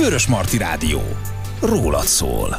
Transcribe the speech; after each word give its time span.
Vörös 0.00 0.26
Marti 0.26 0.58
Rádió. 0.58 1.02
Rólad 1.60 2.04
szól. 2.04 2.58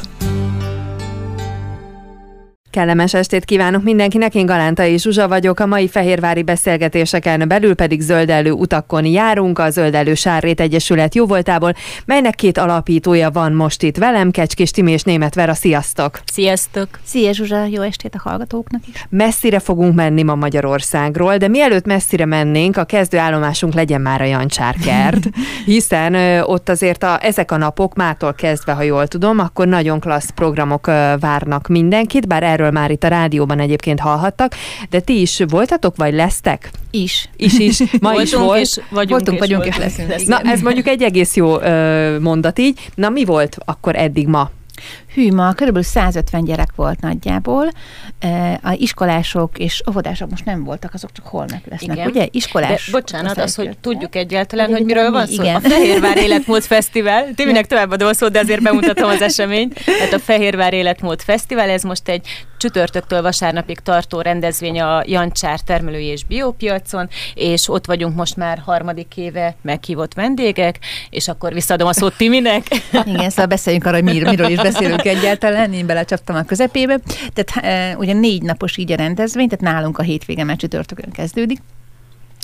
Kellemes 2.72 3.14
estét 3.14 3.44
kívánok 3.44 3.82
mindenkinek, 3.82 4.34
én 4.34 4.46
Galántai 4.46 4.98
Zsuzsa 4.98 5.28
vagyok, 5.28 5.60
a 5.60 5.66
mai 5.66 5.88
fehérvári 5.88 6.42
beszélgetéseken 6.42 7.48
belül 7.48 7.74
pedig 7.74 8.00
zöldelő 8.00 8.50
utakon 8.50 9.04
járunk, 9.04 9.58
a 9.58 9.70
Zöldelő 9.70 10.14
Sárrét 10.14 10.60
Egyesület 10.60 11.14
jóvoltából, 11.14 11.74
melynek 12.04 12.34
két 12.34 12.58
alapítója 12.58 13.30
van 13.30 13.52
most 13.52 13.82
itt 13.82 13.96
velem, 13.96 14.30
Kecskés 14.30 14.70
Timi 14.70 14.92
és 14.92 15.02
Német 15.02 15.34
Vera, 15.34 15.54
sziasztok! 15.54 16.20
Sziasztok! 16.32 16.88
Szia 17.04 17.32
Zsuzsa, 17.32 17.64
jó 17.64 17.82
estét 17.82 18.14
a 18.14 18.28
hallgatóknak 18.28 18.82
is! 18.92 19.06
Messzire 19.08 19.58
fogunk 19.58 19.94
menni 19.94 20.22
ma 20.22 20.34
Magyarországról, 20.34 21.36
de 21.36 21.48
mielőtt 21.48 21.86
messzire 21.86 22.24
mennénk, 22.24 22.76
a 22.76 22.84
kezdőállomásunk 22.84 23.74
legyen 23.74 24.00
már 24.00 24.20
a 24.20 24.24
Jancsárkert, 24.24 25.28
hiszen 25.64 26.14
ö, 26.14 26.40
ott 26.40 26.68
azért 26.68 27.02
a, 27.02 27.18
ezek 27.22 27.50
a 27.50 27.56
napok 27.56 27.94
mától 27.94 28.32
kezdve, 28.32 28.72
ha 28.72 28.82
jól 28.82 29.06
tudom, 29.06 29.38
akkor 29.38 29.66
nagyon 29.66 30.00
klassz 30.00 30.30
programok 30.30 30.86
ö, 30.86 31.12
várnak 31.20 31.68
mindenkit, 31.68 32.26
bár 32.26 32.42
erről 32.42 32.61
erről 32.62 32.80
már 32.80 32.90
itt 32.90 33.04
a 33.04 33.08
rádióban 33.08 33.60
egyébként 33.60 34.00
hallhattak, 34.00 34.54
de 34.90 35.00
ti 35.00 35.20
is 35.20 35.42
voltatok, 35.48 35.96
vagy 35.96 36.14
lesztek? 36.14 36.70
Is. 36.90 37.28
Is, 37.36 37.58
is. 37.58 37.82
Ma 38.00 38.20
is 38.22 38.34
volt. 38.34 38.60
És 38.60 38.80
vagyunk, 38.90 39.10
Voltunk, 39.10 39.34
és 39.34 39.38
vagyunk, 39.38 39.64
voltunk. 39.64 39.90
és 39.90 39.98
leszünk. 40.06 40.28
Na, 40.28 40.50
ez 40.50 40.60
mondjuk 40.60 40.86
egy 40.86 41.02
egész 41.02 41.36
jó 41.36 41.60
ö, 41.60 42.18
mondat 42.20 42.58
így. 42.58 42.90
Na, 42.94 43.08
mi 43.08 43.24
volt 43.24 43.56
akkor 43.64 43.96
eddig 43.96 44.26
ma? 44.26 44.50
Hű, 45.14 45.32
ma 45.32 45.52
körülbelül 45.52 45.88
150 45.88 46.44
gyerek 46.44 46.68
volt 46.76 47.00
nagyjából. 47.00 47.68
A 48.62 48.72
iskolások 48.72 49.58
és 49.58 49.82
óvodások 49.90 50.30
most 50.30 50.44
nem 50.44 50.64
voltak, 50.64 50.94
azok 50.94 51.12
csak 51.12 51.26
holnap 51.26 51.60
lesznek, 51.70 51.96
Igen. 51.96 52.08
ugye? 52.08 52.20
De 52.20 52.28
Iskolás. 52.30 52.88
bocsánat, 52.90 53.38
az, 53.38 53.54
hogy 53.54 53.78
tudjuk 53.80 54.14
egyáltalán, 54.16 54.70
De 54.70 54.76
hogy 54.76 54.84
miről 54.84 55.10
van 55.10 55.26
szó. 55.26 55.42
mi? 55.42 55.48
A 55.48 55.58
Igen. 55.58 55.60
Fehérvár 55.60 56.16
Életmód 56.26 56.62
Fesztivál. 56.62 57.34
Timinek 57.34 57.66
továbbadom 57.66 58.08
a 58.08 58.14
szót, 58.14 58.32
de 58.32 58.38
azért 58.38 58.62
bemutatom 58.62 59.08
az 59.10 59.22
eseményt. 59.22 59.78
Hát 59.78 60.12
a 60.12 60.18
Fehérvár 60.18 60.72
Életmód 60.72 61.20
Fesztivál, 61.20 61.70
ez 61.70 61.82
most 61.82 62.08
egy 62.08 62.26
csütörtöktől 62.56 63.22
vasárnapig 63.22 63.78
tartó 63.78 64.20
rendezvény 64.20 64.80
a 64.80 65.02
Jancsár 65.06 65.60
termelői 65.60 66.04
és 66.04 66.24
biopiacon, 66.24 67.08
és 67.34 67.68
ott 67.68 67.86
vagyunk 67.86 68.16
most 68.16 68.36
már 68.36 68.62
harmadik 68.64 69.16
éve 69.16 69.54
meghívott 69.62 70.14
vendégek, 70.14 70.78
és 71.10 71.28
akkor 71.28 71.52
visszadom 71.52 71.88
a 71.88 71.92
szót 71.92 72.16
Timinek. 72.16 72.66
Igen, 73.04 73.30
szóval 73.30 73.46
beszéljünk 73.46 73.84
arra, 73.86 73.94
hogy 73.94 74.04
mir, 74.04 74.28
miről 74.28 74.50
is 74.50 74.56
beszélünk 74.60 75.01
egyáltalán, 75.08 75.72
én 75.72 75.86
belecsaptam 75.86 76.36
a 76.36 76.42
közepébe. 76.42 76.98
Tehát 77.32 77.64
e, 77.64 77.96
ugye 77.96 78.12
négy 78.12 78.42
napos 78.42 78.76
így 78.76 78.92
a 78.92 78.96
rendezvény, 78.96 79.48
tehát 79.48 79.74
nálunk 79.74 79.98
a 79.98 80.02
hétvége 80.02 80.44
már 80.44 80.56
csütörtökön 80.56 81.10
kezdődik. 81.10 81.58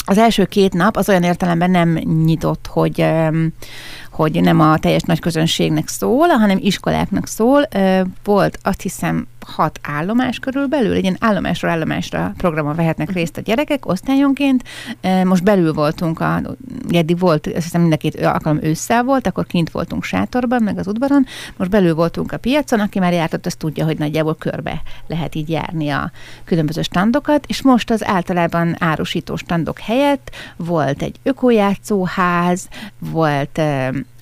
Az 0.05 0.19
első 0.19 0.45
két 0.45 0.73
nap 0.73 0.97
az 0.97 1.09
olyan 1.09 1.23
értelemben 1.23 1.71
nem 1.71 1.89
nyitott, 2.25 2.67
hogy, 2.67 3.05
hogy 4.19 4.41
nem 4.41 4.61
a 4.61 4.79
teljes 4.79 5.03
nagy 5.03 5.21
közönségnek 5.21 5.89
szól, 5.89 6.29
hanem 6.29 6.59
iskoláknak 6.61 7.27
szól. 7.27 7.69
Volt 8.25 8.59
azt 8.63 8.81
hiszem 8.81 9.27
hat 9.47 9.81
állomás 9.83 10.39
körülbelül, 10.39 10.93
egy 10.93 11.03
ilyen 11.03 11.17
állomásról 11.21 11.71
állomásra 11.71 12.33
programon 12.37 12.75
vehetnek 12.75 13.13
részt 13.13 13.37
a 13.37 13.41
gyerekek 13.41 13.87
osztályonként. 13.87 14.63
Most 15.25 15.45
belül 15.45 15.73
voltunk, 15.73 16.21
a, 16.21 16.41
eddig 16.91 17.19
volt, 17.19 17.47
azt 17.47 17.63
hiszem 17.63 17.81
mind 17.81 17.93
a 17.93 17.97
két 17.97 18.21
alkalom 18.21 18.59
ősszel 18.63 19.03
volt, 19.03 19.27
akkor 19.27 19.47
kint 19.47 19.71
voltunk 19.71 20.05
sátorban, 20.05 20.63
meg 20.63 20.79
az 20.79 20.87
udvaron, 20.87 21.27
most 21.57 21.71
belül 21.71 21.95
voltunk 21.95 22.33
a 22.33 22.37
piacon, 22.37 22.81
aki 22.81 22.99
már 22.99 23.13
jártott, 23.13 23.47
az 23.47 23.55
tudja, 23.55 23.85
hogy 23.85 23.99
nagyjából 23.99 24.37
körbe 24.37 24.83
lehet 25.07 25.35
így 25.35 25.49
járni 25.49 25.89
a 25.89 26.11
különböző 26.45 26.83
standokat, 26.83 27.45
és 27.47 27.63
most 27.63 27.91
az 27.91 28.07
általában 28.07 28.77
árusító 28.79 29.37
standok 29.37 29.79
helyett 29.79 30.31
volt 30.57 31.03
egy 31.03 31.17
ökojátszóház, 31.23 32.69
volt 32.99 33.61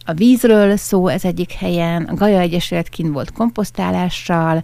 a 0.06 0.12
vízről 0.12 0.76
szó 0.76 1.08
ez 1.08 1.24
egyik 1.24 1.52
helyen, 1.52 2.02
a 2.02 2.14
Gaja 2.14 2.38
Egyesület 2.38 2.88
kint 2.88 3.12
volt 3.12 3.32
komposztálással, 3.32 4.62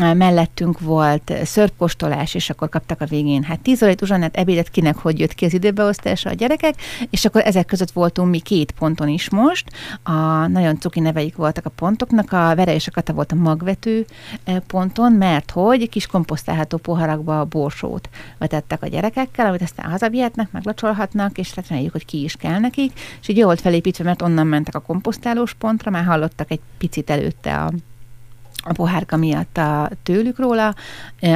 mellettünk 0.00 0.80
volt 0.80 1.32
szörpkóstolás, 1.44 2.34
és 2.34 2.50
akkor 2.50 2.68
kaptak 2.68 3.00
a 3.00 3.06
végén 3.06 3.42
hát 3.42 3.60
10 3.60 3.82
órát 3.82 4.02
uzsonnát 4.02 4.36
ebédet, 4.36 4.68
kinek 4.68 4.96
hogy 4.96 5.18
jött 5.18 5.34
ki 5.34 5.44
az 5.44 5.54
időbeosztása 5.54 6.30
a 6.30 6.32
gyerekek, 6.32 6.74
és 7.10 7.24
akkor 7.24 7.42
ezek 7.44 7.66
között 7.66 7.90
voltunk 7.90 8.30
mi 8.30 8.38
két 8.38 8.70
ponton 8.70 9.08
is 9.08 9.30
most. 9.30 9.70
A 10.02 10.46
nagyon 10.46 10.80
cuki 10.80 11.00
neveik 11.00 11.36
voltak 11.36 11.66
a 11.66 11.70
pontoknak, 11.70 12.32
a 12.32 12.54
Vere 12.54 12.74
és 12.74 12.86
a 12.86 12.90
Kata 12.90 13.12
volt 13.12 13.32
a 13.32 13.34
magvető 13.34 14.06
ponton, 14.66 15.12
mert 15.12 15.50
hogy 15.50 15.88
kis 15.88 16.06
komposztálható 16.06 16.76
poharakba 16.76 17.40
a 17.40 17.44
borsót 17.44 18.08
vetettek 18.38 18.82
a 18.82 18.86
gyerekekkel, 18.86 19.46
amit 19.46 19.62
aztán 19.62 19.90
hazavihetnek, 19.90 20.52
meglacsolhatnak, 20.52 21.38
és 21.38 21.54
hát 21.54 21.68
reméljük, 21.68 21.92
hogy 21.92 22.04
ki 22.04 22.22
is 22.22 22.36
kell 22.36 22.58
nekik, 22.58 22.92
és 23.20 23.28
így 23.28 23.36
jól 23.36 23.46
volt 23.46 23.60
felépítve, 23.60 24.04
mert 24.04 24.22
onnan 24.22 24.46
mentek 24.46 24.74
a 24.74 24.80
komposztálós 24.80 25.54
pontra, 25.54 25.90
már 25.90 26.04
hallottak 26.04 26.50
egy 26.50 26.60
picit 26.78 27.10
előtte 27.10 27.62
a 27.62 27.70
a 28.64 28.72
pohárka 28.72 29.16
miatt 29.16 29.56
a, 29.56 29.90
tőlük 30.02 30.38
róla, 30.38 30.74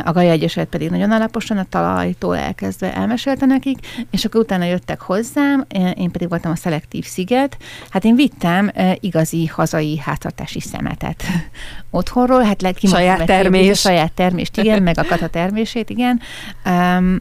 a 0.05 0.12
Gaja 0.12 0.31
Egyesület 0.31 0.69
pedig 0.69 0.91
nagyon 0.91 1.11
alaposan 1.11 1.59
a 1.59 1.65
talajtól 1.69 2.37
elkezdve 2.37 2.94
elmesélte 2.94 3.47
nekik, 3.47 3.78
és 4.11 4.25
akkor 4.25 4.41
utána 4.41 4.65
jöttek 4.65 5.00
hozzám, 5.00 5.65
én 5.94 6.11
pedig 6.11 6.28
voltam 6.28 6.53
a 6.53 6.56
Szelektív 6.56 7.05
Sziget, 7.05 7.56
hát 7.91 8.05
én 8.05 8.15
vittem 8.15 8.72
igazi 9.00 9.47
hazai 9.47 9.99
háztartási 9.99 10.61
szemetet 10.61 11.22
otthonról, 11.91 12.43
hát 12.43 12.62
le, 12.62 12.72
kimondtam 12.72 13.06
Saját 13.06 13.27
termés. 13.27 13.71
A 13.71 13.75
saját 13.75 14.12
termést, 14.12 14.56
igen, 14.56 14.83
meg 14.83 14.99
a 14.99 15.05
kata 15.05 15.28
termését, 15.28 15.91
igen. 15.91 16.21
Um, 16.66 17.21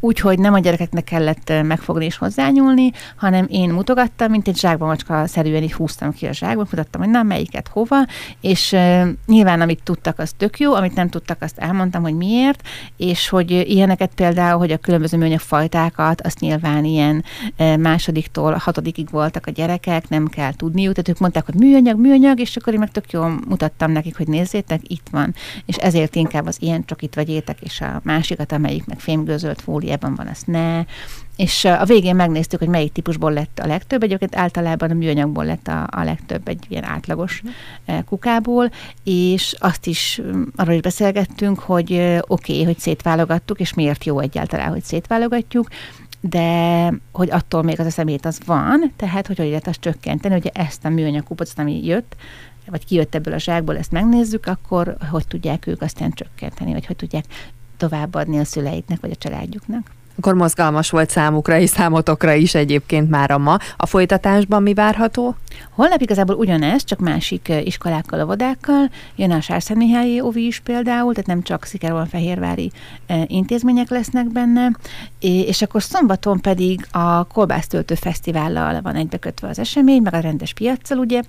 Úgyhogy 0.00 0.38
nem 0.38 0.54
a 0.54 0.58
gyerekeknek 0.58 1.04
kellett 1.04 1.52
megfogni 1.62 2.04
és 2.04 2.16
hozzányúlni, 2.16 2.90
hanem 3.16 3.46
én 3.48 3.70
mutogattam, 3.70 4.30
mint 4.30 4.48
egy 4.48 4.58
zsákba 4.58 4.86
macska 4.86 5.26
szerűen 5.26 5.62
így 5.62 5.72
húztam 5.72 6.12
ki 6.12 6.26
a 6.26 6.32
zsákba, 6.32 6.66
mutattam, 6.70 7.00
hogy 7.00 7.10
na, 7.10 7.22
melyiket 7.22 7.68
hova, 7.68 7.96
és 8.40 8.72
uh, 8.72 9.08
nyilván 9.26 9.60
amit 9.60 9.82
tudtak, 9.82 10.18
az 10.18 10.32
tök 10.36 10.58
jó, 10.58 10.74
amit 10.74 10.94
nem 10.94 11.08
tudtak, 11.08 11.42
azt 11.42 11.58
elmondtam, 11.58 12.02
hogy 12.02 12.14
miért, 12.14 12.62
és 12.96 13.28
hogy 13.28 13.50
ilyeneket 13.50 14.10
például, 14.14 14.58
hogy 14.58 14.70
a 14.70 14.76
különböző 14.76 15.16
műanyag 15.16 15.40
fajtákat, 15.40 16.20
azt 16.20 16.40
nyilván 16.40 16.84
ilyen 16.84 17.24
uh, 17.58 17.76
másodiktól 17.76 18.52
hatodikig 18.54 19.10
voltak 19.10 19.46
a 19.46 19.50
gyerekek, 19.50 20.08
nem 20.08 20.26
kell 20.26 20.54
tudniuk, 20.54 20.92
tehát 20.92 21.08
ők 21.08 21.18
mondták, 21.18 21.44
hogy 21.44 21.54
műanyag, 21.54 22.00
műanyag, 22.00 22.40
és 22.40 22.56
akkor 22.56 22.72
én 22.72 22.78
meg 22.78 22.90
tök 22.90 23.10
jól 23.10 23.40
mutattam 23.48 23.92
nekik, 23.92 24.16
hogy 24.16 24.28
nézzétek, 24.28 24.80
itt 24.82 25.06
van, 25.10 25.34
és 25.66 25.76
ezért 25.76 26.14
inkább 26.14 26.46
az 26.46 26.56
ilyen 26.60 26.84
csokit 26.84 27.14
vegyétek, 27.14 27.60
és 27.60 27.80
a 27.80 28.00
másikat, 28.04 28.52
amelyik 28.52 28.86
meg 28.86 29.00
fémgőzölt 29.00 29.60
fóliában 29.88 30.14
van, 30.14 30.26
azt 30.26 30.46
ne. 30.46 30.84
És 31.36 31.64
a 31.64 31.84
végén 31.84 32.16
megnéztük, 32.16 32.58
hogy 32.58 32.68
melyik 32.68 32.92
típusból 32.92 33.32
lett 33.32 33.58
a 33.58 33.66
legtöbb. 33.66 34.02
Egyébként 34.02 34.36
általában 34.36 34.90
a 34.90 34.94
műanyagból 34.94 35.44
lett 35.44 35.68
a, 35.68 35.86
a 35.90 36.04
legtöbb, 36.04 36.48
egy 36.48 36.64
ilyen 36.68 36.84
átlagos 36.84 37.42
uh, 37.86 38.04
kukából, 38.04 38.70
és 39.04 39.54
azt 39.58 39.86
is 39.86 40.20
arról 40.56 40.74
is 40.74 40.80
beszélgettünk, 40.80 41.58
hogy 41.58 41.92
oké, 41.92 42.52
okay, 42.52 42.64
hogy 42.64 42.78
szétválogattuk, 42.78 43.60
és 43.60 43.74
miért 43.74 44.04
jó 44.04 44.18
egyáltalán, 44.18 44.68
hogy 44.68 44.82
szétválogatjuk, 44.82 45.68
de 46.20 46.92
hogy 47.12 47.30
attól 47.30 47.62
még 47.62 47.80
az 47.80 47.86
a 47.86 47.90
szemét 47.90 48.26
az 48.26 48.40
van, 48.46 48.92
tehát 48.96 49.26
hogy 49.26 49.36
hogy 49.36 49.48
lehet 49.48 49.68
azt 49.68 49.80
csökkenteni, 49.80 50.34
hogy 50.34 50.50
ezt 50.54 50.84
a 50.84 50.88
műanyag 50.88 51.24
kupacot, 51.24 51.58
ami 51.58 51.84
jött, 51.84 52.16
vagy 52.66 52.84
kijött 52.84 53.14
ebből 53.14 53.34
a 53.34 53.38
zsákból, 53.38 53.78
ezt 53.78 53.92
megnézzük, 53.92 54.46
akkor 54.46 54.96
hogy 55.10 55.26
tudják 55.26 55.66
ők 55.66 55.82
aztán 55.82 56.12
csökkenteni, 56.12 56.72
vagy 56.72 56.86
hogy 56.86 56.96
tudják 56.96 57.24
továbbadni 57.78 58.38
a 58.38 58.44
szüleiknek, 58.44 59.00
vagy 59.00 59.10
a 59.10 59.16
családjuknak. 59.16 59.96
Akkor 60.18 60.34
mozgalmas 60.34 60.90
volt 60.90 61.10
számukra 61.10 61.58
és 61.58 61.70
számotokra 61.70 62.32
is 62.32 62.54
egyébként 62.54 63.10
már 63.10 63.30
a 63.30 63.38
ma. 63.38 63.56
A 63.76 63.86
folytatásban 63.86 64.62
mi 64.62 64.74
várható? 64.74 65.36
Holnap 65.70 66.00
igazából 66.00 66.36
ugyanez, 66.36 66.84
csak 66.84 66.98
másik 66.98 67.52
iskolákkal, 67.64 68.22
óvodákkal. 68.22 68.90
Jön 69.16 69.30
a 69.30 69.40
Sárszentmihályi 69.40 70.20
Ovi 70.20 70.46
is 70.46 70.60
például, 70.60 71.12
tehát 71.12 71.26
nem 71.26 71.42
csak 71.42 71.64
Szikerolon 71.64 72.06
fehérvári 72.06 72.72
ö, 73.06 73.22
intézmények 73.26 73.88
lesznek 73.88 74.32
benne. 74.32 74.70
És 75.20 75.62
akkor 75.62 75.82
szombaton 75.82 76.40
pedig 76.40 76.86
a 76.90 77.24
Kolbásztöltő 77.24 77.94
Fesztivállal 77.94 78.80
van 78.80 78.94
egybekötve 78.94 79.48
az 79.48 79.58
esemény, 79.58 80.02
meg 80.02 80.14
a 80.14 80.20
rendes 80.20 80.52
piaccal, 80.52 80.98
ugye, 80.98 81.22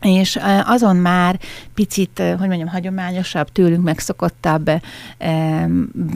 és 0.00 0.38
azon 0.64 0.96
már 0.96 1.38
picit, 1.74 2.22
hogy 2.38 2.48
mondjam, 2.48 2.68
hagyományosabb, 2.68 3.52
tőlünk 3.52 3.84
megszokottabb 3.84 4.70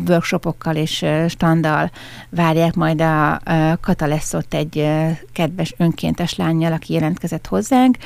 workshopokkal 0.08 0.76
és 0.76 1.04
standal 1.28 1.90
várják 2.30 2.74
majd 2.74 3.00
a, 3.00 3.32
a 3.32 3.40
Kata 3.80 4.06
lesz 4.06 4.34
ott 4.34 4.54
egy 4.54 4.88
kedves 5.32 5.74
önkéntes 5.76 6.34
lányjal, 6.34 6.72
aki 6.72 6.92
jelentkezett 6.92 7.46
hozzánk. 7.46 7.96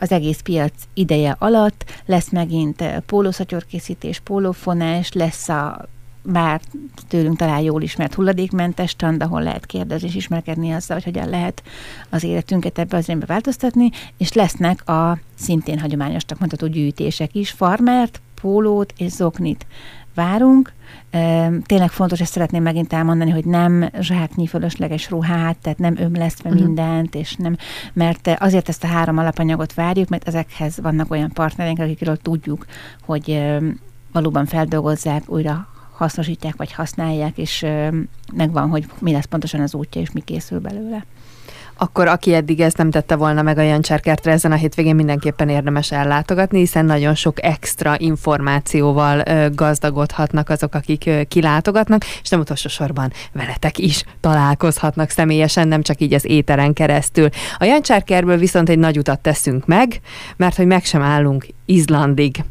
Az 0.00 0.12
egész 0.12 0.40
piac 0.40 0.72
ideje 0.94 1.36
alatt 1.38 1.84
lesz 2.06 2.30
megint 2.30 2.84
pólószatyorkészítés, 3.06 4.20
pólófonás, 4.20 5.12
lesz 5.12 5.48
a 5.48 5.88
már 6.22 6.60
tőlünk 7.08 7.36
talán 7.36 7.60
jól 7.60 7.82
ismert 7.82 8.14
hulladékmentes 8.14 8.90
stand, 8.90 9.22
ahol 9.22 9.42
lehet 9.42 9.66
kérdezni 9.66 10.08
és 10.08 10.14
ismerkedni 10.14 10.72
azzal, 10.72 10.96
hogy 10.96 11.04
hogyan 11.04 11.28
lehet 11.28 11.62
az 12.10 12.22
életünket 12.22 12.78
ebbe 12.78 12.96
az 12.96 13.04
irányba 13.04 13.26
változtatni, 13.26 13.90
és 14.16 14.32
lesznek 14.32 14.88
a 14.88 15.18
szintén 15.34 15.78
hagyományosnak 15.78 16.38
mondható 16.38 16.66
gyűjtések 16.66 17.34
is, 17.34 17.50
farmert, 17.50 18.20
pólót 18.40 18.92
és 18.96 19.10
zoknit 19.10 19.66
várunk. 20.14 20.72
Tényleg 21.66 21.90
fontos, 21.90 22.20
ezt 22.20 22.32
szeretném 22.32 22.62
megint 22.62 22.92
elmondani, 22.92 23.30
hogy 23.30 23.44
nem 23.44 23.90
zsáknyi 24.00 24.46
fölösleges 24.46 25.10
ruhát, 25.10 25.56
tehát 25.58 25.78
nem 25.78 25.96
ömlesztve 25.98 26.48
uh-huh. 26.48 26.64
mindent, 26.64 27.14
és 27.14 27.34
nem, 27.34 27.56
mert 27.92 28.30
azért 28.38 28.68
ezt 28.68 28.84
a 28.84 28.86
három 28.86 29.18
alapanyagot 29.18 29.74
várjuk, 29.74 30.08
mert 30.08 30.28
ezekhez 30.28 30.80
vannak 30.80 31.10
olyan 31.10 31.30
partnereink, 31.32 31.78
akikről 31.78 32.16
tudjuk, 32.16 32.66
hogy 33.04 33.42
valóban 34.12 34.46
feldolgozzák, 34.46 35.30
újra 35.30 35.71
hasznosítják, 35.92 36.56
vagy 36.56 36.72
használják, 36.72 37.38
és 37.38 37.66
megvan, 38.32 38.68
hogy 38.68 38.86
mi 38.98 39.12
lesz 39.12 39.24
pontosan 39.24 39.60
az 39.60 39.74
útja, 39.74 40.00
és 40.00 40.10
mi 40.10 40.20
készül 40.20 40.60
belőle 40.60 41.04
akkor 41.82 42.06
aki 42.06 42.34
eddig 42.34 42.60
ezt 42.60 42.76
nem 42.76 42.90
tette 42.90 43.16
volna 43.16 43.42
meg 43.42 43.58
a 43.58 43.62
Jancsárkertre, 43.62 44.32
ezen 44.32 44.52
a 44.52 44.54
hétvégén 44.54 44.94
mindenképpen 44.94 45.48
érdemes 45.48 45.92
ellátogatni, 45.92 46.58
hiszen 46.58 46.84
nagyon 46.84 47.14
sok 47.14 47.42
extra 47.42 47.94
információval 47.98 49.22
gazdagodhatnak 49.54 50.48
azok, 50.48 50.74
akik 50.74 51.10
kilátogatnak, 51.28 52.04
és 52.22 52.28
nem 52.28 52.40
utolsó 52.40 52.68
sorban 52.68 53.12
veletek 53.32 53.78
is 53.78 54.04
találkozhatnak 54.20 55.10
személyesen, 55.10 55.68
nem 55.68 55.82
csak 55.82 56.00
így 56.00 56.14
az 56.14 56.24
éteren 56.24 56.72
keresztül. 56.72 57.28
A 57.58 57.64
Jancsárkerből 57.64 58.36
viszont 58.36 58.68
egy 58.68 58.78
nagy 58.78 58.98
utat 58.98 59.20
teszünk 59.20 59.66
meg, 59.66 60.00
mert 60.36 60.56
hogy 60.56 60.66
meg 60.66 60.84
sem 60.84 61.02
állunk 61.02 61.46
Izlandig 61.64 62.44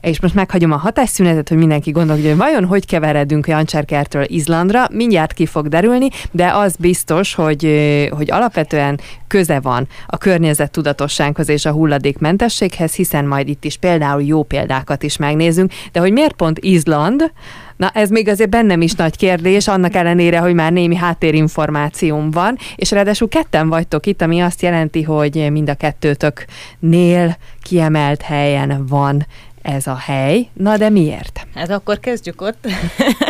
és 0.00 0.20
most 0.20 0.34
meghagyom 0.34 0.72
a 0.72 0.76
hatásszünetet, 0.76 1.48
hogy 1.48 1.58
mindenki 1.58 1.90
gondolja, 1.90 2.28
hogy 2.28 2.36
vajon 2.36 2.64
hogy 2.64 2.86
keveredünk 2.86 3.46
Jancsárkertről 3.46 4.24
Izlandra, 4.26 4.86
mindjárt 4.92 5.32
ki 5.32 5.46
fog 5.46 5.68
derülni, 5.68 6.08
de 6.30 6.46
az 6.54 6.76
biztos, 6.76 7.34
hogy, 7.34 7.62
hogy 8.10 8.30
alapvetően 8.30 9.00
köze 9.26 9.60
van 9.60 9.86
a 10.06 10.18
környezet 10.18 10.70
tudatossághoz 10.70 11.48
és 11.48 11.64
a 11.64 11.72
hulladékmentességhez, 11.72 12.94
hiszen 12.94 13.24
majd 13.24 13.48
itt 13.48 13.64
is 13.64 13.76
például 13.76 14.22
jó 14.22 14.42
példákat 14.42 15.02
is 15.02 15.16
megnézünk, 15.16 15.72
de 15.92 16.00
hogy 16.00 16.12
miért 16.12 16.34
pont 16.34 16.58
Izland, 16.58 17.32
Na 17.78 17.90
ez 17.94 18.10
még 18.10 18.28
azért 18.28 18.50
bennem 18.50 18.80
is 18.80 18.92
nagy 18.92 19.16
kérdés, 19.16 19.68
annak 19.68 19.94
ellenére, 19.94 20.38
hogy 20.38 20.54
már 20.54 20.72
némi 20.72 20.96
háttérinformációm 20.96 22.30
van, 22.30 22.58
és 22.76 22.90
ráadásul 22.90 23.28
ketten 23.28 23.68
vagytok 23.68 24.06
itt, 24.06 24.22
ami 24.22 24.40
azt 24.40 24.62
jelenti, 24.62 25.02
hogy 25.02 25.48
mind 25.50 25.68
a 25.68 25.74
kettőtöknél 25.74 27.36
kiemelt 27.62 28.22
helyen 28.22 28.86
van 28.86 29.26
ez 29.68 29.86
a 29.86 29.96
hely. 29.96 30.48
Na 30.52 30.76
de 30.76 30.88
miért? 30.88 31.46
Hát 31.54 31.70
akkor 31.70 32.00
kezdjük 32.00 32.40
ott, 32.40 32.66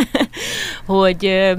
hogy 0.85 1.53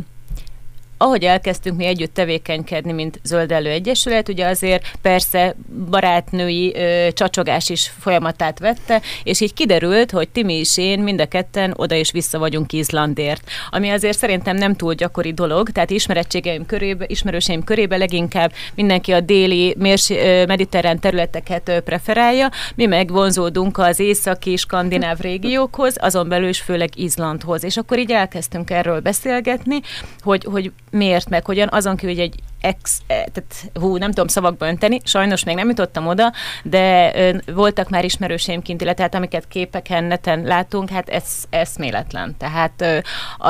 ahogy 1.02 1.24
elkezdtünk 1.24 1.76
mi 1.76 1.84
együtt 1.84 2.14
tevékenykedni, 2.14 2.92
mint 2.92 3.20
Zöldelő 3.22 3.70
Egyesület, 3.70 4.28
ugye 4.28 4.46
azért 4.46 4.90
persze 5.02 5.54
barátnői 5.90 6.74
ö, 6.76 7.08
csacsogás 7.12 7.68
is 7.68 7.92
folyamatát 7.98 8.58
vette, 8.58 9.00
és 9.22 9.40
így 9.40 9.54
kiderült, 9.54 10.10
hogy 10.10 10.28
Timi 10.28 10.54
és 10.54 10.76
én 10.76 11.00
mind 11.00 11.20
a 11.20 11.26
ketten 11.26 11.74
oda 11.76 11.94
és 11.94 12.10
vissza 12.10 12.38
vagyunk 12.38 12.72
Izlandért, 12.72 13.50
ami 13.70 13.88
azért 13.88 14.18
szerintem 14.18 14.56
nem 14.56 14.74
túl 14.74 14.94
gyakori 14.94 15.32
dolog, 15.32 15.70
tehát 15.70 15.90
ismerettségeim 15.90 16.66
körébe, 16.66 17.04
ismerőseim 17.08 17.64
körébe 17.64 17.96
leginkább 17.96 18.52
mindenki 18.74 19.12
a 19.12 19.20
déli 19.20 19.74
mérs, 19.78 20.08
mediterrán 20.46 20.98
területeket 20.98 21.82
preferálja, 21.84 22.50
mi 22.74 22.86
meg 22.86 23.10
vonzódunk 23.10 23.78
az 23.78 23.98
északi 23.98 24.56
skandináv 24.56 25.18
régiókhoz, 25.20 25.96
azon 26.00 26.28
belül 26.28 26.48
is 26.48 26.60
főleg 26.60 26.90
Izlandhoz, 26.94 27.64
és 27.64 27.76
akkor 27.76 27.98
így 27.98 28.12
elkezdtünk 28.12 28.70
erről 28.70 29.00
beszélgetni, 29.00 29.80
hogy, 30.22 30.44
hogy 30.44 30.72
miért, 30.90 31.28
meg 31.28 31.44
hogyan, 31.44 31.68
azon 31.70 31.96
kívül, 31.96 32.14
hogy 32.14 32.24
egy 32.24 32.34
ex, 32.60 33.00
e, 33.06 33.14
tehát 33.14 33.70
hú, 33.74 33.96
nem 33.96 34.08
tudom 34.08 34.28
szavakba 34.28 34.66
önteni, 34.66 35.00
sajnos 35.04 35.44
még 35.44 35.54
nem 35.54 35.68
jutottam 35.68 36.06
oda, 36.06 36.32
de 36.62 37.12
ö, 37.14 37.52
voltak 37.52 37.88
már 37.88 38.04
ismerőseim 38.04 38.62
kint, 38.62 38.80
illetve 38.80 39.02
hát 39.02 39.14
amiket 39.14 39.48
képeken, 39.48 40.04
neten 40.04 40.42
látunk, 40.42 40.90
hát 40.90 41.08
ez 41.08 41.44
eszméletlen. 41.50 42.34
Tehát 42.38 42.72
ö, 42.80 42.98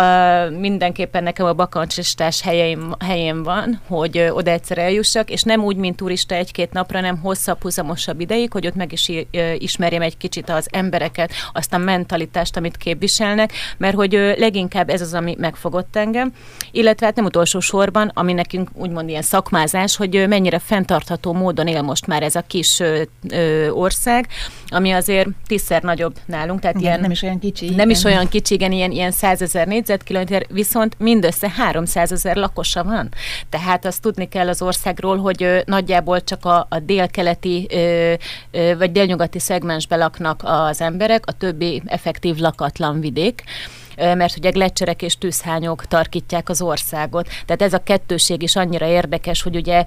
ö, 0.01 0.51
mindenképpen 0.51 1.23
nekem 1.23 1.47
a 1.47 1.53
bakancsistás 1.53 2.43
helyem, 2.43 2.95
helyem 3.05 3.43
van, 3.43 3.81
hogy 3.89 4.19
ö, 4.19 4.31
oda 4.31 4.51
egyszer 4.51 4.79
eljussak, 4.79 5.31
és 5.31 5.43
nem 5.43 5.65
úgy, 5.65 5.77
mint 5.77 5.97
turista 5.97 6.35
egy-két 6.35 6.73
napra, 6.73 7.01
nem 7.01 7.19
hosszabb, 7.19 7.63
huzamosabb 7.63 8.21
ideig, 8.21 8.53
hogy 8.53 8.67
ott 8.67 8.75
meg 8.75 8.93
is 8.93 9.11
ö, 9.31 9.53
ismerjem 9.53 10.03
egy 10.03 10.17
kicsit 10.17 10.51
az 10.51 10.69
embereket, 10.71 11.33
azt 11.53 11.73
a 11.73 11.79
mentalitást, 11.79 12.57
amit 12.57 12.77
képviselnek, 12.77 13.53
mert 13.77 13.95
hogy 13.95 14.15
ö, 14.15 14.33
leginkább 14.39 14.91
ez 14.91 15.01
az, 15.01 15.15
ami 15.15 15.37
megfogott 15.39 15.97
engem, 15.97 16.33
illetve 16.71 17.07
hát 17.07 17.17
nem 17.17 17.25
utolsó 17.25 17.61
sorban, 17.61 18.11
ami 18.15 18.33
nekünk 18.33 18.69
úgymond 18.75 19.00
úgymond 19.01 19.09
ilyen 19.09 19.23
szakmázás, 19.23 19.97
hogy 19.97 20.29
mennyire 20.29 20.59
fenntartható 20.59 21.33
módon 21.33 21.67
él 21.67 21.83
most 21.83 22.07
már 22.07 22.23
ez 22.23 22.35
a 22.35 22.41
kis 22.47 22.81
ö, 22.81 23.03
ö, 23.29 23.69
ország, 23.71 24.27
ami 24.69 24.91
azért 24.91 25.29
tízszer 25.47 25.83
nagyobb 25.83 26.17
nálunk. 26.27 26.61
Tehát 26.61 26.77
igen, 26.77 26.89
ilyen, 26.89 27.01
nem 27.01 27.11
is 27.11 27.23
olyan 27.23 27.39
kicsi. 27.39 27.65
Nem 27.65 27.75
igen. 27.75 27.91
is 27.91 28.05
olyan 28.05 28.29
kicsi, 28.29 28.55
igen, 28.55 28.73
ilyen, 28.73 28.91
ilyen 28.91 29.11
100 29.11 29.43
ezer 29.43 29.67
négyzetkilométer, 29.67 30.47
viszont 30.49 30.97
mindössze 30.99 31.51
300 31.51 32.13
ezer 32.13 32.37
lakosa 32.37 32.85
van. 32.85 33.09
Tehát 33.49 33.85
azt 33.85 34.03
tudni 34.03 34.29
kell 34.29 34.49
az 34.49 34.63
országról, 34.63 35.19
hogy 35.19 35.43
ö, 35.43 35.61
nagyjából 35.65 36.21
csak 36.21 36.45
a, 36.45 36.67
a 36.71 36.79
délkeleti 36.79 37.67
ö, 37.71 38.15
ö, 38.51 38.77
vagy 38.77 38.93
délnyugati 38.93 39.39
szegmensbe 39.39 39.97
laknak 39.97 40.41
az 40.45 40.81
emberek, 40.81 41.27
a 41.27 41.33
többi 41.33 41.83
effektív 41.87 42.37
lakatlan 42.37 43.01
vidék 43.01 43.45
mert 44.01 44.37
ugye 44.37 44.51
gletszerek 44.51 45.03
és 45.03 45.19
tűzhányok 45.19 45.87
tarkítják 45.87 46.49
az 46.49 46.63
országot. 46.63 47.29
Tehát 47.47 47.63
ez 47.63 47.73
a 47.73 47.83
kettőség 47.83 48.43
is 48.43 48.57
annyira 48.57 48.87
érdekes, 48.87 49.43
hogy 49.43 49.57
ugye 49.57 49.85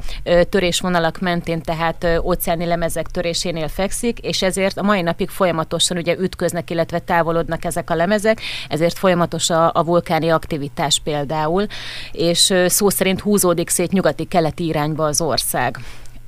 törésvonalak 0.49 1.19
mentén, 1.19 1.61
tehát 1.61 2.07
óceáni 2.23 2.65
lemezek 2.65 3.07
törésénél 3.07 3.67
fekszik, 3.67 4.19
és 4.19 4.41
ezért 4.41 4.77
a 4.77 4.83
mai 4.83 5.01
napig 5.01 5.29
folyamatosan 5.29 5.97
ugye 5.97 6.17
ütköznek, 6.17 6.69
illetve 6.69 6.99
távolodnak 6.99 7.65
ezek 7.65 7.89
a 7.89 7.95
lemezek, 7.95 8.41
ezért 8.69 8.97
folyamatos 8.97 9.49
a, 9.49 9.71
a 9.73 9.83
vulkáni 9.83 10.29
aktivitás 10.29 10.99
például, 11.03 11.65
és 12.11 12.53
szó 12.65 12.89
szerint 12.89 13.19
húzódik 13.19 13.69
szét 13.69 13.91
nyugati-keleti 13.91 14.65
irányba 14.65 15.05
az 15.05 15.21
ország. 15.21 15.77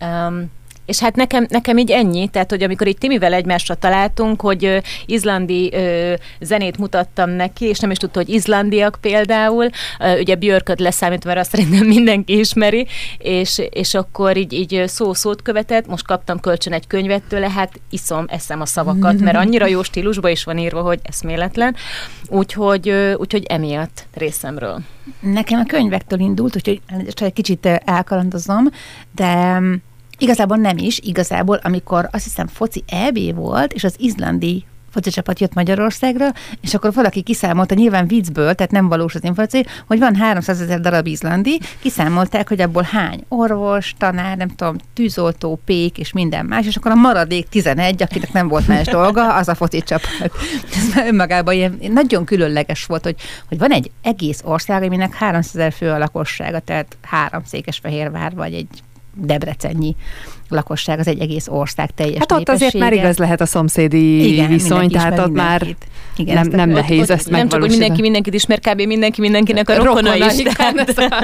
Um, 0.02 0.52
és 0.86 1.00
hát 1.00 1.16
nekem, 1.16 1.46
nekem 1.50 1.78
így 1.78 1.92
ennyi, 1.92 2.28
tehát 2.28 2.50
hogy 2.50 2.64
amikor 2.64 2.88
itt 2.88 3.00
Timivel 3.00 3.34
egymásra 3.34 3.76
találtunk, 3.76 4.42
hogy 4.42 4.82
izlandi 5.06 5.72
uh, 5.74 6.14
zenét 6.40 6.78
mutattam 6.78 7.30
neki, 7.30 7.66
és 7.66 7.80
nem 7.80 7.92
is 7.92 7.98
tudta, 7.98 8.20
hogy 8.20 8.30
izlandiak 8.30 8.98
például, 9.02 9.70
uh, 10.00 10.20
ugye 10.20 10.36
Björköt 10.36 10.80
leszámítva, 10.80 11.30
mert 11.30 11.42
azt 11.42 11.52
szerintem 11.52 11.88
mindenki 11.88 12.40
ismeri, 12.40 12.88
és, 13.18 13.62
és 13.70 13.94
akkor 13.94 14.38
így, 14.38 14.54
így 14.54 14.84
szó-szót 14.86 15.42
követett, 15.42 15.88
most 15.88 16.06
kaptam 16.06 16.40
kölcsön 16.40 16.74
egy 16.74 16.88
könyvet 16.88 17.24
tőle, 17.24 17.50
hát 17.50 17.80
iszom, 17.90 18.26
eszem 18.28 18.62
a 18.62 18.66
szavakat, 18.66 19.20
mert 19.20 19.38
annyira 19.38 19.68
jó 19.68 19.84
stílusban 19.84 20.32
is 20.32 20.44
van 20.44 20.58
írva, 20.58 20.82
hogy 20.82 21.00
eszméletlen, 21.04 21.76
úgyhogy, 22.28 22.90
uh, 22.90 23.14
úgyhogy 23.18 23.44
emiatt 23.44 24.06
részemről. 24.14 24.82
Nekem 25.20 25.60
a 25.60 25.66
könyvektől 25.66 26.20
indult, 26.20 26.56
úgyhogy 26.56 26.82
egy 27.16 27.34
kicsit 27.34 27.66
elkalandozom, 27.66 28.70
de 29.12 29.62
Igazából 30.18 30.58
nem 30.58 30.78
is, 30.78 31.00
igazából 31.00 31.60
amikor 31.64 32.08
azt 32.12 32.24
hiszem 32.24 32.48
foci 32.48 32.84
EB 32.88 33.36
volt, 33.36 33.74
és 33.74 33.84
az 33.84 33.96
izlandi 33.98 34.66
focicsapat 34.96 35.40
jött 35.40 35.54
Magyarországra, 35.54 36.28
és 36.62 36.74
akkor 36.74 36.94
valaki 36.94 37.22
kiszámolta, 37.22 37.76
nyilván 37.76 38.08
viccből, 38.08 38.54
tehát 38.54 38.72
nem 38.72 38.88
valós 38.88 39.16
az 39.16 39.24
információ, 39.24 39.62
hogy 39.88 40.00
van 40.00 40.16
300 40.16 40.62
ezer 40.62 40.80
darab 40.80 41.08
izlandi, 41.08 41.60
kiszámolták, 41.80 42.48
hogy 42.48 42.62
abból 42.62 42.88
hány 42.92 43.24
orvos, 43.28 43.94
tanár, 43.98 44.38
nem 44.38 44.48
tudom, 44.48 44.76
tűzoltó, 44.94 45.60
pék 45.66 45.98
és 45.98 46.12
minden 46.12 46.46
más, 46.46 46.66
és 46.66 46.76
akkor 46.76 46.92
a 46.92 46.96
maradék 46.96 47.50
11, 47.50 48.02
akinek 48.02 48.34
nem 48.34 48.48
volt 48.48 48.68
más 48.68 48.88
dolga, 48.88 49.36
az 49.36 49.48
a 49.48 49.56
foci 49.56 49.82
csapat. 49.82 50.32
Ez 50.78 51.08
önmagában 51.08 51.54
ilyen 51.54 51.80
nagyon 51.90 52.26
különleges 52.26 52.86
volt, 52.86 53.04
hogy, 53.04 53.16
hogy 53.48 53.58
van 53.58 53.72
egy 53.72 53.92
egész 54.02 54.42
ország, 54.44 54.84
aminek 54.84 55.14
300 55.14 55.56
ezer 55.56 55.74
fő 55.74 55.90
a 55.90 55.98
lakossága, 55.98 56.60
tehát 56.60 56.98
három 57.02 57.44
Székesfehérvár, 57.44 58.36
vagy 58.36 58.54
egy 58.54 58.68
Debrecennyi 59.16 59.96
lakosság, 60.50 61.00
az 61.00 61.08
egy 61.08 61.20
egész 61.20 61.48
ország 61.48 61.90
teljes 61.96 62.18
Hát 62.20 62.32
ott 62.32 62.50
azért 62.50 62.74
már 62.74 62.94
igaz 62.94 63.18
lehet 63.18 63.42
a 63.42 63.46
szomszédi 63.46 64.34
Igen, 64.34 64.50
viszony, 64.50 64.90
tehát 64.90 65.20
ott 65.20 65.34
már 65.34 65.76
igen, 66.18 66.36
nem, 66.36 66.48
nem 66.48 66.70
nehéz 66.70 67.10
ezt 67.10 67.30
Nem 67.30 67.50
csak, 67.50 67.60
hogy 67.62 67.70
mindenki 67.70 68.02
mindenkit 68.02 68.34
ismer, 68.34 68.60
kb. 68.60 68.82
mindenki 68.82 69.22
mindenkinek 69.22 69.70
a 69.70 69.76
rokona, 69.76 70.14
rokona 70.14 70.32
is. 70.32 70.44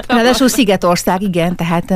Ráadásul 0.08 0.48
Szigetország, 0.48 1.22
igen, 1.22 1.56
tehát 1.56 1.94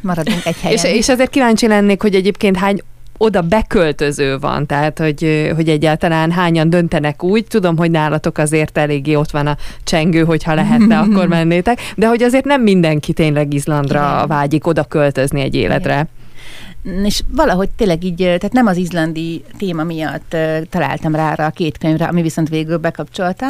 maradunk 0.00 0.44
egy 0.44 0.56
helyen. 0.60 0.76
És, 0.76 0.84
és 0.84 1.08
azért 1.08 1.30
kíváncsi 1.30 1.66
lennék, 1.66 2.02
hogy 2.02 2.14
egyébként 2.14 2.56
hány 2.56 2.80
oda 3.22 3.42
beköltöző 3.42 4.38
van, 4.38 4.66
tehát 4.66 4.98
hogy, 4.98 5.50
hogy 5.54 5.68
egyáltalán 5.68 6.30
hányan 6.30 6.70
döntenek 6.70 7.22
úgy. 7.22 7.44
Tudom, 7.44 7.76
hogy 7.76 7.90
nálatok 7.90 8.38
azért 8.38 8.78
eléggé 8.78 9.14
ott 9.14 9.30
van 9.30 9.46
a 9.46 9.56
csengő, 9.84 10.24
hogyha 10.24 10.54
lehetne, 10.54 10.98
akkor 11.04 11.26
mennétek, 11.26 11.78
de 11.96 12.06
hogy 12.06 12.22
azért 12.22 12.44
nem 12.44 12.62
mindenki 12.62 13.12
tényleg 13.12 13.54
Izlandra 13.54 14.12
Igen. 14.14 14.28
vágyik 14.28 14.66
oda 14.66 14.84
költözni 14.84 15.40
egy 15.40 15.54
életre. 15.54 15.92
Igen. 15.92 16.08
És 16.82 17.22
valahogy 17.28 17.70
tényleg 17.70 18.04
így, 18.04 18.16
tehát 18.16 18.52
nem 18.52 18.66
az 18.66 18.76
izlandi 18.76 19.44
téma 19.58 19.84
miatt 19.84 20.36
találtam 20.70 21.14
rá 21.14 21.32
arra 21.32 21.44
a 21.44 21.50
két 21.50 21.78
könyvre, 21.78 22.04
ami 22.04 22.22
viszont 22.22 22.48
végül 22.48 22.76
bekapcsolta. 22.76 23.46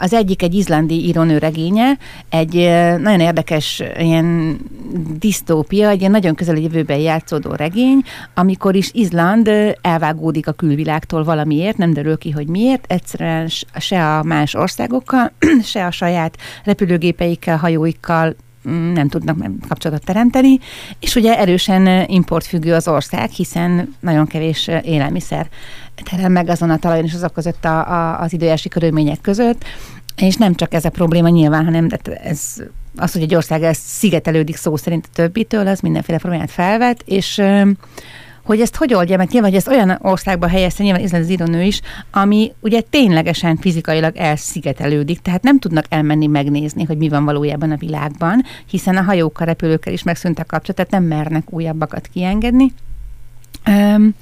Az 0.00 0.12
egyik 0.12 0.42
egy 0.42 0.54
izlandi 0.54 1.06
írónő 1.06 1.38
regénye, 1.38 1.98
egy 2.28 2.54
nagyon 2.98 3.20
érdekes 3.20 3.82
ilyen 3.98 4.58
disztópia, 5.18 5.88
egy 5.88 5.98
ilyen 5.98 6.10
nagyon 6.10 6.34
közel 6.34 6.56
jövőben 6.56 6.98
játszódó 6.98 7.52
regény, 7.52 8.02
amikor 8.34 8.74
is 8.74 8.90
Izland 8.92 9.50
elvágódik 9.80 10.48
a 10.48 10.52
külvilágtól 10.52 11.24
valamiért, 11.24 11.76
nem 11.76 11.92
derül 11.92 12.18
ki, 12.18 12.30
hogy 12.30 12.46
miért, 12.46 12.84
egyszerűen 12.88 13.48
se 13.78 14.16
a 14.16 14.22
más 14.22 14.54
országokkal, 14.54 15.32
se 15.62 15.86
a 15.86 15.90
saját 15.90 16.36
repülőgépeikkel, 16.64 17.56
hajóikkal 17.56 18.34
nem 18.94 19.08
tudnak 19.08 19.36
kapcsolatot 19.68 20.04
teremteni, 20.04 20.58
és 21.00 21.14
ugye 21.14 21.38
erősen 21.38 22.08
importfüggő 22.08 22.74
az 22.74 22.88
ország, 22.88 23.30
hiszen 23.30 23.94
nagyon 24.00 24.26
kevés 24.26 24.70
élelmiszer 24.82 25.48
terem 26.10 26.32
meg 26.32 26.48
azon 26.48 26.70
a 26.70 26.78
talajon 26.78 27.04
és 27.04 27.14
azok 27.14 27.32
között 27.32 27.64
a, 27.64 27.78
a, 27.78 28.20
az 28.20 28.32
időjárási 28.32 28.68
körülmények 28.68 29.20
között, 29.20 29.64
és 30.16 30.36
nem 30.36 30.54
csak 30.54 30.74
ez 30.74 30.84
a 30.84 30.90
probléma 30.90 31.28
nyilván, 31.28 31.64
hanem 31.64 31.88
ez 32.22 32.62
az, 32.96 33.12
hogy 33.12 33.22
egy 33.22 33.34
ország 33.34 33.74
szigetelődik 33.74 34.56
szó 34.56 34.76
szerint 34.76 35.06
a 35.06 35.14
többitől, 35.14 35.66
az 35.66 35.80
mindenféle 35.80 36.18
problémát 36.18 36.50
felvet, 36.50 37.02
és 37.04 37.42
hogy 38.52 38.60
ezt 38.60 38.76
hogy 38.76 38.94
oldja 38.94 39.16
mert 39.16 39.30
nyilván, 39.30 39.50
hogy 39.50 39.58
ezt 39.58 39.68
olyan 39.68 39.98
országba 40.02 40.48
helyezte, 40.48 40.82
nyilván 40.82 41.02
Izland 41.02 41.24
az 41.24 41.30
írónő 41.30 41.62
is, 41.62 41.80
ami 42.10 42.52
ugye 42.60 42.80
ténylegesen 42.80 43.56
fizikailag 43.56 44.16
elszigetelődik, 44.16 45.20
tehát 45.20 45.42
nem 45.42 45.58
tudnak 45.58 45.84
elmenni 45.88 46.26
megnézni, 46.26 46.84
hogy 46.84 46.96
mi 46.96 47.08
van 47.08 47.24
valójában 47.24 47.70
a 47.70 47.76
világban, 47.76 48.44
hiszen 48.66 48.96
a 48.96 49.02
hajókkal, 49.02 49.46
repülőkkel 49.46 49.92
is 49.92 50.02
megszűnt 50.02 50.38
a 50.38 50.44
kapcsolat, 50.44 50.76
tehát 50.76 50.90
nem 50.90 51.18
mernek 51.18 51.52
újabbakat 51.52 52.08
kiengedni. 52.12 52.72
Üm, 53.68 54.14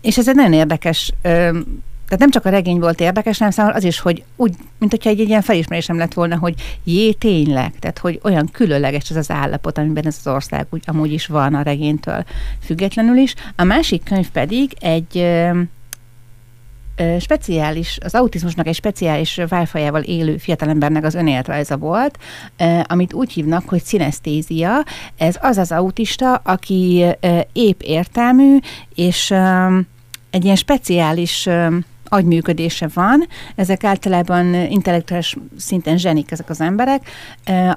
és 0.00 0.18
ez 0.18 0.28
egy 0.28 0.34
nagyon 0.34 0.52
érdekes 0.52 1.12
üm, 1.22 1.82
tehát 2.06 2.20
nem 2.20 2.30
csak 2.30 2.44
a 2.44 2.48
regény 2.48 2.78
volt 2.78 3.00
érdekes, 3.00 3.38
hanem 3.38 3.52
számomra 3.52 3.76
az 3.76 3.84
is, 3.84 3.98
hogy 3.98 4.24
úgy, 4.36 4.54
mint 4.78 4.90
hogyha 4.90 5.10
egy, 5.10 5.20
egy 5.20 5.28
ilyen 5.28 5.42
felismerésem 5.42 5.98
lett 5.98 6.14
volna, 6.14 6.38
hogy 6.38 6.54
jé, 6.84 7.12
tényleg, 7.12 7.72
tehát 7.78 7.98
hogy 7.98 8.20
olyan 8.22 8.48
különleges 8.52 9.10
ez 9.10 9.16
az 9.16 9.30
állapot, 9.30 9.78
amiben 9.78 10.06
ez 10.06 10.16
az 10.24 10.32
ország 10.32 10.66
úgy 10.70 10.82
amúgy 10.86 11.12
is 11.12 11.26
van 11.26 11.54
a 11.54 11.62
regénytől 11.62 12.24
függetlenül 12.60 13.16
is. 13.16 13.34
A 13.56 13.64
másik 13.64 14.02
könyv 14.02 14.28
pedig 14.30 14.72
egy 14.80 15.18
ö, 15.18 15.60
ö, 16.96 17.16
speciális, 17.18 17.98
az 18.04 18.14
autizmusnak 18.14 18.66
egy 18.66 18.74
speciális 18.74 19.40
válfajával 19.48 20.02
élő 20.02 20.36
fiatalembernek 20.36 21.04
az 21.04 21.14
önéletrajza 21.14 21.76
volt, 21.76 22.18
ö, 22.56 22.80
amit 22.86 23.12
úgy 23.12 23.32
hívnak, 23.32 23.68
hogy 23.68 23.82
szinesztézia. 23.82 24.84
Ez 25.16 25.36
az 25.40 25.56
az 25.56 25.72
autista, 25.72 26.34
aki 26.34 27.04
ö, 27.20 27.38
épp 27.52 27.80
értelmű, 27.80 28.56
és 28.94 29.30
ö, 29.30 29.78
egy 30.30 30.44
ilyen 30.44 30.56
speciális 30.56 31.48
agyműködése 32.08 32.88
van, 32.94 33.26
ezek 33.54 33.84
általában 33.84 34.54
intellektuális 34.54 35.36
szinten 35.56 35.98
zsenik 35.98 36.30
ezek 36.30 36.50
az 36.50 36.60
emberek, 36.60 37.08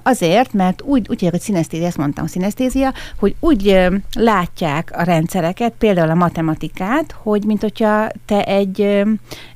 azért, 0.04 0.54
mert 0.54 0.82
úgy, 0.82 1.00
úgy 1.00 1.20
hívják, 1.20 1.32
hogy 1.32 1.42
szinesztézia, 1.42 1.88
ezt 1.88 1.98
mondtam, 1.98 2.28
szinesztézia, 2.28 2.94
hogy 3.20 3.36
úgy 3.40 3.90
látják 4.14 4.92
a 4.96 5.04
rendszereket, 5.04 5.74
például 5.78 6.10
a 6.10 6.16
matematikát, 6.16 7.16
hogy 7.22 7.44
mint 7.46 7.62
hogyha 7.62 8.08
te 8.26 8.44
egy, 8.44 8.82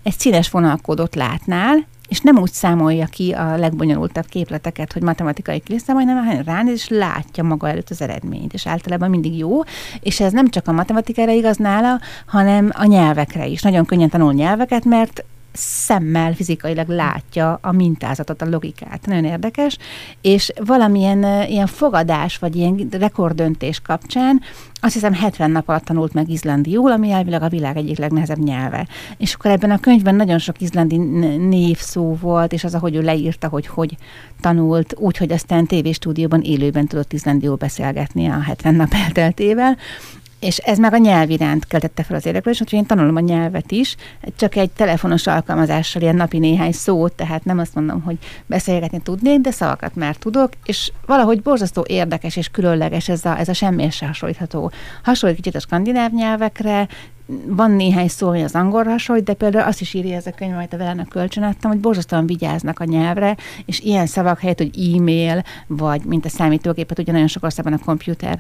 egy 0.04 0.18
színes 0.18 0.50
vonalkódot 0.50 1.16
látnál, 1.16 1.86
és 2.08 2.20
nem 2.20 2.38
úgy 2.38 2.52
számolja 2.52 3.06
ki 3.06 3.32
a 3.32 3.58
legbonyolultabb 3.58 4.26
képleteket, 4.26 4.94
hogy 4.94 5.02
matematikai 5.02 5.60
kiszámolja, 5.60 6.14
hanem 6.14 6.44
ránéz, 6.46 6.74
és 6.74 6.88
látja 6.88 7.44
maga 7.44 7.70
előtt 7.70 7.90
az 7.90 8.02
eredményt, 8.02 8.54
és 8.54 8.68
általában 8.68 9.10
mindig 9.10 9.38
jó, 9.38 9.60
és 10.00 10.20
ez 10.20 10.32
nem 10.32 10.50
csak 10.50 10.68
a 10.68 10.72
matematikára 10.72 11.32
igaz 11.32 11.58
nála, 11.58 12.00
hanem 12.26 12.72
a 12.74 12.86
nyelvekre 12.86 13.46
is. 13.46 13.62
Nagyon 13.62 13.86
könnyen 13.86 14.10
tanul 14.10 14.34
nyelveket, 14.34 14.86
mert 14.86 15.24
szemmel 15.54 16.34
fizikailag 16.34 16.88
látja 16.88 17.60
a 17.62 17.72
mintázatot, 17.72 18.42
a 18.42 18.50
logikát. 18.50 19.06
Nagyon 19.06 19.26
érdekes. 19.26 19.78
És 20.22 20.52
valamilyen 20.66 21.50
ilyen 21.50 21.68
fogadás, 21.68 22.38
vagy 22.38 22.56
ilyen 22.56 22.88
rekordöntés 22.92 23.80
kapcsán 23.80 24.42
azt 24.84 24.94
hiszem 24.94 25.14
70 25.14 25.52
nap 25.52 25.70
alatt 25.70 25.84
tanult 25.84 26.14
meg 26.14 26.30
izlandiul, 26.30 26.92
ami 26.92 27.12
elvileg 27.12 27.42
a 27.42 27.50
világ 27.50 27.78
egyik 27.78 27.98
legnehezebb 27.98 28.38
nyelve. 28.38 28.88
És 29.18 29.34
akkor 29.34 29.52
ebben 29.52 29.72
a 29.72 29.80
könyvben 29.80 30.16
nagyon 30.16 30.38
sok 30.38 30.62
izlandi 30.62 30.98
név 31.38 31.78
szó 31.78 32.18
volt, 32.22 32.54
és 32.54 32.64
az, 32.64 32.76
ahogy 32.76 32.96
ő 32.96 33.02
leírta, 33.02 33.48
hogy 33.48 33.68
hogy 33.68 33.98
tanult, 34.42 34.96
úgy, 34.98 35.18
hogy 35.18 35.32
aztán 35.32 35.66
tévéstúdióban 35.66 36.42
élőben 36.42 36.88
tudott 36.88 37.14
izlandiul 37.14 37.56
beszélgetni 37.56 38.28
a 38.28 38.42
70 38.42 38.76
nap 38.76 38.94
elteltével. 39.06 39.78
És 40.44 40.58
ez 40.58 40.78
meg 40.78 40.94
a 40.94 40.98
nyelv 40.98 41.30
iránt 41.30 41.66
keltette 41.66 42.04
fel 42.04 42.16
az 42.16 42.26
érdeklődést, 42.26 42.64
úgyhogy 42.64 42.80
én 42.80 42.86
tanulom 42.86 43.16
a 43.16 43.20
nyelvet 43.20 43.72
is, 43.72 43.96
csak 44.36 44.56
egy 44.56 44.70
telefonos 44.70 45.28
alkalmazással 45.28 46.02
ilyen 46.02 46.16
napi 46.16 46.40
néhány 46.40 46.72
szót, 46.72 47.14
tehát 47.14 47.46
nem 47.46 47.60
azt 47.60 47.76
mondom, 47.76 48.02
hogy 48.02 48.18
beszélgetni 48.46 49.02
tudnék, 49.02 49.40
de 49.40 49.52
szavakat 49.52 49.96
már 49.96 50.16
tudok, 50.16 50.50
és 50.66 50.92
valahogy 51.06 51.42
borzasztó 51.42 51.86
érdekes 51.88 52.36
és 52.36 52.48
különleges 52.48 53.10
ez 53.10 53.26
a, 53.26 53.40
ez 53.40 53.50
a 53.50 53.54
semmi 53.54 53.90
se 53.90 54.06
hasonlítható. 54.06 54.72
Hasonlít 55.04 55.38
kicsit 55.38 55.56
a 55.56 55.60
skandináv 55.60 56.12
nyelvekre, 56.12 56.88
van 57.46 57.72
néhány 57.72 58.08
szó, 58.08 58.28
ami 58.28 58.44
az 58.44 58.56
angolra 58.56 58.90
hasonlít, 58.90 59.26
de 59.26 59.34
például 59.34 59.68
azt 59.68 59.82
is 59.82 59.94
írja 59.94 60.16
ez 60.16 60.26
a 60.28 60.32
könyv, 60.32 60.56
amit 60.56 60.74
a 60.74 60.78
Velenek 60.78 61.08
kölcsönadtam, 61.08 61.72
hogy 61.72 61.80
borzasztóan 61.80 62.26
vigyáznak 62.26 62.80
a 62.80 62.84
nyelvre, 62.84 63.38
és 63.66 63.80
ilyen 63.80 64.06
szavak 64.06 64.40
helyett, 64.40 64.58
hogy 64.58 64.96
e-mail, 64.96 65.44
vagy 65.68 66.02
mint 66.06 66.26
a 66.26 66.30
számítógépet, 66.30 67.00
ugye 67.00 67.12
nagyon 67.12 67.28
sok 67.28 67.44
országban 67.44 67.74
a 67.74 67.84
komputer 67.86 68.40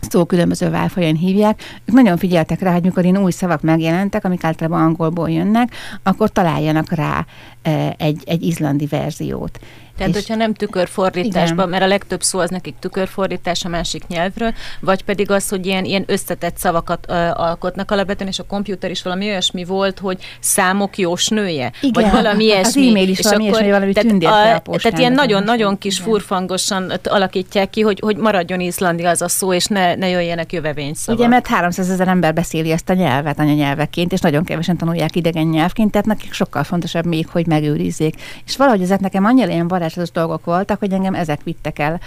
szó 0.00 0.24
különböző 0.24 0.70
válfajon 0.70 1.14
hívják, 1.14 1.62
ők 1.84 1.94
nagyon 1.94 2.16
figyeltek 2.16 2.60
rá, 2.60 2.72
hogy 2.72 2.82
mikor 2.82 3.04
én 3.04 3.16
új 3.16 3.30
szavak 3.30 3.62
megjelentek, 3.62 4.24
amik 4.24 4.44
általában 4.44 4.80
angolból 4.80 5.30
jönnek, 5.30 5.72
akkor 6.02 6.30
találjanak 6.30 6.92
rá 6.92 7.26
e, 7.62 7.94
egy, 7.98 8.22
egy 8.26 8.42
izlandi 8.42 8.86
verziót. 8.86 9.58
Tehát, 9.98 10.14
és 10.14 10.18
hogyha 10.18 10.34
nem 10.34 10.54
tükörfordításban, 10.54 11.56
igen. 11.56 11.68
mert 11.68 11.82
a 11.82 11.86
legtöbb 11.86 12.22
szó 12.22 12.38
az 12.38 12.50
nekik 12.50 12.74
tükörfordítás 12.78 13.64
a 13.64 13.68
másik 13.68 14.06
nyelvről, 14.06 14.54
vagy 14.80 15.02
pedig 15.02 15.30
az, 15.30 15.48
hogy 15.48 15.66
ilyen, 15.66 15.84
ilyen 15.84 16.04
összetett 16.06 16.56
szavakat 16.56 17.06
ö, 17.08 17.12
alkotnak 17.34 17.90
alapvetően, 17.90 18.30
és 18.30 18.38
a 18.38 18.44
komputer 18.44 18.90
is 18.90 19.02
valami 19.02 19.26
olyasmi 19.26 19.64
volt, 19.64 19.98
hogy 19.98 20.18
számok 20.40 20.98
jósnője, 20.98 21.72
igen, 21.80 22.02
vagy 22.02 22.12
valami 22.12 22.44
ilyesmi. 22.44 22.82
Az 22.82 22.88
e-mail 22.88 23.08
is 23.08 23.18
és 23.18 23.24
valami 23.24 23.48
akkor, 23.48 23.60
ilyesmi, 23.60 23.78
valami 23.78 24.22
tehát, 24.22 24.66
a, 24.66 24.76
tehát 24.76 24.98
ilyen 24.98 25.12
nagyon-nagyon 25.12 25.78
kis 25.78 25.98
igen. 25.98 26.10
furfangosan 26.10 26.92
alakítják 27.04 27.70
ki, 27.70 27.80
hogy, 27.80 28.00
hogy 28.00 28.16
maradjon 28.16 28.60
izlandi 28.60 29.04
az 29.04 29.22
a 29.22 29.28
szó, 29.28 29.52
és 29.52 29.66
ne, 29.66 29.94
ne 29.94 30.08
jöjjenek 30.08 30.50
szavak. 30.92 31.20
Ugye, 31.20 31.28
mert 31.28 31.46
300 31.46 31.90
ezer 31.90 32.08
ember 32.08 32.34
beszéli 32.34 32.70
ezt 32.70 32.88
a 32.88 32.92
nyelvet 32.92 33.38
anyanyelveként, 33.38 34.12
és 34.12 34.20
nagyon 34.20 34.44
kevesen 34.44 34.76
tanulják 34.76 35.16
idegen 35.16 35.46
nyelvként, 35.46 35.90
tehát 35.90 36.06
nekik 36.06 36.32
sokkal 36.32 36.64
fontosabb 36.64 37.04
még, 37.04 37.28
hogy 37.28 37.46
megőrizzék. 37.46 38.14
És 38.46 38.56
valahogy 38.56 38.82
ezek 38.82 39.00
nekem 39.00 39.24
annyira 39.24 39.50
ilyen 39.50 39.68
varázslatos 39.94 40.10
dolgok 40.10 40.44
voltak, 40.44 40.78
hogy 40.78 40.92
engem 40.92 41.14
ezek 41.14 41.42
vittek 41.42 41.78
el 41.78 42.00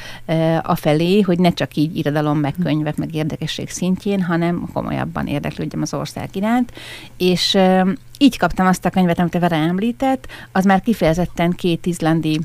a 0.63 0.75
felé, 0.75 1.21
hogy 1.21 1.39
ne 1.39 1.49
csak 1.49 1.75
így 1.75 1.97
irodalom, 1.97 2.39
meg 2.39 2.53
könyvek, 2.63 2.97
meg 2.97 3.15
érdekesség 3.15 3.69
szintjén, 3.69 4.23
hanem 4.23 4.69
komolyabban 4.73 5.27
érdeklődjem 5.27 5.81
az 5.81 5.93
ország 5.93 6.29
iránt. 6.33 6.71
És 7.17 7.57
így 8.17 8.37
kaptam 8.37 8.67
azt 8.67 8.85
a 8.85 8.89
könyvet, 8.89 9.19
amit 9.19 9.35
a 9.35 9.39
Vera 9.39 9.55
említett, 9.55 10.27
az 10.51 10.65
már 10.65 10.81
kifejezetten 10.81 11.51
két 11.51 11.85
izlandi 11.85 12.39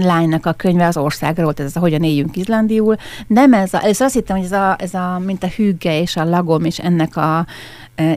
lánynak 0.00 0.46
a 0.46 0.52
könyve 0.52 0.86
az 0.86 0.96
országról, 0.96 1.52
ez 1.56 1.76
a 1.76 1.80
Hogyan 1.80 2.02
éljünk 2.02 2.36
izlandiul. 2.36 2.96
Nem 3.26 3.52
ez 3.52 3.74
a, 3.74 3.84
ez 3.84 4.00
azt 4.00 4.14
hittem, 4.14 4.36
hogy 4.36 4.44
ez 4.44 4.52
a, 4.52 4.76
ez 4.78 4.94
a, 4.94 5.20
mint 5.24 5.44
a 5.44 5.48
hügge 5.56 6.00
és 6.00 6.16
a 6.16 6.24
lagom, 6.24 6.64
és 6.64 6.78
ennek 6.78 7.16
a 7.16 7.46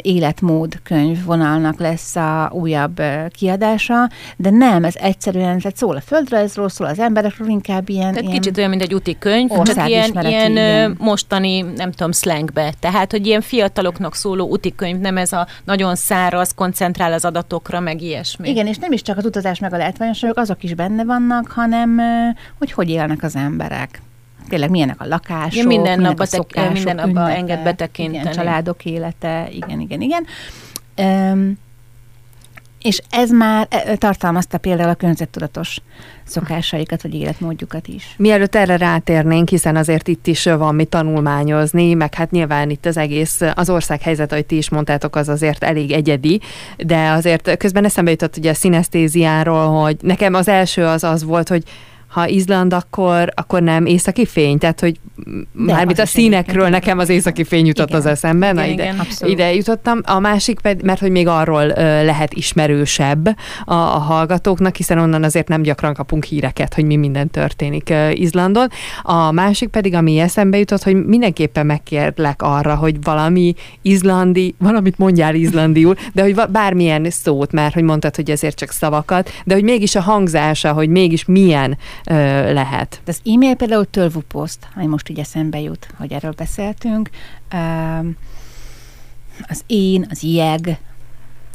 életmód 0.01 0.79
könyvvonalnak 0.83 1.79
lesz 1.79 2.15
a 2.15 2.51
újabb 2.53 3.01
kiadása, 3.29 4.09
de 4.37 4.49
nem, 4.49 4.83
ez 4.83 4.95
egyszerűen, 4.95 5.59
tehát 5.59 5.77
szól 5.77 5.95
a 5.95 6.01
földrajzról, 6.01 6.69
szól 6.69 6.87
az 6.87 6.99
emberekről, 6.99 7.47
inkább 7.47 7.89
ilyen... 7.89 8.13
Tehát 8.13 8.21
ilyen 8.21 8.33
kicsit 8.33 8.57
olyan, 8.57 8.69
mint 8.69 8.81
egy 8.81 8.93
úti 8.93 9.15
könyv, 9.19 9.49
csak 9.63 9.87
ilyen, 9.87 10.25
ilyen 10.25 10.95
mostani, 10.99 11.61
nem 11.61 11.91
tudom, 11.91 12.11
slangbe. 12.11 12.73
Tehát, 12.79 13.11
hogy 13.11 13.27
ilyen 13.27 13.41
fiataloknak 13.41 14.15
szóló 14.15 14.47
úti 14.47 14.75
könyv, 14.75 14.99
nem 14.99 15.17
ez 15.17 15.33
a 15.33 15.47
nagyon 15.63 15.95
száraz, 15.95 16.53
koncentrál 16.53 17.13
az 17.13 17.25
adatokra, 17.25 17.79
meg 17.79 18.01
ilyesmi. 18.01 18.49
Igen, 18.49 18.67
és 18.67 18.77
nem 18.77 18.91
is 18.91 19.01
csak 19.01 19.17
az 19.17 19.25
utazás 19.25 19.59
meg 19.59 19.73
a 19.73 19.77
látványosságok, 19.77 20.37
azok 20.37 20.63
is 20.63 20.73
benne 20.73 21.03
vannak, 21.03 21.51
hanem 21.51 22.01
hogy 22.57 22.71
hogy 22.71 22.89
élnek 22.89 23.23
az 23.23 23.35
emberek 23.35 24.01
tényleg 24.49 24.69
milyenek 24.69 25.01
a 25.01 25.07
lakások, 25.07 25.53
igen, 25.53 25.67
minden 25.67 25.99
nap 25.99 26.19
a 26.19 26.25
szokások, 26.25 26.73
minden 26.73 26.95
napban 26.95 27.29
enged 27.29 27.63
betekinteni. 27.63 28.19
Igen, 28.19 28.33
családok 28.33 28.85
élete, 28.85 29.47
igen, 29.51 29.79
igen, 29.79 30.01
igen. 30.01 30.25
Um, 30.97 31.57
és 32.81 33.01
ez 33.09 33.29
már 33.29 33.67
e, 33.69 33.95
tartalmazta 33.95 34.57
például 34.57 34.89
a 34.89 34.93
környezettudatos 34.93 35.77
szokásaikat, 36.23 37.01
vagy 37.01 37.15
életmódjukat 37.15 37.87
is. 37.87 38.15
Mielőtt 38.17 38.55
erre 38.55 38.77
rátérnénk, 38.77 39.49
hiszen 39.49 39.75
azért 39.75 40.07
itt 40.07 40.27
is 40.27 40.43
van 40.43 40.75
mit 40.75 40.89
tanulmányozni, 40.89 41.93
meg 41.93 42.13
hát 42.13 42.31
nyilván 42.31 42.69
itt 42.69 42.85
az 42.85 42.97
egész, 42.97 43.41
az 43.53 43.69
ország 43.69 44.01
helyzet, 44.01 44.31
ahogy 44.31 44.45
ti 44.45 44.57
is 44.57 44.69
mondtátok, 44.69 45.15
az 45.15 45.29
azért 45.29 45.63
elég 45.63 45.91
egyedi, 45.91 46.39
de 46.77 47.09
azért 47.09 47.57
közben 47.57 47.85
eszembe 47.85 48.11
jutott 48.11 48.37
ugye 48.37 48.49
a 48.49 48.53
szinesztéziáról, 48.53 49.81
hogy 49.81 49.97
nekem 50.01 50.33
az 50.33 50.47
első 50.47 50.85
az 50.85 51.03
az 51.03 51.23
volt, 51.23 51.47
hogy 51.47 51.63
ha 52.11 52.27
Izland, 52.27 52.73
akkor, 52.73 53.29
akkor 53.35 53.61
nem 53.61 53.85
északi 53.85 54.25
fény, 54.25 54.57
tehát 54.57 54.79
hogy 54.79 54.99
mármint 55.51 55.99
a 55.99 56.05
színekről 56.05 56.69
nekem 56.69 56.99
az 56.99 57.09
északi 57.09 57.43
fény 57.43 57.65
jutott 57.65 57.87
igen. 57.87 57.99
az 57.99 58.05
eszembe, 58.05 58.51
na 58.51 58.63
igen, 58.63 58.73
ide, 58.73 58.83
igen, 58.83 59.29
ide 59.29 59.53
jutottam. 59.53 59.99
A 60.03 60.19
másik 60.19 60.59
pedig, 60.59 60.85
mert 60.85 60.99
hogy 60.99 61.11
még 61.11 61.27
arról 61.27 61.65
lehet 62.03 62.33
ismerősebb 62.33 63.27
a, 63.65 63.73
a 63.73 63.99
hallgatóknak, 63.99 64.75
hiszen 64.75 64.97
onnan 64.97 65.23
azért 65.23 65.47
nem 65.47 65.61
gyakran 65.61 65.93
kapunk 65.93 66.23
híreket, 66.23 66.73
hogy 66.73 66.85
mi 66.85 66.95
minden 66.95 67.29
történik 67.29 67.89
ö, 67.89 68.09
Izlandon. 68.09 68.67
A 69.01 69.31
másik 69.31 69.69
pedig, 69.69 69.93
ami 69.93 70.19
eszembe 70.19 70.57
jutott, 70.57 70.83
hogy 70.83 71.05
mindenképpen 71.05 71.65
megkérlek 71.65 72.41
arra, 72.41 72.75
hogy 72.75 73.03
valami 73.03 73.53
izlandi, 73.81 74.55
valamit 74.57 74.97
mondjál 74.97 75.35
izlandiul, 75.35 75.95
de 76.13 76.21
hogy 76.21 76.35
bármilyen 76.49 77.09
szót, 77.09 77.51
mert 77.51 77.73
hogy 77.73 77.83
mondtad, 77.83 78.15
hogy 78.15 78.31
ezért 78.31 78.57
csak 78.57 78.71
szavakat, 78.71 79.29
de 79.45 79.53
hogy 79.53 79.63
mégis 79.63 79.95
a 79.95 80.01
hangzása, 80.01 80.73
hogy 80.73 80.89
mégis 80.89 81.25
milyen 81.25 81.77
ö, 82.05 82.53
lehet. 82.53 83.01
Az 83.05 83.21
e-mail 83.25 83.55
például 83.55 83.89
tölvupost, 83.89 84.57
ami 84.75 84.85
most 84.85 85.09
ugye 85.09 85.21
eszembe 85.21 85.59
jut, 85.59 85.87
hogy 85.97 86.11
erről 86.11 86.33
beszéltünk. 86.37 87.09
Az 89.47 89.63
én, 89.67 90.05
az 90.09 90.23
jeg, 90.23 90.79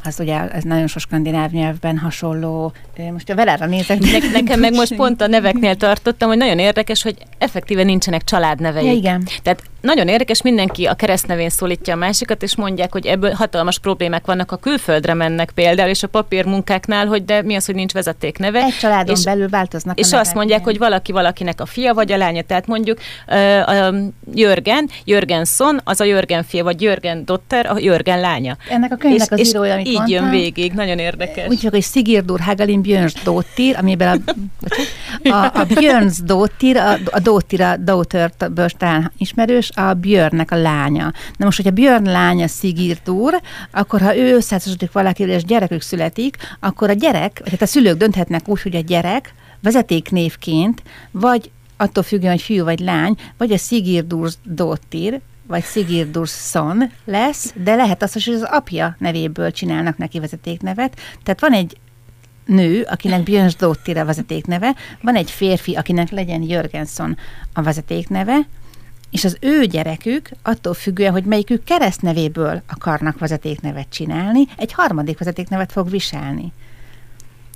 az 0.05 0.21
ugye 0.21 0.51
ez 0.51 0.63
nagyon 0.63 0.87
sok 0.87 1.01
skandináv 1.01 1.51
nyelvben 1.51 1.99
hasonló. 1.99 2.73
Most 3.13 3.31
a 3.31 3.35
velára 3.35 3.67
nézek. 3.67 3.99
Ne, 3.99 4.31
nekem 4.33 4.61
meg 4.61 4.75
most 4.75 4.95
pont 4.95 5.21
a 5.21 5.27
neveknél 5.27 5.75
tartottam, 5.77 6.29
hogy 6.29 6.37
nagyon 6.37 6.59
érdekes, 6.59 7.03
hogy 7.03 7.17
effektíve 7.39 7.83
nincsenek 7.83 8.25
családneveik. 8.25 8.87
Ja, 8.87 8.93
igen. 8.93 9.29
Tehát 9.43 9.63
nagyon 9.87 10.09
érdekes, 10.09 10.43
mindenki 10.43 10.85
a 10.85 10.95
keresztnevén 10.95 11.49
szólítja 11.49 11.95
a 11.95 11.97
másikat, 11.97 12.43
és 12.43 12.57
mondják, 12.57 12.93
hogy 12.93 13.07
ebből 13.07 13.31
hatalmas 13.31 13.79
problémák 13.79 14.27
vannak, 14.27 14.53
a 14.53 14.57
külföldre 14.57 15.15
mennek 15.15 15.51
például, 15.55 15.89
és 15.89 16.03
a 16.03 16.07
papírmunkáknál, 16.09 17.07
hogy 17.07 17.25
de 17.25 17.43
mi 17.43 17.55
az, 17.55 17.67
hogy 17.67 17.75
nincs 17.75 17.93
vezetékneve. 17.93 18.63
Egy 18.63 18.77
családon 18.81 19.17
és, 19.17 19.25
belül 19.25 19.49
változnak. 19.49 19.99
És 19.99 20.13
azt 20.13 20.35
mondják, 20.35 20.65
hogy 20.65 20.79
valaki 20.79 21.13
valakinek 21.13 21.61
a 21.61 21.67
fia 21.67 21.95
vagy 21.95 22.13
a 22.13 22.17
lánya. 22.17 22.43
Tehát 22.43 22.67
mondjuk 22.67 22.99
uh, 23.29 23.69
a 23.69 23.95
Jörgen, 24.35 24.91
Jörgenson, 25.05 25.81
az 25.85 26.01
a 26.01 26.05
Jörgen 26.05 26.45
fia, 26.45 26.65
vagy 26.65 26.83
Jörgen 26.83 27.25
dotter, 27.25 27.67
a 27.67 27.79
Jörgen 27.79 28.21
lánya. 28.21 28.57
Ennek 28.69 28.93
a 28.93 28.97
könyvnek 28.97 29.29
és, 29.39 29.41
az 29.41 29.49
írója, 29.49 29.73
amit 29.73 29.87
így 29.87 29.95
mondtam, 29.95 30.23
jön 30.23 30.31
végig, 30.31 30.73
nagyon 30.73 30.99
érdekes. 30.99 31.49
Úgy 31.49 31.69
hogy 31.71 31.83
Sigirdur 31.83 32.41
Hagalin 32.41 32.85
Dóttir, 33.25 33.77
amiben 33.79 34.23
a, 35.23 35.31
a, 35.37 35.45
a 35.45 35.67
Dóttir, 36.25 36.77
a, 36.77 36.97
a 37.11 37.19
Dóttir, 37.21 37.61
a 37.61 37.77
daughter 37.77 38.31
talán 38.79 39.13
ismerős, 39.19 39.71
a 39.77 39.93
Björnnek 39.93 40.51
a 40.51 40.57
lánya. 40.57 41.13
Na 41.37 41.45
most, 41.45 41.57
hogyha 41.57 41.73
Björn 41.73 42.05
lánya 42.05 42.47
Sigirdur, 42.47 43.41
akkor 43.71 44.01
ha 44.01 44.17
ő 44.17 44.35
összeházasodik 44.35 44.93
valakivel, 44.93 45.35
és 45.35 45.45
gyerekük 45.45 45.83
születik, 45.83 46.37
akkor 46.61 46.91
a 46.91 46.93
gyerek, 46.93 47.41
tehát 47.45 47.63
a 47.63 47.67
szülők 47.67 47.97
dönthetnek 47.97 48.49
úgy, 48.49 48.63
hogy 48.63 48.77
a 48.77 48.81
gyerek 48.81 49.35
vezetéknévként, 49.61 50.83
vagy 51.11 51.51
attól 51.77 52.03
függően, 52.03 52.33
hogy 52.33 52.43
fiú 52.43 52.65
vagy 52.65 52.79
lány, 52.79 53.17
vagy 53.37 53.53
a 53.53 53.57
Sigirdur 53.57 54.31
Dóttir, 54.45 55.21
vagy 55.47 55.65
Sigirdursson 55.65 56.93
lesz, 57.05 57.53
de 57.57 57.75
lehet 57.75 58.03
az, 58.03 58.13
hogy 58.13 58.35
az 58.35 58.43
apja 58.43 58.97
nevéből 58.99 59.51
csinálnak 59.51 59.97
neki 59.97 60.21
vezetéknevet. 60.21 61.01
Tehát 61.23 61.41
van 61.41 61.53
egy 61.53 61.77
nő, 62.45 62.83
akinek 62.91 63.23
Björnsdóttir 63.23 63.99
a 63.99 64.05
vezetékneve, 64.05 64.75
van 65.01 65.15
egy 65.15 65.31
férfi, 65.31 65.75
akinek 65.75 66.11
legyen 66.11 66.43
Jörgenson 66.43 67.17
a 67.53 67.63
vezetékneve, 67.63 68.39
és 69.11 69.25
az 69.25 69.37
ő 69.41 69.65
gyerekük, 69.65 70.29
attól 70.43 70.75
függően, 70.75 71.13
hogy 71.13 71.25
melyikük 71.25 71.65
keresztnevéből 71.65 72.63
akarnak 72.67 73.19
vezetéknevet 73.19 73.87
csinálni, 73.91 74.45
egy 74.57 74.73
harmadik 74.73 75.19
vezetéknevet 75.19 75.73
fog 75.73 75.91
viselni. 75.91 76.53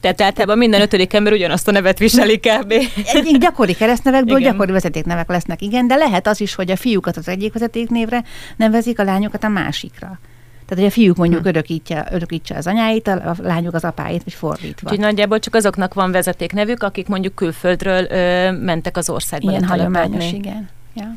Tehát 0.00 0.20
általában 0.20 0.58
minden 0.58 0.80
ötödik 0.80 1.12
ember 1.12 1.32
ugyanazt 1.32 1.68
a 1.68 1.70
nevet 1.70 1.98
viseli 1.98 2.38
kb. 2.38 2.72
Egyik 3.04 3.36
gyakori 3.36 3.74
keresztnevekből 3.74 4.38
igen. 4.38 4.52
gyakori 4.52 4.72
vezetéknevek 4.72 5.28
lesznek, 5.28 5.62
igen, 5.62 5.86
de 5.86 5.94
lehet 5.94 6.26
az 6.26 6.40
is, 6.40 6.54
hogy 6.54 6.70
a 6.70 6.76
fiúkat 6.76 7.16
az 7.16 7.28
egyik 7.28 7.52
vezetéknévre 7.52 8.24
nevezik, 8.56 8.98
a 8.98 9.04
lányokat 9.04 9.44
a 9.44 9.48
másikra. 9.48 10.18
Tehát, 10.66 10.84
hogy 10.84 10.84
a 10.84 10.90
fiúk 10.90 11.16
mondjuk 11.16 11.42
hm. 11.42 11.48
örökítje, 11.48 12.06
örökítse 12.10 12.56
az 12.56 12.66
anyáit, 12.66 13.08
a 13.08 13.34
lányok 13.38 13.74
az 13.74 13.84
apáit, 13.84 14.24
vagy 14.24 14.32
fordítva. 14.32 14.90
Úgyhogy 14.90 14.98
nagyjából 14.98 15.38
csak 15.38 15.54
azoknak 15.54 15.94
van 15.94 16.10
vezetéknevük, 16.12 16.82
akik 16.82 17.08
mondjuk 17.08 17.34
külföldről 17.34 18.06
ö, 18.10 18.50
mentek 18.52 18.96
az 18.96 19.10
országba. 19.10 19.50
Ilyen 19.50 19.64
hagyományos, 19.64 20.32
igen. 20.32 20.68
Ja. 20.94 21.16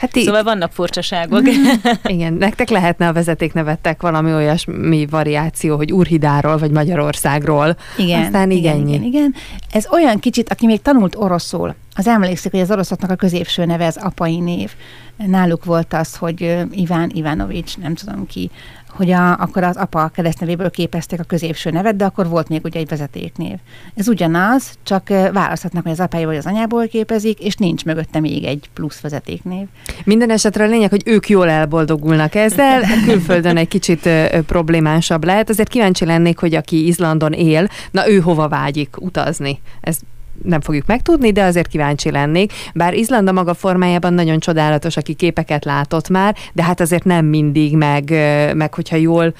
Hát 0.00 0.16
í- 0.16 0.24
szóval 0.24 0.42
vannak 0.42 0.72
furcsaságok. 0.72 1.42
Igen, 2.02 2.32
nektek 2.32 2.68
lehetne 2.68 3.08
a 3.08 3.12
vezetéknevettek 3.12 4.02
valami 4.02 4.32
olyasmi 4.32 5.06
variáció, 5.10 5.76
hogy 5.76 5.92
Urhidáról 5.92 6.58
vagy 6.58 6.70
Magyarországról. 6.70 7.76
Igen, 7.96 8.22
Aztán 8.22 8.50
igen, 8.50 8.76
igen, 8.76 8.88
igen, 8.88 9.02
igen. 9.02 9.34
Ez 9.72 9.86
olyan 9.92 10.18
kicsit, 10.18 10.50
aki 10.50 10.66
még 10.66 10.82
tanult 10.82 11.16
oroszul, 11.16 11.74
az 12.00 12.06
emlékszik, 12.06 12.50
hogy 12.50 12.60
az 12.60 12.70
oroszoknak 12.70 13.10
a 13.10 13.14
középső 13.14 13.64
neve 13.64 13.86
az 13.86 13.96
apai 13.96 14.38
név. 14.38 14.70
Náluk 15.16 15.64
volt 15.64 15.92
az, 15.92 16.16
hogy 16.16 16.66
Iván 16.70 17.10
Ivanovics, 17.14 17.78
nem 17.78 17.94
tudom 17.94 18.26
ki, 18.26 18.50
hogy 18.88 19.10
a, 19.10 19.36
akkor 19.36 19.62
az 19.62 19.76
apa 19.76 20.08
keresztnevéből 20.08 20.70
képezték 20.70 21.20
a 21.20 21.24
középső 21.24 21.70
nevet, 21.70 21.96
de 21.96 22.04
akkor 22.04 22.28
volt 22.28 22.48
még 22.48 22.60
ugye 22.64 22.78
egy 22.78 22.88
vezetéknév. 22.88 23.56
Ez 23.94 24.08
ugyanaz, 24.08 24.78
csak 24.82 25.08
választhatnak, 25.08 25.82
hogy 25.82 25.92
az 25.92 26.00
apája 26.00 26.26
vagy 26.26 26.36
az 26.36 26.46
anyából 26.46 26.86
képezik, 26.86 27.38
és 27.38 27.54
nincs 27.54 27.84
mögötte 27.84 28.20
még 28.20 28.44
egy 28.44 28.70
plusz 28.74 29.00
vezetéknév. 29.00 29.66
Minden 30.04 30.30
esetre 30.30 30.64
a 30.64 30.68
lényeg, 30.68 30.90
hogy 30.90 31.02
ők 31.04 31.28
jól 31.28 31.48
elboldogulnak 31.48 32.34
ezzel, 32.34 32.82
külföldön 33.06 33.56
egy 33.56 33.68
kicsit 33.68 34.08
problémásabb 34.46 35.24
lehet. 35.24 35.48
Azért 35.48 35.68
kíváncsi 35.68 36.04
lennék, 36.04 36.38
hogy 36.38 36.54
aki 36.54 36.86
Izlandon 36.86 37.32
él, 37.32 37.68
na 37.90 38.10
ő 38.10 38.18
hova 38.18 38.48
vágyik 38.48 39.00
utazni. 39.00 39.60
Ez 39.80 39.98
nem 40.42 40.60
fogjuk 40.60 40.86
megtudni, 40.86 41.32
de 41.32 41.44
azért 41.44 41.68
kíváncsi 41.68 42.10
lennék. 42.10 42.52
Bár 42.74 42.94
Izland 42.94 43.28
a 43.28 43.32
maga 43.32 43.54
formájában 43.54 44.12
nagyon 44.12 44.38
csodálatos, 44.38 44.96
aki 44.96 45.14
képeket 45.14 45.64
látott 45.64 46.08
már, 46.08 46.36
de 46.52 46.62
hát 46.62 46.80
azért 46.80 47.04
nem 47.04 47.24
mindig, 47.26 47.76
meg, 47.76 48.10
meg 48.54 48.74
hogyha 48.74 48.96
jól 48.96 49.34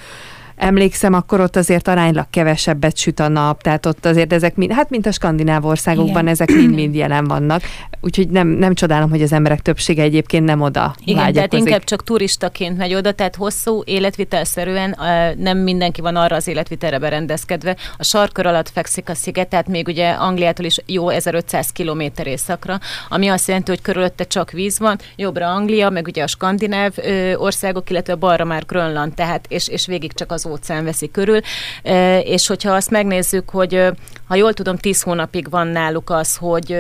emlékszem, 0.60 1.14
akkor 1.14 1.40
ott 1.40 1.56
azért 1.56 1.88
aránylag 1.88 2.26
kevesebbet 2.30 2.96
süt 2.96 3.20
a 3.20 3.28
nap, 3.28 3.62
tehát 3.62 3.86
ott 3.86 4.06
azért 4.06 4.32
ezek, 4.32 4.56
mind, 4.56 4.72
hát 4.72 4.90
mint 4.90 5.06
a 5.06 5.12
skandináv 5.12 5.64
országokban, 5.64 6.22
Igen. 6.22 6.28
ezek 6.28 6.48
mind-mind 6.48 6.94
jelen 6.94 7.24
vannak. 7.24 7.62
Úgyhogy 8.00 8.28
nem, 8.28 8.48
nem 8.48 8.74
csodálom, 8.74 9.10
hogy 9.10 9.22
az 9.22 9.32
emberek 9.32 9.60
többsége 9.60 10.02
egyébként 10.02 10.44
nem 10.44 10.60
oda 10.60 10.94
Igen, 11.04 11.32
tehát 11.32 11.52
inkább 11.52 11.84
csak 11.84 12.04
turistaként 12.04 12.76
megy 12.76 12.94
oda, 12.94 13.12
tehát 13.12 13.36
hosszú 13.36 13.82
életvitelszerűen 13.84 14.96
nem 15.38 15.58
mindenki 15.58 16.00
van 16.00 16.16
arra 16.16 16.36
az 16.36 16.46
életvitelre 16.46 16.98
berendezkedve. 16.98 17.76
A 17.96 18.04
sarkör 18.04 18.46
alatt 18.46 18.68
fekszik 18.68 19.08
a 19.08 19.14
sziget, 19.14 19.48
tehát 19.48 19.68
még 19.68 19.86
ugye 19.88 20.10
Angliától 20.10 20.64
is 20.66 20.78
jó 20.86 21.08
1500 21.08 21.72
km 21.72 22.02
északra, 22.24 22.78
ami 23.08 23.28
azt 23.28 23.48
jelenti, 23.48 23.70
hogy 23.70 23.82
körülötte 23.82 24.24
csak 24.24 24.50
víz 24.50 24.78
van, 24.78 24.98
jobbra 25.16 25.46
Anglia, 25.46 25.90
meg 25.90 26.06
ugye 26.06 26.22
a 26.22 26.26
skandináv 26.26 26.92
országok, 27.34 27.90
illetve 27.90 28.14
balra 28.14 28.44
már 28.44 28.64
Grönland, 28.66 29.14
tehát 29.14 29.44
és, 29.48 29.68
és 29.68 29.86
végig 29.86 30.12
csak 30.12 30.32
az 30.32 30.46
óceán 30.50 30.84
veszi 30.84 31.10
körül, 31.10 31.40
és 32.22 32.46
hogyha 32.46 32.72
azt 32.72 32.90
megnézzük, 32.90 33.50
hogy 33.50 33.84
ha 34.26 34.34
jól 34.34 34.52
tudom, 34.52 34.76
10 34.76 35.02
hónapig 35.02 35.50
van 35.50 35.66
náluk 35.66 36.10
az, 36.10 36.36
hogy, 36.36 36.76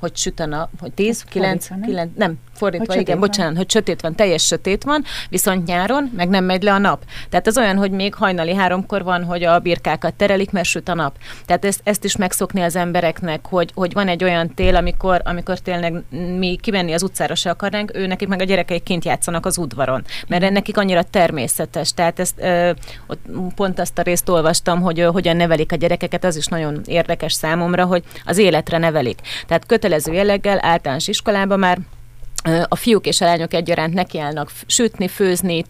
hogy 0.00 0.16
süt 0.16 0.40
a 0.40 0.46
nap, 0.46 0.68
hogy 0.80 0.92
10, 0.92 1.22
9, 1.22 1.68
9, 1.84 2.10
nem, 2.16 2.38
fordítva, 2.54 2.92
hogy 2.92 3.02
igen, 3.02 3.20
bocsánat, 3.20 3.56
hogy 3.56 3.70
sötét 3.70 4.00
van, 4.00 4.14
teljes 4.14 4.44
sötét 4.46 4.84
van, 4.84 5.04
viszont 5.28 5.66
nyáron 5.66 6.10
meg 6.16 6.28
nem 6.28 6.44
megy 6.44 6.62
le 6.62 6.72
a 6.72 6.78
nap. 6.78 7.04
Tehát 7.30 7.46
az 7.46 7.58
olyan, 7.58 7.76
hogy 7.76 7.90
még 7.90 8.14
hajnali 8.14 8.54
háromkor 8.54 9.02
van, 9.02 9.24
hogy 9.24 9.42
a 9.42 9.58
birkákat 9.58 10.14
terelik, 10.14 10.50
mert 10.50 10.66
süt 10.66 10.88
a 10.88 10.94
nap. 10.94 11.16
Tehát 11.46 11.64
ezt, 11.64 11.80
ezt 11.84 12.04
is 12.04 12.16
megszokni 12.16 12.60
az 12.60 12.76
embereknek, 12.76 13.46
hogy, 13.46 13.70
hogy 13.74 13.92
van 13.92 14.08
egy 14.08 14.24
olyan 14.24 14.54
tél, 14.54 14.76
amikor, 14.76 15.20
amikor 15.24 15.58
tényleg 15.58 16.02
mi 16.38 16.58
kimenni 16.60 16.92
az 16.92 17.02
utcára 17.02 17.34
se 17.34 17.50
akarnánk, 17.50 17.90
ő 17.94 18.06
nekik 18.06 18.28
meg 18.28 18.40
a 18.40 18.44
gyerekeik 18.44 18.82
kint 18.82 19.04
játszanak 19.04 19.46
az 19.46 19.58
udvaron, 19.58 20.04
mert 20.26 20.50
nekik 20.50 20.76
annyira 20.76 21.02
természetes. 21.02 21.92
Tehát 21.92 22.18
ezt, 22.18 22.34
ö, 22.40 22.70
ott 23.06 23.20
pont 23.54 23.80
azt 23.80 23.98
a 23.98 24.02
részt 24.02 24.28
olvastam, 24.28 24.80
hogy 24.80 25.00
ö, 25.00 25.04
hogyan 25.04 25.36
nevelik 25.36 25.72
a 25.72 25.76
gyerekeket, 25.76 26.24
az 26.24 26.36
is 26.36 26.46
nagyon 26.46 26.80
érdekes 26.86 27.32
számomra, 27.32 27.84
hogy 27.84 28.02
az 28.24 28.38
életre 28.38 28.78
nevelik. 28.78 29.18
Tehát 29.46 29.66
kötelező 29.66 30.12
jelleggel 30.12 30.58
általános 30.60 31.08
iskolában 31.08 31.58
már 31.58 31.78
a 32.68 32.76
fiúk 32.76 33.06
és 33.06 33.20
a 33.20 33.24
lányok 33.24 33.54
egyaránt 33.54 33.94
nekiállnak 33.94 34.50
sütni, 34.66 35.08
főzni, 35.08 35.64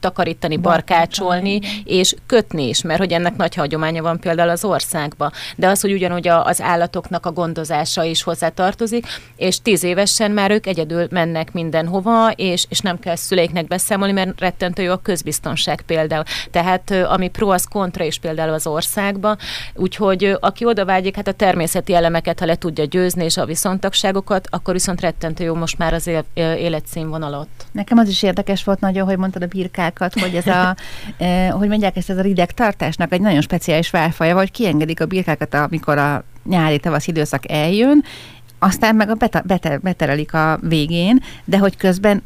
takarítani, 0.00 0.56
barkácsolni, 0.56 1.60
és 1.84 2.14
kötni 2.26 2.68
is, 2.68 2.82
mert 2.82 2.98
hogy 2.98 3.12
ennek 3.12 3.36
nagy 3.36 3.54
hagyománya 3.54 4.02
van 4.02 4.20
például 4.20 4.48
az 4.48 4.64
országban. 4.64 5.32
De 5.56 5.68
az, 5.68 5.80
hogy 5.80 5.92
ugyanúgy 5.92 6.28
az 6.28 6.60
állatoknak 6.62 7.26
a 7.26 7.32
gondozása 7.32 8.02
is 8.02 8.22
hozzá 8.22 8.48
tartozik, 8.48 9.06
és 9.36 9.60
tíz 9.60 9.84
évesen 9.84 10.30
már 10.30 10.50
ők 10.50 10.66
egyedül 10.66 11.06
mennek 11.10 11.52
mindenhova, 11.52 12.30
és, 12.30 12.64
és 12.68 12.80
nem 12.80 12.98
kell 12.98 13.16
szüleiknek 13.16 13.66
beszámolni, 13.66 14.12
mert 14.12 14.40
rettentő 14.40 14.82
jó 14.82 14.92
a 14.92 14.96
közbiztonság 14.96 15.80
például. 15.80 16.24
Tehát 16.50 16.90
ami 16.90 17.28
pro, 17.28 17.48
az 17.48 17.64
kontra 17.64 18.04
is 18.04 18.18
például 18.18 18.52
az 18.52 18.66
országban. 18.66 19.38
Úgyhogy 19.74 20.36
aki 20.40 20.64
oda 20.64 20.84
vágyik, 20.84 21.16
hát 21.16 21.28
a 21.28 21.32
természeti 21.32 21.94
elemeket, 21.94 22.38
ha 22.38 22.46
le 22.46 22.56
tudja 22.56 22.84
győzni, 22.84 23.24
és 23.24 23.36
a 23.36 23.44
viszontagságokat, 23.44 24.48
akkor 24.50 24.72
viszont 24.72 25.00
rettentő 25.00 25.44
jó 25.44 25.54
most 25.54 25.78
már 25.78 25.94
az 25.94 26.10
életszínvonalat. 26.34 27.48
Nekem 27.72 27.98
az 27.98 28.08
is 28.08 28.22
érdekes 28.22 28.64
volt 28.64 28.80
nagyon, 28.80 29.06
hogy 29.06 29.18
mondtad 29.18 29.42
a 29.42 29.46
birkákat, 29.56 30.20
hogy 30.20 30.34
ez 30.34 30.46
a, 30.46 30.76
eh, 31.24 31.50
hogy 31.50 31.68
mondják 31.68 31.96
ezt, 31.96 32.10
ez 32.10 32.18
a 32.18 32.22
rideg 32.22 32.52
tartásnak 32.52 33.12
egy 33.12 33.20
nagyon 33.20 33.40
speciális 33.40 33.90
válfaja, 33.90 34.34
vagy 34.34 34.50
kiengedik 34.50 35.00
a 35.00 35.06
birkákat, 35.06 35.54
amikor 35.54 35.98
a 35.98 36.24
nyári-tavasz 36.44 37.06
időszak 37.06 37.50
eljön, 37.50 38.04
aztán 38.58 38.96
meg 38.96 39.10
a 39.10 39.14
bete, 39.14 39.42
bete, 39.46 39.78
beterelik 39.78 40.34
a 40.34 40.58
végén, 40.62 41.22
de 41.44 41.58
hogy 41.58 41.76
közben 41.76 42.22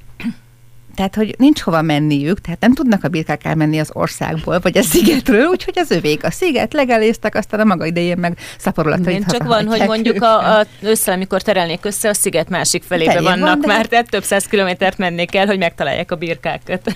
tehát, 0.94 1.14
hogy 1.14 1.34
nincs 1.38 1.60
hova 1.60 1.82
menniük, 1.82 2.40
tehát 2.40 2.60
nem 2.60 2.74
tudnak 2.74 3.04
a 3.04 3.08
birkák 3.08 3.44
elmenni 3.44 3.78
az 3.78 3.90
országból, 3.92 4.58
vagy 4.58 4.78
a 4.78 4.82
szigetről, 4.82 5.46
úgyhogy 5.46 5.78
az 5.78 5.90
övék 5.90 6.24
a 6.24 6.30
sziget, 6.30 6.72
legeléztek, 6.72 7.34
aztán 7.34 7.60
a 7.60 7.64
maga 7.64 7.86
idején 7.86 8.18
meg 8.18 8.38
szaporulatait 8.58 9.26
csak 9.26 9.42
van, 9.42 9.66
hogy 9.66 9.86
mondjuk 9.86 10.22
a, 10.22 10.58
a 10.58 10.66
össze, 10.82 11.12
amikor 11.12 11.42
terelnék 11.42 11.84
össze, 11.84 12.08
a 12.08 12.14
sziget 12.14 12.48
másik 12.48 12.82
felébe 12.82 13.12
Felé 13.12 13.24
vannak 13.24 13.64
van, 13.64 13.76
már, 13.76 13.86
tehát 13.86 14.10
több 14.10 14.24
száz 14.24 14.44
kilométert 14.44 14.98
mennék 14.98 15.34
el, 15.34 15.46
hogy 15.46 15.58
megtalálják 15.58 16.10
a 16.10 16.16
birkákat. 16.16 16.94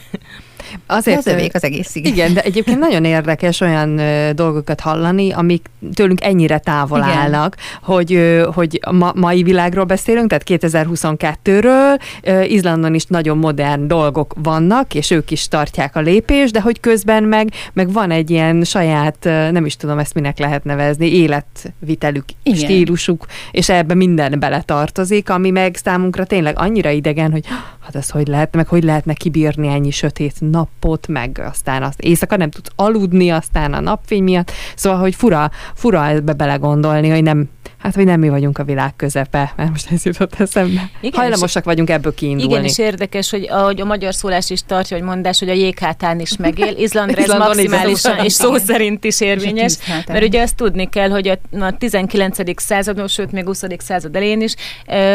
Azért, 0.87 1.19
az 1.19 1.27
övék 1.27 1.55
az 1.55 1.65
egész 1.65 1.89
sziget. 1.89 2.13
Igen, 2.13 2.35
de 2.35 2.41
egyébként 2.41 2.79
nagyon 2.79 3.05
érdekes 3.05 3.61
olyan 3.61 4.01
dolgokat 4.35 4.81
hallani, 4.81 5.33
amik 5.33 5.71
tőlünk 5.95 6.25
ennyire 6.25 6.59
távol 6.59 6.99
igen. 6.99 7.11
állnak, 7.11 7.57
hogy, 7.83 8.41
hogy 8.55 8.81
ma, 8.91 9.13
mai 9.15 9.43
világról 9.43 9.85
beszélünk, 9.85 10.29
tehát 10.29 10.45
2022-ről, 10.47 12.01
ö, 12.23 12.43
Izlandon 12.43 12.95
is 12.95 13.05
nagyon 13.05 13.39
modern 13.39 13.89
dolgok 13.89 14.35
vannak, 14.43 14.95
és 14.95 15.11
ők 15.11 15.31
is 15.31 15.49
tartják 15.49 15.97
a 15.97 16.01
lépést, 16.01 16.53
de 16.53 16.61
hogy 16.61 16.81
közben 16.81 17.23
meg, 17.23 17.49
meg 17.73 17.93
van 17.93 18.11
egy 18.11 18.31
ilyen 18.31 18.65
saját, 18.65 19.19
nem 19.25 19.67
is 19.67 19.77
tudom 19.77 19.99
ezt 19.99 20.15
minek 20.15 20.39
lehet 20.39 20.65
nevezni, 20.65 21.13
életvitelük, 21.17 22.25
igen. 22.43 22.59
stílusuk, 22.59 23.27
és 23.51 23.69
ebbe 23.69 23.95
minden 23.95 24.39
beletartozik, 24.39 25.31
ami 25.31 25.51
meg 25.51 25.77
számunkra 25.77 26.25
tényleg 26.25 26.59
annyira 26.59 26.91
idegen, 26.91 27.31
hogy 27.31 27.45
hát 27.81 27.97
ez 27.97 28.11
hogy 28.11 28.27
lehet, 28.27 28.55
meg 28.55 28.69
hogy 28.69 28.85
lehetne 28.85 29.13
kibírni 29.13 29.69
ennyi 29.69 29.91
sötét 29.91 30.41
napot, 30.55 31.09
meg 31.09 31.41
aztán 31.51 31.83
azt 31.83 32.01
éjszaka 32.01 32.37
nem 32.37 32.51
tudsz 32.51 32.71
aludni, 32.77 33.31
aztán 33.31 33.73
a 33.73 33.81
napfény 33.81 34.23
miatt. 34.23 34.53
Szóval, 34.77 34.99
hogy 34.99 35.15
fura, 35.15 35.51
fura 35.75 36.07
ebbe 36.07 36.33
belegondolni, 36.33 37.09
hogy 37.09 37.23
nem, 37.23 37.49
hát 37.79 37.95
hogy 37.95 38.05
nem 38.05 38.21
mi 38.21 38.29
vagyunk 38.29 38.59
a 38.59 38.65
világ 38.65 38.97
közepe, 38.97 39.53
mert 39.57 39.71
most 39.71 39.91
ez 39.93 40.05
jutott 40.05 40.41
eszembe. 40.41 40.91
Igen, 41.01 41.21
Hajlamosak 41.21 41.65
vagyunk 41.65 41.91
ebből 41.91 42.15
kiindulni. 42.15 42.53
Igen, 42.53 42.65
és 42.65 42.79
érdekes, 42.79 43.31
hogy 43.31 43.49
ahogy 43.51 43.81
a 43.81 43.85
magyar 43.85 44.15
szólás 44.15 44.51
is 44.51 44.63
tartja, 44.67 44.97
hogy 44.97 45.07
mondás, 45.07 45.39
hogy 45.39 45.49
a 45.49 45.53
jéghátán 45.53 46.21
is 46.21 46.37
megél. 46.37 46.77
Izlandra 46.77 47.23
ez 47.23 47.29
maximálisan 47.29 48.25
és 48.25 48.33
szó 48.33 48.57
szerint 48.57 49.05
is 49.05 49.21
érvényes, 49.21 49.77
mert 50.07 50.25
ugye 50.25 50.43
azt 50.43 50.57
tudni 50.57 50.89
kell, 50.89 51.09
hogy 51.09 51.29
a 51.61 51.77
19. 51.79 52.63
században, 52.63 53.09
sőt 53.09 53.33
még 53.33 53.45
20. 53.45 53.65
század 53.79 54.17
elején 54.17 54.41
is 54.41 54.55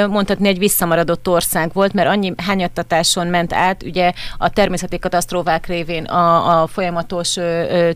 mondhatni 0.10 0.48
egy 0.48 0.58
visszamaradott 0.60 1.28
ország 1.28 1.74
volt, 1.74 1.94
mert 1.94 2.10
annyi 2.10 2.34
hányattatáson 2.38 3.28
ment 3.28 3.54
át, 3.54 3.84
ugye 3.84 4.12
a 4.38 4.50
természeti 4.50 5.00
katasztrófák 5.30 5.68
révén 5.68 6.04
a, 6.04 6.62
a 6.62 6.68
folyamatos 6.68 7.36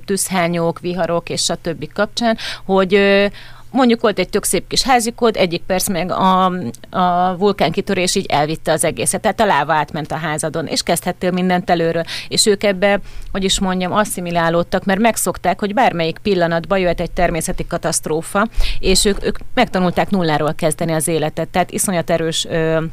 tűzhányók, 0.05 0.79
viharok 0.79 1.29
és 1.29 1.41
stb. 1.41 1.93
kapcsán, 1.93 2.37
hogy 2.65 2.99
mondjuk 3.71 4.01
volt 4.01 4.19
egy 4.19 4.29
tök 4.29 4.43
szép 4.43 4.67
kis 4.67 4.81
házikod, 4.81 5.35
egyik 5.35 5.61
perc 5.61 5.89
meg 5.89 6.11
a, 6.11 6.45
a 6.89 7.35
vulkánkitörés 7.37 8.15
így 8.15 8.25
elvitte 8.25 8.71
az 8.71 8.83
egészet, 8.83 9.21
tehát 9.21 9.39
a 9.39 9.45
láva 9.45 9.73
átment 9.73 10.11
a 10.11 10.15
házadon, 10.15 10.67
és 10.67 10.83
kezdhettél 10.83 11.31
mindent 11.31 11.69
előről, 11.69 12.03
és 12.27 12.45
ők 12.45 12.63
ebbe, 12.63 12.99
hogy 13.31 13.43
is 13.43 13.59
mondjam, 13.59 13.93
asszimilálódtak, 13.93 14.85
mert 14.85 14.99
megszokták, 14.99 15.59
hogy 15.59 15.73
bármelyik 15.73 16.17
pillanatban 16.17 16.79
jöhet 16.79 16.99
egy 16.99 17.11
természeti 17.11 17.67
katasztrófa, 17.67 18.47
és 18.79 19.05
ők, 19.05 19.25
ők 19.25 19.37
megtanulták 19.53 20.09
nulláról 20.09 20.53
kezdeni 20.53 20.91
az 20.91 21.07
életet, 21.07 21.49
tehát 21.49 21.71
iszonyat 21.71 22.09
erős 22.09 22.45
ö, 22.49 22.83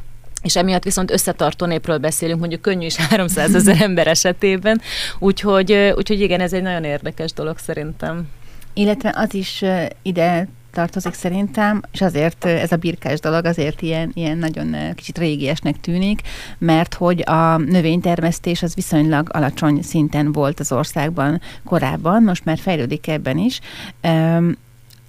és 0.43 0.57
emiatt 0.57 0.83
viszont 0.85 1.11
összetartó 1.11 1.67
népről 1.67 1.99
beszélünk, 1.99 2.41
mondjuk 2.41 2.61
könnyű 2.61 2.87
is 2.87 2.97
300 3.11 3.55
ezer 3.55 3.83
ember 3.83 4.07
esetében, 4.07 4.81
úgyhogy, 5.19 5.93
úgyhogy 5.97 6.21
igen, 6.21 6.41
ez 6.41 6.53
egy 6.53 6.63
nagyon 6.63 6.85
érdekes 6.85 7.33
dolog 7.33 7.59
szerintem. 7.59 8.29
Illetve 8.75 9.13
az 9.17 9.35
is 9.35 9.65
ide 10.03 10.49
tartozik 10.73 11.15
szerintem, 11.15 11.83
és 11.93 12.01
azért 12.01 12.45
ez 12.45 12.73
a 12.73 12.77
birkás 12.77 13.21
dolog 13.21 13.45
azért 13.45 13.83
ilyen, 13.83 14.11
ilyen 14.15 14.39
nagyon 14.39 14.95
kicsit 14.95 15.19
régiesnek 15.19 15.81
tűnik, 15.81 16.21
mert 16.59 16.95
hogy 16.95 17.23
a 17.27 17.57
növénytermesztés 17.57 18.63
az 18.63 18.75
viszonylag 18.75 19.29
alacsony 19.33 19.83
szinten 19.83 20.33
volt 20.33 20.61
az 20.61 20.73
országban 20.73 21.41
korábban, 21.65 22.23
most 22.23 22.45
már 22.45 22.59
fejlődik 22.59 23.09
ebben 23.09 23.39
is, 23.39 23.61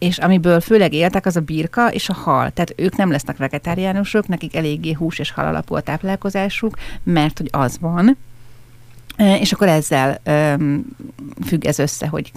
és 0.02 0.18
amiből 0.18 0.62
főleg 0.62 0.94
éltek, 0.94 1.26
az 1.26 1.36
a 1.36 1.40
birka 1.40 1.92
és 1.92 2.10
a 2.10 2.14
hal. 2.14 2.52
Tehát 2.52 2.74
ők 2.76 2.96
nem 2.96 3.12
lesznek 3.12 3.38
vegetáriánusok, 3.38 4.28
nekik 4.28 4.56
eléggé 4.56 4.92
hús 4.92 5.20
és 5.20 5.32
hal 5.32 5.46
alapú 5.46 5.76
a 5.76 5.82
táplálkozásuk, 5.82 6.78
mert 7.04 7.38
hogy 7.38 7.48
az 7.52 7.78
van, 7.80 8.18
és 9.18 9.52
akkor 9.52 9.68
ezzel 9.68 10.22
um, 10.26 10.86
függ 11.46 11.66
ez 11.66 11.80
össze, 11.80 12.08
hogy 12.08 12.32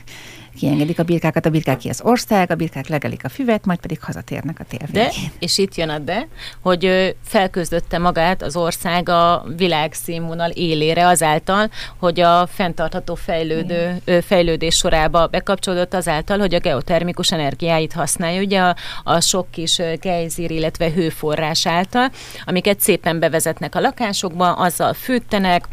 kiengedik 0.59 0.99
a 0.99 1.03
birkákat, 1.03 1.47
a 1.47 1.51
birkák 1.51 1.79
ki 1.79 1.88
az 1.88 2.01
ország, 2.05 2.51
a 2.51 2.55
birkák 2.55 2.88
legelik 2.88 3.25
a 3.25 3.29
füvet, 3.29 3.64
majd 3.64 3.79
pedig 3.79 4.01
hazatérnek 4.01 4.61
a 4.61 4.64
tér 4.69 4.90
De, 4.90 5.11
és 5.38 5.59
itt 5.59 5.75
jön 5.75 5.88
a 5.88 5.99
de, 5.99 6.29
hogy 6.62 7.14
felközdötte 7.25 7.99
magát 7.99 8.43
az 8.43 8.57
ország 8.57 9.09
a 9.09 9.45
világszínvonal 9.57 10.51
élére 10.51 11.07
azáltal, 11.07 11.71
hogy 11.99 12.21
a 12.21 12.47
fenntartható 12.47 13.14
fejlődő, 13.14 14.03
fejlődés 14.23 14.77
sorába 14.77 15.27
bekapcsolódott 15.27 15.95
azáltal, 15.95 16.38
hogy 16.38 16.55
a 16.55 16.59
geotermikus 16.59 17.33
energiáit 17.33 17.93
használja, 17.93 18.40
ugye 18.40 18.61
a, 18.61 18.77
a 19.05 19.21
sok 19.21 19.51
kis 19.51 19.81
gejzír, 20.01 20.51
illetve 20.51 20.90
hőforrás 20.90 21.67
által, 21.67 22.11
amiket 22.45 22.81
szépen 22.81 23.19
bevezetnek 23.19 23.75
a 23.75 23.81
lakásokba, 23.81 24.53
azzal 24.53 24.93
fűtenek, 24.93 25.64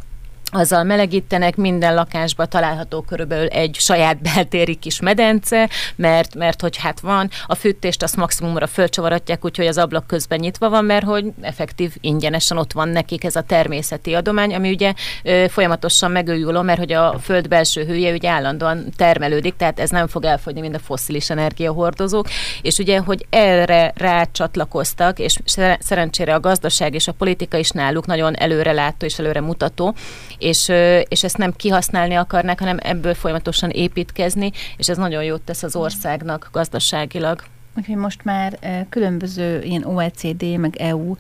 azzal 0.52 0.84
melegítenek, 0.84 1.56
minden 1.56 1.94
lakásba 1.94 2.46
található 2.46 3.02
körülbelül 3.02 3.48
egy 3.48 3.76
saját 3.80 4.22
beltéri 4.22 4.76
kis 4.76 5.00
medence, 5.00 5.70
mert, 5.96 6.36
mert 6.36 6.62
hogy 6.62 6.78
hát 6.78 7.00
van, 7.00 7.30
a 7.46 7.56
fűtést 7.56 8.04
azt 8.04 8.16
maximumra 8.16 8.68
fölcsavaratják, 8.68 9.46
úgyhogy 9.46 9.68
az 9.68 9.78
ablak 9.78 10.08
közben 10.08 10.40
nyitva 10.40 10.70
van, 10.70 10.86
mert 10.86 11.06
hogy 11.06 11.26
effektív 11.42 11.96
ingyenesen 12.00 12.58
ott 12.58 12.72
van 12.72 12.90
nekik 12.90 13.24
ez 13.24 13.36
a 13.36 13.42
természeti 13.42 14.14
adomány, 14.14 14.56
ami 14.56 14.70
ugye 14.70 14.94
ö, 15.24 15.46
folyamatosan 15.50 16.12
megőjuló, 16.12 16.62
mert 16.62 16.80
hogy 16.80 16.92
a 16.92 17.20
föld 17.20 17.48
belső 17.48 17.86
hője 17.86 18.14
ugye 18.14 18.30
állandóan 18.30 18.86
termelődik, 18.96 19.56
tehát 19.56 19.80
ez 19.80 19.90
nem 19.90 20.08
fog 20.08 20.24
elfogyni, 20.24 20.62
mint 20.62 20.76
a 20.76 20.80
fosszilis 20.80 21.30
energiahordozók, 21.30 22.28
és 22.62 22.78
ugye, 22.78 23.00
hogy 23.00 23.26
erre 23.30 23.94
rácsatlakoztak, 23.96 25.20
és 25.20 25.38
szerencsére 25.80 26.34
a 26.34 26.40
gazdaság 26.40 26.94
és 26.94 27.08
a 27.08 27.12
politika 27.12 27.58
is 27.58 27.70
náluk 27.70 28.06
nagyon 28.06 28.36
előrelátó 28.36 29.06
és 29.06 29.20
előre 29.20 29.42
mutató, 29.42 29.96
és, 30.42 30.72
és 31.08 31.24
ezt 31.24 31.38
nem 31.38 31.54
kihasználni 31.56 32.16
akarnák, 32.16 32.60
hanem 32.60 32.78
ebből 32.82 33.14
folyamatosan 33.14 33.70
építkezni, 33.70 34.52
és 34.78 34.90
ez 34.90 34.98
nagyon 34.98 35.24
jót 35.24 35.42
tesz 35.42 35.64
az 35.64 35.76
országnak 35.76 36.50
gazdaságilag. 36.52 37.44
Úgyhogy 37.78 37.96
most 37.96 38.24
már 38.24 38.60
különböző 38.90 39.62
ilyen 39.62 39.84
OECD, 39.84 40.58
meg 40.58 40.76
EU 40.76 41.16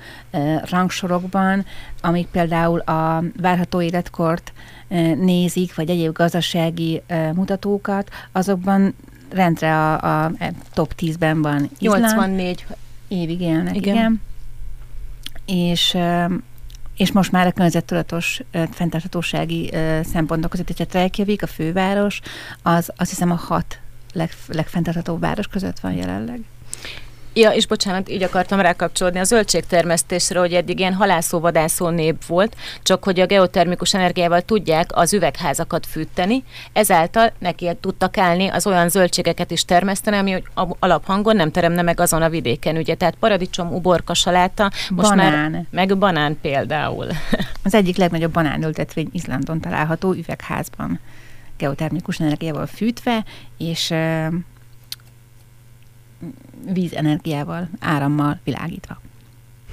rangsorokban, 0.69 1.65
amik 2.01 2.27
például 2.27 2.79
a 2.79 3.23
várható 3.41 3.81
életkort 3.81 4.53
nézik, 5.15 5.75
vagy 5.75 5.89
egyéb 5.89 6.13
gazdasági 6.13 7.01
mutatókat, 7.34 8.10
azokban 8.31 8.95
rendre 9.29 9.75
a, 9.75 10.23
a 10.23 10.31
e, 10.38 10.53
top 10.73 10.93
10-ben 10.97 11.41
van 11.41 11.69
Izland. 11.79 12.01
84 12.01 12.65
évig 13.07 13.41
élnek, 13.41 13.75
igen. 13.75 13.95
igen. 13.95 14.21
És 15.45 15.97
és 17.01 17.11
most 17.11 17.31
már 17.31 17.47
a 17.47 17.51
környezettudatos 17.51 18.41
fenntarthatósági 18.71 19.73
szempontok 20.03 20.49
között, 20.49 20.67
hogyha 20.67 20.85
Reykjavik, 20.91 21.43
a 21.43 21.47
főváros, 21.47 22.21
az 22.61 22.91
azt 22.95 23.09
hiszem 23.09 23.31
a 23.31 23.35
hat 23.35 23.79
leg, 24.13 24.29
legfenntarthatóbb 24.47 25.19
város 25.19 25.47
között 25.47 25.79
van 25.79 25.93
jelenleg. 25.93 26.41
Ja, 27.33 27.49
és 27.49 27.67
bocsánat, 27.67 28.09
így 28.09 28.23
akartam 28.23 28.59
rákapcsolódni 28.59 29.19
a 29.19 29.23
zöldségtermesztésre, 29.23 30.39
hogy 30.39 30.53
eddig 30.53 30.79
ilyen 30.79 30.93
halászó-vadászó 30.93 31.89
nép 31.89 32.25
volt, 32.25 32.55
csak 32.83 33.03
hogy 33.03 33.19
a 33.19 33.25
geotermikus 33.25 33.93
energiával 33.93 34.41
tudják 34.41 34.89
az 34.93 35.13
üvegházakat 35.13 35.85
fűteni, 35.85 36.43
ezáltal 36.73 37.31
neki 37.39 37.69
tudtak 37.81 38.17
állni 38.17 38.47
az 38.47 38.67
olyan 38.67 38.89
zöldségeket 38.89 39.51
is 39.51 39.65
termeszteni, 39.65 40.17
ami 40.17 40.43
alaphangon 40.79 41.35
nem 41.35 41.51
teremne 41.51 41.81
meg 41.81 41.99
azon 41.99 42.21
a 42.21 42.29
vidéken, 42.29 42.77
ugye, 42.77 42.95
tehát 42.95 43.15
paradicsom, 43.15 43.73
uborka, 43.73 44.13
saláta, 44.13 44.71
most 44.89 45.09
banán. 45.09 45.51
már 45.51 45.65
meg 45.69 45.97
banán 45.97 46.37
például. 46.41 47.07
Az 47.63 47.73
egyik 47.73 47.97
legnagyobb 47.97 48.33
banánültetvény 48.33 49.09
Izlandon 49.11 49.59
található 49.59 50.13
üvegházban 50.13 50.99
geotermikus 51.57 52.19
energiával 52.19 52.65
fűtve, 52.65 53.23
és 53.57 53.93
vízenergiával, 56.73 57.69
árammal 57.79 58.39
világítva. 58.43 59.01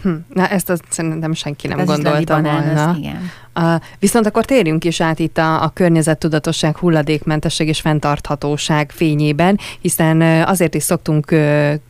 Hm, 0.03 0.15
na 0.29 0.49
ezt 0.49 0.71
az 0.71 0.81
szerintem 0.89 1.33
senki 1.33 1.67
nem 1.67 1.79
Ez 1.79 1.87
gondolta 1.87 2.41
volna. 2.41 2.91
Az, 2.91 2.97
igen. 2.97 3.31
Uh, 3.55 3.75
viszont 3.99 4.27
akkor 4.27 4.45
térjünk 4.45 4.85
is 4.85 5.01
át 5.01 5.19
itt 5.19 5.39
a, 5.39 5.63
a 5.63 5.69
környezettudatosság, 5.69 6.77
hulladékmentesség 6.77 7.69
és 7.69 7.81
fenntarthatóság 7.81 8.91
fényében, 8.91 9.59
hiszen 9.81 10.21
azért 10.43 10.75
is 10.75 10.83
szoktunk 10.83 11.35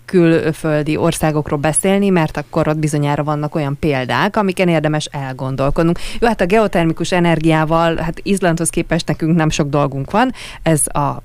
külföldi 0.05 0.97
országokról 0.97 1.59
beszélni, 1.59 2.09
mert 2.09 2.37
akkor 2.37 2.69
ott 2.69 2.79
bizonyára 2.79 3.25
vannak 3.25 3.55
olyan 3.55 3.77
példák, 3.81 4.37
amiken 4.37 4.69
érdemes 4.69 5.05
elgondolkodnunk. 5.05 5.99
Jó, 6.21 6.27
hát 6.29 6.41
a 6.41 6.47
geotermikus 6.47 7.13
energiával, 7.13 7.97
hát 7.97 8.21
Izlandhoz 8.23 8.71
képest 8.71 9.07
nekünk 9.07 9.37
nem 9.37 9.51
sok 9.51 9.69
dolgunk 9.69 10.11
van, 10.11 10.33
ez 10.63 10.87
a 10.87 11.23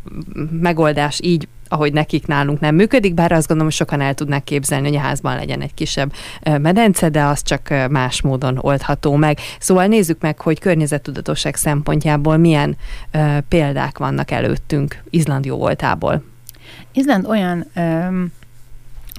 megoldás 0.52 1.20
így 1.24 1.48
ahogy 1.74 1.94
nekik 1.94 2.28
nálunk 2.28 2.60
nem 2.60 2.76
működik, 2.76 3.14
bár 3.14 3.32
azt 3.32 3.48
gondolom, 3.48 3.72
sokan 3.72 4.02
el 4.02 4.14
tudnák 4.14 4.44
képzelni, 4.44 4.88
hogy 4.88 4.98
a 4.98 5.00
házban 5.00 5.36
legyen 5.36 5.62
egy 5.62 5.74
kisebb 5.74 6.14
medence, 6.42 7.10
de 7.10 7.24
az 7.24 7.42
csak 7.42 7.74
más 7.90 8.22
módon 8.22 8.58
oldható 8.62 9.16
meg. 9.16 9.40
Szóval 9.60 9.86
nézzük 9.86 10.22
meg, 10.22 10.40
hogy 10.40 10.60
környezettudatosság 10.60 11.56
szempontjából 11.56 12.38
milyen 12.38 12.78
példák 13.48 13.98
vannak 13.98 14.32
előttünk 14.32 15.04
Izland 15.10 15.46
jó 15.46 15.58
voltából. 15.58 16.24
Izland 16.92 17.26
olyan 17.26 17.58
um, 17.76 18.32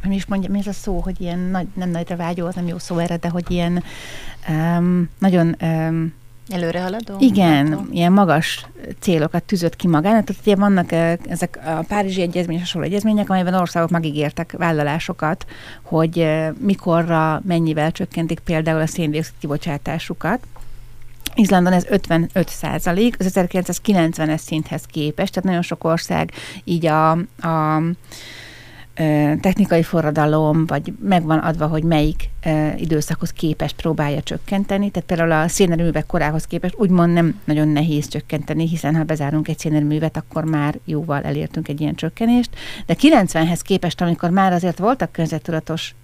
nem 0.03 0.13
is 0.13 0.27
mondja, 0.27 0.51
mi 0.51 0.59
ez 0.59 0.67
a 0.67 0.73
szó, 0.73 0.99
hogy 0.99 1.21
ilyen 1.21 1.39
nagy, 1.39 1.67
nem 1.75 1.91
nagyra 1.91 2.17
vágyó, 2.17 2.47
az 2.47 2.55
nem 2.55 2.67
jó 2.67 2.79
szó 2.79 2.99
erre, 2.99 3.17
de 3.17 3.29
hogy 3.29 3.45
ilyen 3.51 3.83
um, 4.49 5.09
nagyon 5.19 5.57
um, 5.61 6.13
Előre 6.49 6.81
haladó? 6.81 7.17
Igen, 7.19 7.69
látom. 7.69 7.89
ilyen 7.93 8.13
magas 8.13 8.67
célokat 9.01 9.43
tűzött 9.43 9.77
ki 9.77 9.89
magának. 9.89 10.25
Tehát 10.25 10.43
ugye 10.47 10.57
vannak 10.57 10.93
ezek 11.29 11.59
a 11.65 11.85
Párizsi 11.89 12.21
Egyezmény, 12.23 12.59
hasonló 12.59 12.87
egyezmények, 12.87 13.31
amelyben 13.31 13.55
országok 13.55 13.91
megígértek 13.91 14.55
vállalásokat, 14.59 15.47
hogy 15.83 16.29
mikorra, 16.59 17.43
mennyivel 17.45 17.93
csökkentik 17.93 18.39
például 18.39 18.81
a 18.81 18.87
széndiokszid 18.87 19.35
kibocsátásukat. 19.39 20.47
Izlandon 21.35 21.73
ez 21.73 21.85
55 21.89 22.49
százalék, 22.49 23.17
az 23.19 23.33
1990-es 23.35 24.39
szinthez 24.39 24.83
képest, 24.83 25.33
tehát 25.33 25.49
nagyon 25.49 25.63
sok 25.63 25.85
ország 25.85 26.33
így 26.65 26.87
a, 26.87 27.11
a 27.41 27.83
technikai 29.41 29.83
forradalom, 29.83 30.67
vagy 30.67 30.93
megvan 31.03 31.39
adva, 31.39 31.67
hogy 31.67 31.83
melyik 31.83 32.31
időszakhoz 32.77 33.31
képest 33.31 33.77
próbálja 33.77 34.23
csökkenteni. 34.23 34.91
Tehát 34.91 35.09
például 35.09 35.33
a 35.33 35.49
szénerőművek 35.49 36.07
korához 36.07 36.47
képest 36.47 36.75
úgymond 36.77 37.13
nem 37.13 37.41
nagyon 37.45 37.69
nehéz 37.69 38.09
csökkenteni, 38.09 38.69
hiszen 38.69 38.97
ha 38.97 39.03
bezárunk 39.03 39.49
egy 39.49 39.59
szénerőművet, 39.59 40.17
akkor 40.17 40.45
már 40.45 40.79
jóval 40.85 41.23
elértünk 41.23 41.69
egy 41.69 41.81
ilyen 41.81 41.95
csökkenést. 41.95 42.51
De 42.87 42.97
90-hez 43.01 43.61
képest, 43.63 44.01
amikor 44.01 44.31
már 44.31 44.53
azért 44.53 44.79
voltak 44.79 45.13
környezettudatos 45.13 45.95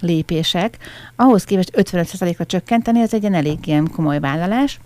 lépések, 0.00 0.78
ahhoz 1.16 1.44
képest 1.44 1.72
55%-ra 1.76 2.46
csökkenteni, 2.46 3.00
ez 3.00 3.14
egy 3.14 3.24
elég 3.24 3.66
ilyen 3.66 3.90
komoly 3.94 4.20
vállalás 4.20 4.80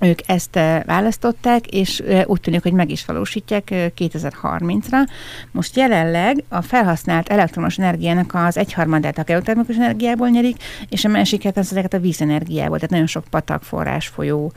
ők 0.00 0.18
ezt 0.26 0.56
eh, 0.56 0.82
választották, 0.84 1.66
és 1.66 1.98
eh, 1.98 2.22
úgy 2.26 2.40
tűnik, 2.40 2.62
hogy 2.62 2.72
meg 2.72 2.90
is 2.90 3.04
valósítják 3.04 3.68
2030-ra. 3.72 4.92
Eh, 4.92 5.04
Most 5.50 5.76
jelenleg 5.76 6.44
a 6.48 6.62
felhasznált 6.62 7.28
elektromos 7.28 7.78
energiának 7.78 8.34
az 8.34 8.56
egyharmadát 8.56 9.18
a 9.18 9.22
geotermikus 9.22 9.76
energiából 9.76 10.28
nyerik, 10.28 10.62
és 10.88 11.04
a 11.04 11.08
másiket 11.08 11.56
az 11.56 11.70
ezeket 11.70 11.94
a 11.94 11.98
vízenergiából, 11.98 12.76
tehát 12.76 12.90
nagyon 12.90 13.06
sok 13.06 13.24
patak, 13.30 13.62
forrás, 13.62 14.06
folyó, 14.06 14.52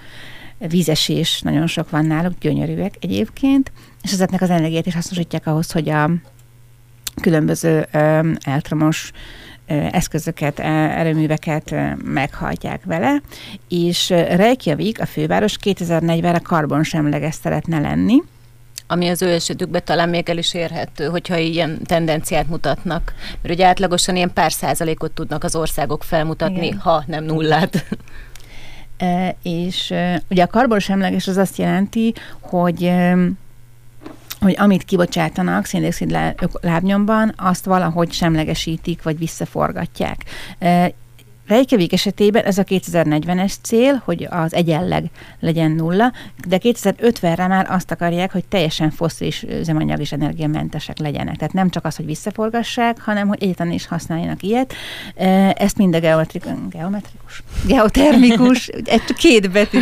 vízesés, 0.57 1.41
nagyon 1.41 1.67
sok 1.67 1.89
van 1.89 2.05
náluk, 2.05 2.33
gyönyörűek 2.39 2.95
egyébként, 2.99 3.71
és 4.01 4.11
ezeknek 4.11 4.41
az 4.41 4.49
energiát 4.49 4.85
is 4.85 4.93
hasznosítják 4.93 5.47
ahhoz, 5.47 5.71
hogy 5.71 5.89
a 5.89 6.09
különböző 7.21 7.87
elektromos 8.39 9.11
eszközöket, 9.91 10.59
erőműveket 10.59 11.75
meghajtják 12.03 12.83
vele, 12.83 13.21
és 13.69 14.09
Reykjavik, 14.09 15.01
a 15.01 15.05
főváros 15.05 15.57
2040-re 15.63 16.39
karbonsemleges 16.39 17.35
szeretne 17.35 17.79
lenni, 17.79 18.21
ami 18.91 19.07
az 19.09 19.21
ő 19.21 19.29
esetükben 19.29 19.81
talán 19.83 20.09
még 20.09 20.29
el 20.29 20.37
is 20.37 20.53
érhető, 20.53 21.05
hogyha 21.05 21.37
ilyen 21.37 21.83
tendenciát 21.83 22.47
mutatnak. 22.47 23.13
Mert 23.41 23.53
ugye 23.53 23.65
átlagosan 23.65 24.15
ilyen 24.15 24.33
pár 24.33 24.51
százalékot 24.51 25.11
tudnak 25.11 25.43
az 25.43 25.55
országok 25.55 26.03
felmutatni, 26.03 26.65
Igen. 26.65 26.79
ha 26.79 27.03
nem 27.07 27.23
nullát. 27.23 27.85
E, 28.97 29.35
és 29.43 29.91
e, 29.91 30.21
ugye 30.29 30.43
a 30.43 30.47
karbonsemleges 30.47 31.27
az 31.27 31.37
azt 31.37 31.57
jelenti, 31.57 32.13
hogy 32.39 32.83
e, 32.83 33.17
hogy 34.41 34.55
amit 34.57 34.83
kibocsátanak 34.83 35.65
széndiokszid 35.65 36.17
lábnyomban, 36.61 37.33
azt 37.37 37.65
valahogy 37.65 38.11
semlegesítik, 38.11 39.03
vagy 39.03 39.17
visszaforgatják. 39.17 40.25
Reykjavik 41.47 41.93
esetében 41.93 42.43
ez 42.43 42.57
a 42.57 42.63
2040-es 42.63 43.53
cél, 43.61 44.01
hogy 44.05 44.27
az 44.29 44.53
egyenleg 44.53 45.03
legyen 45.39 45.71
nulla, 45.71 46.13
de 46.47 46.57
2050-re 46.61 47.47
már 47.47 47.67
azt 47.69 47.91
akarják, 47.91 48.31
hogy 48.31 48.45
teljesen 48.45 48.91
fosszilis 48.91 49.43
üzemanyag 49.43 49.99
és 49.99 50.11
energiamentesek 50.11 50.97
legyenek. 50.97 51.35
Tehát 51.35 51.53
nem 51.53 51.69
csak 51.69 51.85
az, 51.85 51.95
hogy 51.95 52.05
visszaforgassák, 52.05 53.01
hanem 53.01 53.27
hogy 53.27 53.43
egyetlen 53.43 53.71
is 53.71 53.87
használjanak 53.87 54.43
ilyet. 54.43 54.73
Ezt 55.55 55.77
mind 55.77 55.95
a 55.95 55.99
geometrikus, 55.99 56.51
geometrikus, 56.69 57.43
geotermikus, 57.65 58.67
egy 58.85 59.13
két 59.17 59.51
betű 59.51 59.81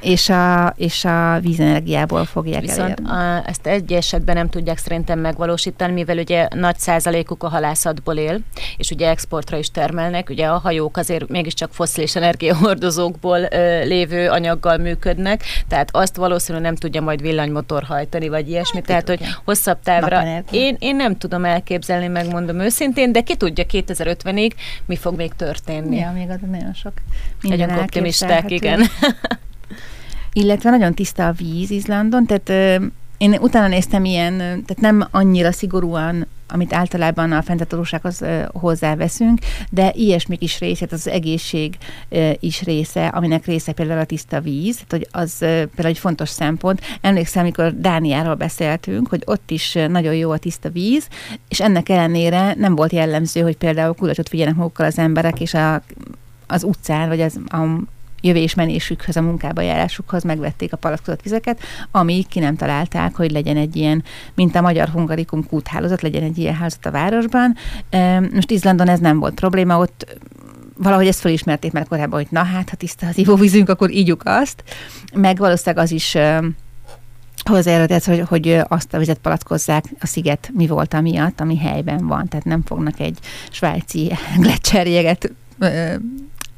és 0.00 0.28
a, 0.28 0.74
és 0.76 1.04
a 1.04 1.38
vízenergiából 1.40 2.24
fogják 2.24 2.60
Viszont 2.60 3.00
a, 3.00 3.42
ezt 3.46 3.66
egy 3.66 3.92
esetben 3.92 4.34
nem 4.34 4.48
tudják 4.48 4.78
szerintem 4.78 5.18
megvalósítani, 5.18 5.92
mivel 5.92 6.18
ugye 6.18 6.48
nagy 6.54 6.78
százalékuk 6.78 7.42
a 7.42 7.48
halászatból 7.48 8.16
él, 8.16 8.40
és 8.76 8.90
ugye 8.90 9.08
exportra 9.08 9.56
is 9.56 9.70
termelnek, 9.70 10.30
ugye 10.30 10.46
a 10.46 10.58
hajók 10.58 10.96
azért 10.96 11.28
mégiscsak 11.28 11.72
foszilis 11.72 12.16
energiahordozókból 12.16 13.38
ö, 13.50 13.84
lévő 13.84 14.28
anyaggal 14.28 14.76
működnek, 14.76 15.42
tehát 15.68 15.88
azt 15.92 16.16
valószínűleg 16.16 16.66
nem 16.66 16.76
tudja 16.76 17.00
majd 17.00 17.20
villanymotor 17.20 17.82
hajtani, 17.82 18.28
vagy 18.28 18.48
ilyesmi, 18.48 18.78
hát, 18.78 18.86
tehát 18.86 19.08
hogy 19.08 19.20
hosszabb 19.44 19.78
távra 19.82 20.42
én, 20.50 20.76
én 20.78 20.96
nem 20.96 21.16
tudom 21.16 21.44
elképzelni, 21.44 22.06
megmondom 22.06 22.60
őszintén, 22.60 23.12
de 23.12 23.20
ki 23.20 23.36
tudja 23.36 23.64
2050-ig 23.70 24.52
mi 24.86 24.96
fog 24.96 25.16
még 25.16 25.32
történni. 25.34 25.96
Ja, 25.96 26.12
még 26.12 26.28
az 26.28 26.38
nagyon 26.50 26.74
sok. 26.74 26.92
Nagyon 27.40 27.78
optimisták, 27.78 28.50
igen. 28.50 28.80
illetve 30.32 30.70
nagyon 30.70 30.94
tiszta 30.94 31.26
a 31.26 31.32
víz 31.32 31.70
Izlandon, 31.70 32.26
tehát 32.26 32.80
én 33.18 33.36
utána 33.40 33.68
néztem 33.68 34.04
ilyen, 34.04 34.36
tehát 34.38 34.80
nem 34.80 35.08
annyira 35.10 35.52
szigorúan, 35.52 36.26
amit 36.48 36.72
általában 36.72 37.32
a 37.32 37.42
fenntartósághoz 37.42 38.24
hozzáveszünk, 38.52 39.38
de 39.70 39.92
ilyesmik 39.94 40.42
is 40.42 40.58
része, 40.58 40.86
az 40.90 41.08
egészség 41.08 41.76
is 42.40 42.62
része, 42.62 43.06
aminek 43.06 43.46
része 43.46 43.72
például 43.72 44.00
a 44.00 44.04
tiszta 44.04 44.40
víz, 44.40 44.74
tehát 44.74 44.90
hogy 44.90 45.08
az 45.10 45.38
például 45.38 45.88
egy 45.88 45.98
fontos 45.98 46.28
szempont. 46.28 46.80
Emlékszem, 47.00 47.42
amikor 47.42 47.80
Dániáról 47.80 48.34
beszéltünk, 48.34 49.08
hogy 49.08 49.22
ott 49.24 49.50
is 49.50 49.72
nagyon 49.88 50.14
jó 50.14 50.30
a 50.30 50.38
tiszta 50.38 50.68
víz, 50.68 51.08
és 51.48 51.60
ennek 51.60 51.88
ellenére 51.88 52.54
nem 52.54 52.74
volt 52.74 52.92
jellemző, 52.92 53.40
hogy 53.40 53.56
például 53.56 53.94
kulacsot 53.94 54.28
figyelnek 54.28 54.56
magukkal 54.56 54.86
az 54.86 54.98
emberek, 54.98 55.40
és 55.40 55.54
a, 55.54 55.82
az 56.46 56.64
utcán, 56.64 57.08
vagy 57.08 57.20
az, 57.20 57.40
a, 57.48 57.58
jövésmenésükhöz, 58.20 59.16
a 59.16 59.22
munkába 59.22 59.60
járásukhoz 59.60 60.22
megvették 60.22 60.72
a 60.72 60.76
palackozott 60.76 61.22
vizeket, 61.22 61.60
amíg 61.90 62.26
ki 62.26 62.38
nem 62.38 62.56
találták, 62.56 63.16
hogy 63.16 63.30
legyen 63.30 63.56
egy 63.56 63.76
ilyen, 63.76 64.04
mint 64.34 64.56
a 64.56 64.60
magyar 64.60 64.88
hungarikum 64.88 65.46
kúthálózat, 65.46 66.02
legyen 66.02 66.22
egy 66.22 66.38
ilyen 66.38 66.54
házat 66.54 66.86
a 66.86 66.90
városban. 66.90 67.56
Most 68.34 68.50
Izlandon 68.50 68.88
ez 68.88 68.98
nem 68.98 69.18
volt 69.18 69.34
probléma, 69.34 69.78
ott 69.78 70.16
valahogy 70.76 71.06
ezt 71.06 71.20
felismerték 71.20 71.72
már 71.72 71.86
korábban, 71.88 72.18
hogy 72.18 72.28
na 72.30 72.42
hát, 72.42 72.70
ha 72.70 72.76
tiszta 72.76 73.06
az 73.06 73.18
ivóvízünk, 73.18 73.68
akkor 73.68 73.90
ígyuk 73.90 74.22
azt. 74.24 74.62
Meg 75.14 75.36
valószínűleg 75.36 75.84
az 75.84 75.90
is 75.90 76.16
hozzájárult 77.48 78.04
hogy, 78.04 78.22
hogy 78.28 78.60
azt 78.68 78.94
a 78.94 78.98
vizet 78.98 79.18
palackozzák 79.18 79.84
a 80.00 80.06
sziget 80.06 80.50
mi 80.54 80.66
volt 80.66 81.00
miatt, 81.00 81.40
ami 81.40 81.58
helyben 81.58 82.06
van. 82.06 82.28
Tehát 82.28 82.46
nem 82.46 82.62
fognak 82.64 83.00
egy 83.00 83.18
svájci 83.50 84.12
gletszerjeget 84.42 85.32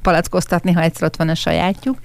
palackoztatni, 0.03 0.73
ha 0.73 0.81
egyszer 0.81 1.03
ott 1.03 1.17
van 1.17 1.29
a 1.29 1.35
sajátjuk. 1.35 1.99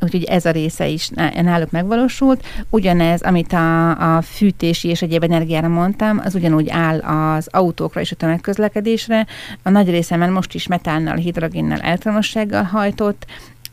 Úgyhogy 0.00 0.24
ez 0.24 0.44
a 0.44 0.50
része 0.50 0.86
is 0.86 1.08
náluk 1.34 1.70
megvalósult. 1.70 2.46
Ugyanez, 2.70 3.22
amit 3.22 3.52
a, 3.52 4.16
a 4.16 4.22
fűtési 4.22 4.88
és 4.88 5.02
egyéb 5.02 5.22
energiára 5.22 5.68
mondtam, 5.68 6.20
az 6.24 6.34
ugyanúgy 6.34 6.68
áll 6.68 6.98
az 7.00 7.48
autókra 7.50 8.00
és 8.00 8.12
a 8.12 8.16
tömegközlekedésre. 8.16 9.26
A 9.62 9.70
nagy 9.70 9.90
része 9.90 10.16
már 10.16 10.30
most 10.30 10.54
is 10.54 10.66
metánnal, 10.66 11.16
hidrogénnel, 11.16 11.80
elektromossággal 11.80 12.62
hajtott, 12.62 13.26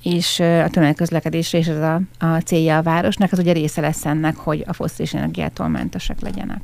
és 0.04 0.40
a 0.40 0.70
tömegközlekedésre 0.70 1.58
is 1.58 1.68
ez 1.68 1.82
a, 1.82 2.02
a 2.20 2.38
célja 2.38 2.78
a 2.78 2.82
városnak, 2.82 3.32
az 3.32 3.40
ugye 3.40 3.54
része 3.54 3.82
lesz 3.82 4.06
ennek, 4.06 4.36
hogy 4.36 4.64
a 4.68 4.74
fosszilis 4.74 5.14
energiától 5.14 5.68
mentesek 5.68 6.22
legyenek. 6.22 6.62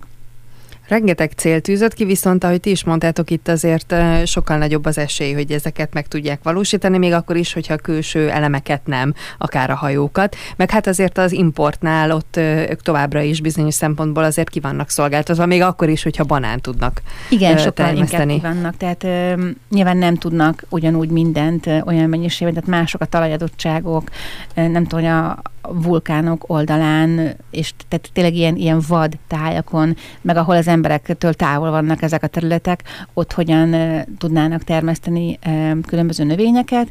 Rengeteg 0.89 1.31
cél 1.35 1.61
tűzött 1.61 1.93
ki, 1.93 2.05
viszont 2.05 2.43
ahogy 2.43 2.59
ti 2.59 2.69
is 2.69 2.83
mondtátok, 2.83 3.31
itt 3.31 3.47
azért 3.47 3.95
sokkal 4.25 4.57
nagyobb 4.57 4.85
az 4.85 4.97
esély, 4.97 5.33
hogy 5.33 5.51
ezeket 5.51 5.93
meg 5.93 6.07
tudják 6.07 6.39
valósítani, 6.43 6.97
még 6.97 7.13
akkor 7.13 7.35
is, 7.35 7.53
hogyha 7.53 7.73
a 7.73 7.77
külső 7.77 8.29
elemeket 8.29 8.81
nem, 8.85 9.13
akár 9.37 9.69
a 9.69 9.75
hajókat. 9.75 10.35
Meg 10.55 10.69
hát 10.69 10.87
azért 10.87 11.17
az 11.17 11.31
importnál 11.31 12.11
ott 12.11 12.37
ők 12.69 12.81
továbbra 12.81 13.21
is 13.21 13.41
bizonyos 13.41 13.73
szempontból 13.73 14.23
azért 14.23 14.49
ki 14.49 14.59
vannak 14.59 14.89
szolgáltatva, 14.89 15.45
még 15.45 15.61
akkor 15.61 15.89
is, 15.89 16.03
hogyha 16.03 16.23
banán 16.23 16.59
tudnak 16.59 17.01
Igen, 17.29 17.57
sokkal 17.57 17.95
inkább 17.95 18.41
vannak, 18.41 18.77
tehát 18.77 19.03
ö, 19.03 19.47
nyilván 19.69 19.97
nem 19.97 20.15
tudnak 20.15 20.63
ugyanúgy 20.69 21.09
mindent 21.09 21.65
ö, 21.65 21.79
olyan 21.85 22.09
mennyiségben, 22.09 22.53
tehát 22.53 22.79
mások 22.79 23.01
a 23.01 23.05
talajadottságok, 23.05 24.09
ö, 24.55 24.67
nem 24.67 24.85
tudom, 24.85 25.05
a 25.05 25.41
vulkánok 25.73 26.43
oldalán, 26.47 27.35
és 27.51 27.73
tehát 27.87 28.09
tényleg 28.13 28.35
ilyen, 28.35 28.55
ilyen 28.55 28.81
vad 28.87 29.17
tájakon, 29.27 29.95
meg 30.21 30.37
ahol 30.37 30.55
az 30.55 30.67
emberektől 30.79 31.33
távol 31.33 31.71
vannak 31.71 32.01
ezek 32.01 32.23
a 32.23 32.27
területek, 32.27 32.83
ott 33.13 33.33
hogyan 33.33 33.75
tudnának 34.17 34.63
termeszteni 34.63 35.39
különböző 35.87 36.23
növényeket. 36.23 36.87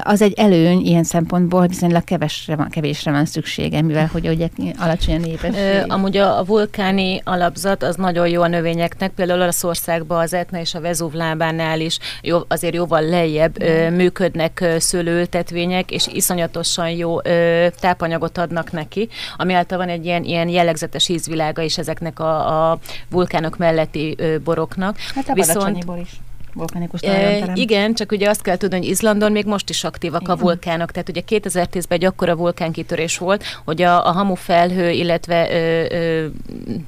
Az 0.00 0.22
egy 0.22 0.32
előny 0.36 0.86
ilyen 0.86 1.04
szempontból, 1.04 1.66
viszonylag 1.66 2.04
kevesre 2.04 2.56
van, 2.56 2.68
kevésre 2.68 3.10
van 3.10 3.24
szüksége, 3.24 3.82
mivel 3.82 4.08
hogy 4.12 4.28
ugye 4.28 4.48
alacsony 4.78 5.14
a 5.14 5.18
népesség. 5.18 5.84
Amúgy 5.88 6.16
a, 6.16 6.38
a 6.38 6.44
vulkáni 6.44 7.20
alapzat 7.24 7.82
az 7.82 7.96
nagyon 7.96 8.28
jó 8.28 8.42
a 8.42 8.46
növényeknek, 8.46 9.10
például 9.10 9.40
Olaszországban 9.40 10.20
az 10.20 10.34
Etna 10.34 10.58
és 10.58 10.74
a 10.74 10.80
Vezúv 10.80 11.12
lábánál 11.12 11.80
is 11.80 11.98
jó, 12.22 12.38
azért 12.48 12.74
jóval 12.74 13.02
lejjebb 13.02 13.62
ö, 13.62 13.90
működnek 13.90 14.64
szőlőültetvények, 14.78 15.90
és 15.90 16.06
iszonyatosan 16.06 16.90
jó 16.90 17.24
ö, 17.24 17.66
tápanyagot 17.80 18.38
adnak 18.38 18.72
neki, 18.72 19.08
ami 19.36 19.52
által 19.52 19.78
van 19.78 19.88
egy 19.88 20.04
ilyen, 20.04 20.24
ilyen 20.24 20.48
jellegzetes 20.48 21.08
ízvilága 21.08 21.62
is 21.62 21.78
ezeknek 21.78 22.18
a, 22.20 22.70
a 22.70 22.78
vulkánok 23.20 23.56
melletti 23.56 24.16
boroknak. 24.44 24.98
Hát 25.14 25.28
a 25.28 25.34
Viszont, 25.34 25.84
is 26.00 26.20
vulkanikus 26.54 27.00
e, 27.00 27.52
Igen, 27.54 27.94
csak 27.94 28.12
ugye 28.12 28.28
azt 28.28 28.42
kell 28.42 28.56
tudni, 28.56 28.76
hogy 28.76 28.86
Izlandon 28.86 29.32
még 29.32 29.44
most 29.44 29.68
is 29.68 29.84
aktívak 29.84 30.22
igen. 30.22 30.34
a 30.34 30.38
vulkánok. 30.38 30.90
Tehát 30.90 31.08
ugye 31.08 31.22
2010-ben 31.28 31.98
egy 32.00 32.04
akkora 32.04 32.36
vulkánkitörés 32.36 33.18
volt, 33.18 33.44
hogy 33.64 33.82
a, 33.82 34.06
a 34.06 34.10
hamu 34.10 34.34
felhő, 34.34 34.90
illetve 34.90 35.50
ö, 35.50 35.84
ö, 35.94 36.26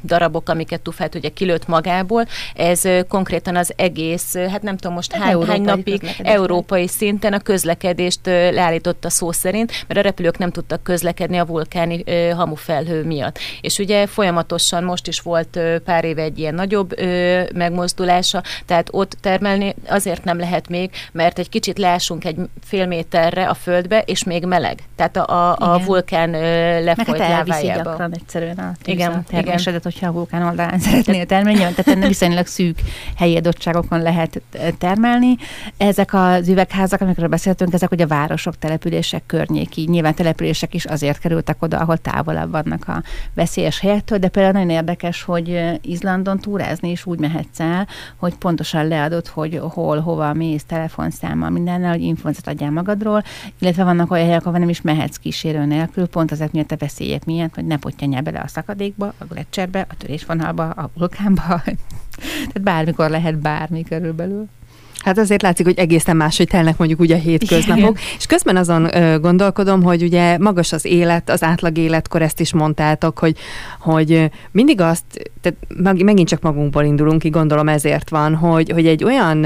darabok, 0.05 0.49
amiket 0.49 0.81
Tufát 0.81 1.15
ugye 1.15 1.29
kilőtt 1.29 1.67
magából, 1.67 2.27
ez 2.55 2.85
ö, 2.85 3.01
konkrétan 3.09 3.57
az 3.57 3.73
egész, 3.77 4.37
hát 4.37 4.63
nem 4.63 4.77
tudom 4.77 4.95
most 4.95 5.13
hány, 5.13 5.43
hány 5.43 5.63
napig 5.63 6.03
európai 6.19 6.87
szinten 6.87 7.33
a 7.33 7.39
közlekedést 7.39 8.27
ö, 8.27 8.51
leállította 8.51 9.11
szó 9.11 9.33
szerint, 9.33 9.85
mert 9.87 10.01
a 10.01 10.03
repülők 10.03 10.39
nem 10.39 10.51
tudtak 10.51 10.83
közlekedni 10.83 11.39
a 11.39 11.47
vulkáni 11.47 12.03
ö, 12.07 12.31
hamu 12.31 12.55
felhő 12.55 13.05
miatt. 13.05 13.39
És 13.61 13.79
ugye 13.79 14.07
folyamatosan 14.07 14.85
most 14.85 15.07
is 15.07 15.21
volt 15.21 15.57
ö, 15.57 15.79
pár 15.85 16.05
éve 16.05 16.23
egy 16.23 16.39
ilyen 16.39 16.55
nagyobb 16.55 16.99
ö, 16.99 17.43
megmozdulása, 17.55 18.43
tehát 18.67 18.89
ott 18.91 19.17
termel 19.21 19.52
emelni 19.53 19.75
azért 19.87 20.25
nem 20.25 20.39
lehet 20.39 20.69
még, 20.69 20.91
mert 21.13 21.39
egy 21.39 21.49
kicsit 21.49 21.79
leásunk 21.79 22.25
egy 22.25 22.37
fél 22.65 22.87
méterre 22.87 23.49
a 23.49 23.55
földbe, 23.55 24.01
és 24.01 24.25
még 24.25 24.47
meleg. 24.47 24.79
Tehát 24.97 25.17
a, 25.17 25.57
a, 25.57 25.75
a 25.75 25.79
vulkán 25.79 26.31
lefolyt 26.85 27.19
Meg 27.19 27.49
hát 27.49 27.63
gyakran 27.63 28.15
egyszerűen 28.15 28.59
a 28.59 28.73
igen, 28.85 29.25
termésedet, 29.25 29.83
hogyha 29.83 30.07
a 30.07 30.13
vulkán 30.13 30.43
oldalán 30.43 30.79
szeretnél 30.89 31.27
termelni. 31.27 31.59
Tehát 31.75 32.07
viszonylag 32.07 32.47
szűk 32.47 32.79
helyi 33.17 33.37
adottságokon 33.37 34.03
lehet 34.03 34.43
termelni. 34.79 35.37
Ezek 35.77 36.15
az 36.15 36.49
üvegházak, 36.49 37.01
amikről 37.01 37.29
beszéltünk, 37.29 37.73
ezek 37.73 37.91
ugye 37.91 38.07
városok, 38.07 38.59
települések 38.59 39.23
környéki. 39.27 39.85
Nyilván 39.89 40.15
települések 40.15 40.75
is 40.75 40.85
azért 40.85 41.19
kerültek 41.19 41.63
oda, 41.63 41.79
ahol 41.79 41.97
távolabb 41.97 42.51
vannak 42.51 42.89
a 42.89 43.03
veszélyes 43.35 43.81
helyektől, 43.81 44.19
de 44.19 44.29
például 44.29 44.53
nagyon 44.53 44.71
érdekes, 44.71 45.23
hogy 45.23 45.79
Izlandon 45.81 46.39
túrázni 46.39 46.91
is 46.91 47.07
úgy 47.07 47.19
mehetsz 47.19 47.61
el, 47.61 47.87
hogy 48.17 48.35
pontosan 48.35 48.89
leadott, 48.89 49.29
hogy 49.29 49.42
hogy 49.43 49.61
hol, 49.73 50.01
hova 50.01 50.33
mész, 50.33 50.65
telefonszámmal, 50.65 51.51
mindennel, 51.51 51.91
hogy 51.91 52.03
infózat 52.03 52.47
adjál 52.47 52.71
magadról, 52.71 53.23
illetve 53.59 53.85
vannak 53.85 54.11
olyan 54.11 54.27
helyek, 54.27 54.47
ahol 54.47 54.59
nem 54.59 54.69
is 54.69 54.81
mehetsz 54.81 55.17
kísérő 55.17 55.65
nélkül, 55.65 56.07
pont 56.07 56.33
azért 56.33 56.53
miatt 56.53 56.71
a 56.71 56.77
veszélyek 56.77 57.25
miatt, 57.25 57.55
hogy 57.55 57.67
ne 57.67 57.77
potyanjál 57.79 58.23
bele 58.23 58.41
a 58.41 58.49
szakadékba, 58.49 59.13
a 59.19 59.25
gletszerbe, 59.25 59.87
a 59.89 59.97
törésvonalba, 59.97 60.71
a 60.71 60.91
vulkánba. 60.95 61.43
Tehát 62.31 62.63
bármikor 62.63 63.11
lehet 63.11 63.39
bármi 63.39 63.83
körülbelül. 63.83 64.49
Hát 65.05 65.19
azért 65.19 65.43
látszik, 65.43 65.67
hogy 65.67 65.79
egészen 65.79 66.17
máshogy 66.17 66.49
telnek 66.49 66.77
mondjuk 66.77 67.01
ugye 67.01 67.15
a 67.15 67.19
hétköznapok. 67.19 67.99
És 68.17 68.27
közben 68.27 68.57
azon 68.57 68.97
ö, 68.97 69.21
gondolkodom, 69.21 69.83
hogy 69.83 70.03
ugye 70.03 70.39
magas 70.39 70.73
az 70.73 70.85
élet, 70.85 71.31
az 71.31 71.43
átlag 71.43 71.79
életkor, 71.79 72.23
ezt 72.23 72.41
is 72.41 72.53
mondtátok, 72.53 73.19
hogy, 73.19 73.37
hogy 73.81 74.31
mindig 74.51 74.81
azt, 74.81 75.05
tehát 75.41 75.59
megint 76.05 76.29
csak 76.29 76.41
magunkból 76.41 76.85
indulunk 76.85 77.21
ki, 77.21 77.29
gondolom 77.29 77.69
ezért 77.69 78.11
van, 78.11 78.35
hogy, 78.35 78.71
hogy 78.71 78.87
egy 78.87 79.05
olyan 79.05 79.45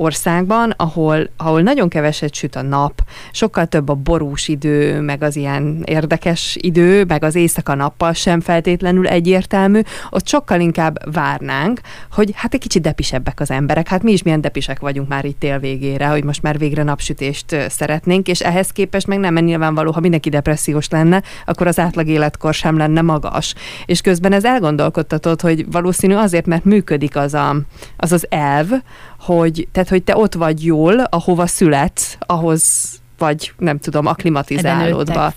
országban, 0.00 0.74
ahol, 0.76 1.30
ahol 1.36 1.60
nagyon 1.60 1.88
keveset 1.88 2.34
süt 2.34 2.56
a 2.56 2.62
nap, 2.62 3.02
sokkal 3.32 3.66
több 3.66 3.88
a 3.88 3.94
borús 3.94 4.48
idő, 4.48 5.00
meg 5.00 5.22
az 5.22 5.36
ilyen 5.36 5.82
érdekes 5.84 6.56
idő, 6.60 7.04
meg 7.04 7.24
az 7.24 7.34
éjszaka 7.34 7.74
nappal 7.74 8.12
sem 8.12 8.40
feltétlenül 8.40 9.06
egyértelmű, 9.06 9.80
ott 10.10 10.28
sokkal 10.28 10.60
inkább 10.60 11.12
várnánk, 11.12 11.80
hogy 12.12 12.30
hát 12.34 12.54
egy 12.54 12.60
kicsit 12.60 12.82
depisebbek 12.82 13.40
az 13.40 13.50
emberek. 13.50 13.88
Hát 13.88 14.02
mi 14.02 14.12
is 14.12 14.22
milyen 14.22 14.40
depisek 14.40 14.80
vagyunk 14.80 15.08
már 15.08 15.24
itt 15.24 15.38
tél 15.38 15.58
végére, 15.58 16.06
hogy 16.06 16.24
most 16.24 16.42
már 16.42 16.58
végre 16.58 16.82
napsütést 16.82 17.56
szeretnénk, 17.68 18.28
és 18.28 18.40
ehhez 18.40 18.70
képest 18.70 19.06
meg 19.06 19.18
nem 19.18 19.34
nyilvánvaló, 19.34 19.90
ha 19.90 20.00
mindenki 20.00 20.28
depressziós 20.28 20.88
lenne, 20.88 21.22
akkor 21.46 21.66
az 21.66 21.78
átlag 21.78 22.08
életkor 22.08 22.54
sem 22.54 22.76
lenne 22.76 23.00
magas. 23.02 23.54
És 23.86 24.00
közben 24.00 24.32
ez 24.32 24.44
elgondolkodtatod, 24.44 25.40
hogy 25.40 25.70
valószínű 25.70 26.14
azért, 26.14 26.46
mert 26.46 26.64
működik 26.64 27.16
az 27.16 27.34
a, 27.34 27.56
az, 27.96 28.12
az 28.12 28.26
elv, 28.28 28.68
hogy, 29.20 29.68
tehát, 29.72 29.88
hogy 29.88 30.02
te 30.02 30.16
ott 30.16 30.34
vagy 30.34 30.64
jól, 30.64 31.00
ahova 31.00 31.46
születsz, 31.46 32.16
ahhoz 32.18 32.88
vagy 33.18 33.52
nem 33.58 33.78
tudom, 33.78 34.06
aklimatizálódva. 34.06 35.32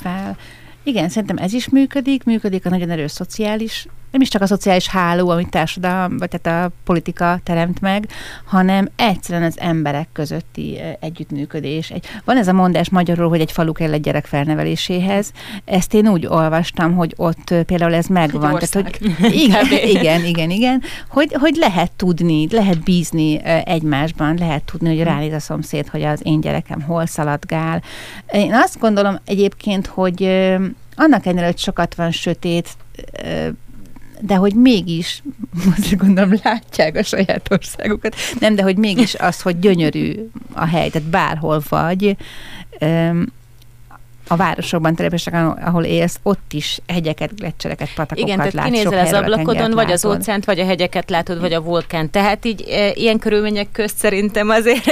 Igen, 0.84 1.10
szerintem 1.10 1.38
ez 1.38 1.54
is 1.54 1.70
működik, 1.70 2.24
működik 2.24 2.66
a 2.66 2.70
nagyon 2.70 2.90
erős 2.90 3.12
szociális 3.12 3.88
nem 4.14 4.22
is 4.22 4.30
csak 4.30 4.42
a 4.42 4.46
szociális 4.46 4.88
háló, 4.88 5.30
amit 5.30 5.50
társadalom, 5.50 6.18
vagy 6.18 6.30
tehát 6.40 6.66
a 6.66 6.72
politika 6.84 7.40
teremt 7.44 7.82
meg, 7.82 8.08
hanem 8.46 8.90
egyszerűen 8.96 9.44
az 9.44 9.60
emberek 9.60 10.08
közötti 10.12 10.80
együttműködés. 11.00 11.90
Egy, 11.90 12.06
van 12.26 12.38
ez 12.38 12.48
a 12.48 12.54
mondás 12.54 12.90
magyarul, 12.90 13.30
hogy 13.30 13.40
egy 13.40 13.52
falu 13.52 13.72
kell 13.72 13.94
egy 13.94 14.02
gyerek 14.02 14.26
felneveléséhez. 14.26 15.32
Ezt 15.66 15.94
én 15.94 16.08
úgy 16.08 16.26
olvastam, 16.26 16.96
hogy 16.96 17.14
ott 17.18 17.54
például 17.66 17.94
ez 17.94 18.06
megvan. 18.06 18.60
Tehát, 18.60 18.74
hogy, 18.74 19.16
igen, 19.34 19.66
igen, 19.96 20.26
igen, 20.26 20.50
igen. 20.50 20.82
Hogy, 21.10 21.34
hogy 21.40 21.56
lehet 21.56 21.92
tudni, 21.92 22.48
lehet 22.52 22.84
bízni 22.84 23.44
egymásban, 23.66 24.38
lehet 24.38 24.64
tudni, 24.64 24.88
hogy 24.88 25.04
ránéz 25.04 25.34
a 25.34 25.40
szomszéd, 25.40 25.88
hogy 25.88 26.04
az 26.04 26.20
én 26.24 26.42
gyerekem 26.42 26.82
hol 26.82 27.06
szaladgál. 27.06 27.82
Én 28.32 28.54
azt 28.54 28.80
gondolom 28.80 29.20
egyébként, 29.26 29.88
hogy 29.88 30.24
annak 30.96 31.26
ellenére, 31.26 31.46
hogy 31.46 31.58
sokat 31.58 31.96
van 31.96 32.12
sötét, 32.12 32.70
de 34.26 34.36
hogy 34.36 34.56
mégis, 34.56 35.24
most 35.66 35.98
gondolom 35.98 36.40
látják 36.44 36.96
a 36.96 37.04
saját 37.04 37.48
országukat, 37.52 38.16
nem, 38.40 38.56
de 38.56 38.64
hogy 38.64 38.78
mégis 38.78 39.16
az, 39.16 39.42
hogy 39.42 39.60
gyönyörű 39.60 40.30
a 40.52 40.66
hely, 40.66 40.90
tehát 40.90 41.08
bárhol 41.08 41.62
vagy, 41.70 42.18
a 44.34 44.36
városokban, 44.36 44.96
települések, 44.96 45.34
ahol 45.66 45.84
élsz, 45.84 46.20
ott 46.24 46.54
is 46.54 46.80
hegyeket, 46.88 47.36
gletszereket, 47.36 47.94
patakokat 47.96 48.28
Igen, 48.28 48.38
tehát 48.38 48.72
kinézel 48.72 49.06
az 49.06 49.14
ablakon, 49.14 49.72
vagy 49.72 49.92
az 49.92 50.06
óceánt, 50.06 50.46
vagy 50.46 50.60
a 50.60 50.66
hegyeket 50.66 51.10
látod, 51.10 51.40
vagy 51.40 51.54
a 51.54 51.62
vulkán. 51.62 52.10
Tehát 52.10 52.46
így 52.46 52.66
e, 52.70 52.92
ilyen 52.94 53.20
körülmények 53.20 53.72
közt 53.72 53.98
szerintem 53.98 54.50
azért 54.50 54.86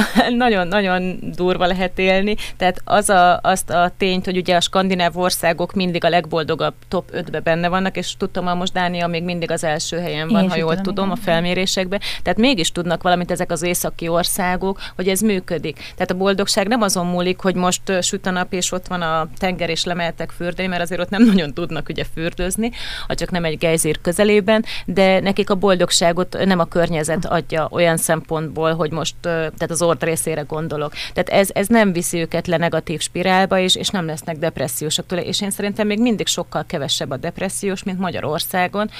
nagyon-nagyon 0.44 1.18
durva 1.36 1.66
lehet 1.66 1.98
élni. 1.98 2.36
Tehát 2.56 2.80
az 2.84 3.08
a, 3.08 3.40
azt 3.42 3.70
a 3.70 3.92
tényt, 3.98 4.24
hogy 4.24 4.36
ugye 4.36 4.56
a 4.56 4.60
skandináv 4.60 5.16
országok 5.16 5.72
mindig 5.72 6.04
a 6.04 6.08
legboldogabb 6.08 6.74
top 6.88 7.10
5-be 7.12 7.40
benne 7.40 7.68
vannak, 7.68 7.96
és 7.96 8.16
tudtam, 8.16 8.46
hogy 8.46 8.56
most 8.56 8.72
Dánia 8.72 9.06
még 9.06 9.22
mindig 9.22 9.50
az 9.50 9.64
első 9.64 9.98
helyen 9.98 10.28
van, 10.28 10.42
Én 10.42 10.48
ha 10.48 10.56
jól 10.56 10.76
tudom, 10.76 10.94
tudom, 10.98 11.10
a 11.10 11.16
felmérésekben. 11.16 12.00
Tehát 12.22 12.38
mégis 12.38 12.72
tudnak 12.72 13.02
valamit 13.02 13.30
ezek 13.30 13.50
az 13.50 13.62
északi 13.62 14.08
országok, 14.08 14.80
hogy 14.96 15.08
ez 15.08 15.20
működik. 15.20 15.76
Tehát 15.76 16.10
a 16.10 16.14
boldogság 16.14 16.68
nem 16.68 16.82
azon 16.82 17.06
múlik, 17.06 17.40
hogy 17.40 17.54
most 17.54 18.02
süt 18.02 18.26
a 18.26 18.30
nap, 18.30 18.52
és 18.52 18.72
ott 18.72 18.87
van 18.88 19.02
a 19.02 19.28
tenger, 19.36 19.70
és 19.70 19.84
lemeltek 19.84 20.30
fürdeni, 20.30 20.68
mert 20.68 20.82
azért 20.82 21.00
ott 21.00 21.10
nem 21.10 21.24
nagyon 21.24 21.54
tudnak 21.54 21.88
ugye 21.88 22.04
fürdőzni, 22.14 22.70
ha 23.06 23.14
csak 23.14 23.30
nem 23.30 23.44
egy 23.44 23.58
gejzír 23.58 24.00
közelében, 24.00 24.64
de 24.84 25.20
nekik 25.20 25.50
a 25.50 25.54
boldogságot 25.54 26.36
nem 26.44 26.58
a 26.58 26.64
környezet 26.64 27.24
adja 27.24 27.68
olyan 27.70 27.96
szempontból, 27.96 28.74
hogy 28.74 28.90
most, 28.90 29.14
tehát 29.20 29.70
az 29.70 29.82
ort 29.82 30.02
részére 30.02 30.40
gondolok. 30.40 30.92
Tehát 31.12 31.28
ez, 31.28 31.48
ez 31.52 31.66
nem 31.66 31.92
viszi 31.92 32.18
őket 32.18 32.46
le 32.46 32.56
negatív 32.56 33.00
spirálba, 33.00 33.58
és, 33.58 33.74
és 33.74 33.88
nem 33.88 34.06
lesznek 34.06 34.38
depressziósak 34.38 35.06
tőle, 35.06 35.22
és 35.22 35.40
én 35.40 35.50
szerintem 35.50 35.86
még 35.86 36.00
mindig 36.00 36.26
sokkal 36.26 36.64
kevesebb 36.66 37.10
a 37.10 37.16
depressziós, 37.16 37.82
mint 37.82 37.98
Magyarországon, 37.98 38.90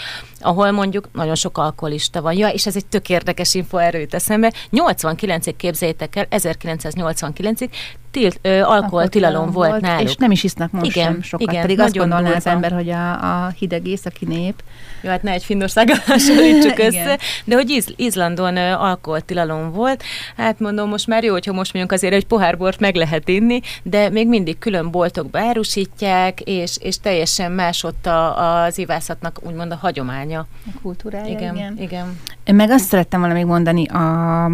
ahol 0.40 0.70
mondjuk 0.70 1.09
nagyon 1.12 1.35
sok 1.35 1.59
alkoholista 1.59 2.22
van. 2.22 2.37
Ja, 2.37 2.48
és 2.48 2.66
ez 2.66 2.77
egy 2.77 2.87
tök 2.87 3.09
érdekes 3.09 3.55
info 3.55 3.77
erőt 3.77 4.14
eszembe. 4.14 4.53
89-ig 4.72 5.55
képzeljétek 5.57 6.16
el, 6.16 6.27
1989-ig 6.31 7.68
tilt, 8.11 8.38
ö, 8.42 8.61
alkoholtilalom 8.62 9.51
volt, 9.51 9.67
volt 9.68 9.81
náluk. 9.81 10.09
És 10.09 10.16
nem 10.16 10.31
is 10.31 10.44
isznak 10.44 10.70
most 10.70 10.96
igen, 10.96 11.12
sem 11.12 11.22
sokat. 11.22 11.50
Igen, 11.50 11.61
Pedig 11.61 11.81
azt 11.81 11.96
gondolná 11.96 12.35
az 12.35 12.46
ember, 12.46 12.72
hogy 12.72 12.90
a, 12.90 13.44
a 13.44 13.48
hideg 13.48 13.87
északi 13.87 14.24
nép. 14.24 14.62
Jó, 15.02 15.11
hát 15.11 15.22
ne 15.22 15.33
egy 15.33 15.44
Finnországgal 15.44 15.96
hasonlítsuk 16.07 16.78
össze. 16.78 17.18
De 17.44 17.54
hogy 17.54 17.70
Iz, 17.70 17.87
Izlandon 17.96 18.57
alkoholtilalom 18.57 19.72
volt, 19.72 20.02
hát 20.37 20.59
mondom, 20.59 20.88
most 20.88 21.07
már 21.07 21.24
jó, 21.24 21.33
hogyha 21.33 21.52
most 21.52 21.72
mondjuk 21.72 21.94
azért 21.94 22.14
egy 22.14 22.26
pohár 22.26 22.57
bort 22.57 22.81
meg 22.81 22.94
lehet 22.94 23.28
inni, 23.28 23.61
de 23.83 24.11
még 24.11 24.28
mindig 24.28 24.59
külön 24.59 24.90
boltokba 24.90 25.38
árusítják, 25.38 26.40
és, 26.40 26.76
és 26.81 26.98
teljesen 27.00 27.52
más 27.52 27.85
ott 27.85 28.07
a, 28.07 28.62
az 28.62 28.78
ivászatnak 28.78 29.38
úgymond 29.42 29.72
a 29.72 29.76
hagyománya. 29.76 30.46
A 30.66 30.81
kultúrája, 30.83 31.26
igen. 31.26 31.57
igen. 31.57 31.76
igen. 31.78 32.20
Én 32.44 32.54
meg 32.54 32.70
azt 32.70 32.85
szerettem 32.85 33.20
volna 33.20 33.35
még 33.35 33.44
mondani 33.44 33.87
a 33.87 34.50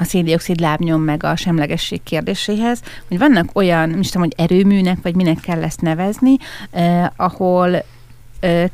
a 0.00 0.04
széndiokszid 0.04 0.60
lábnyom 0.60 1.02
meg 1.02 1.24
a 1.24 1.36
semlegesség 1.36 2.02
kérdéséhez, 2.02 2.80
hogy 3.08 3.18
vannak 3.18 3.50
olyan, 3.52 3.88
nem 3.88 4.00
is 4.00 4.10
tudom, 4.10 4.28
hogy 4.36 4.46
erőműnek, 4.46 4.98
vagy 5.02 5.14
minek 5.14 5.40
kell 5.40 5.62
ezt 5.62 5.80
nevezni, 5.80 6.36
eh, 6.70 7.06
ahol 7.16 7.82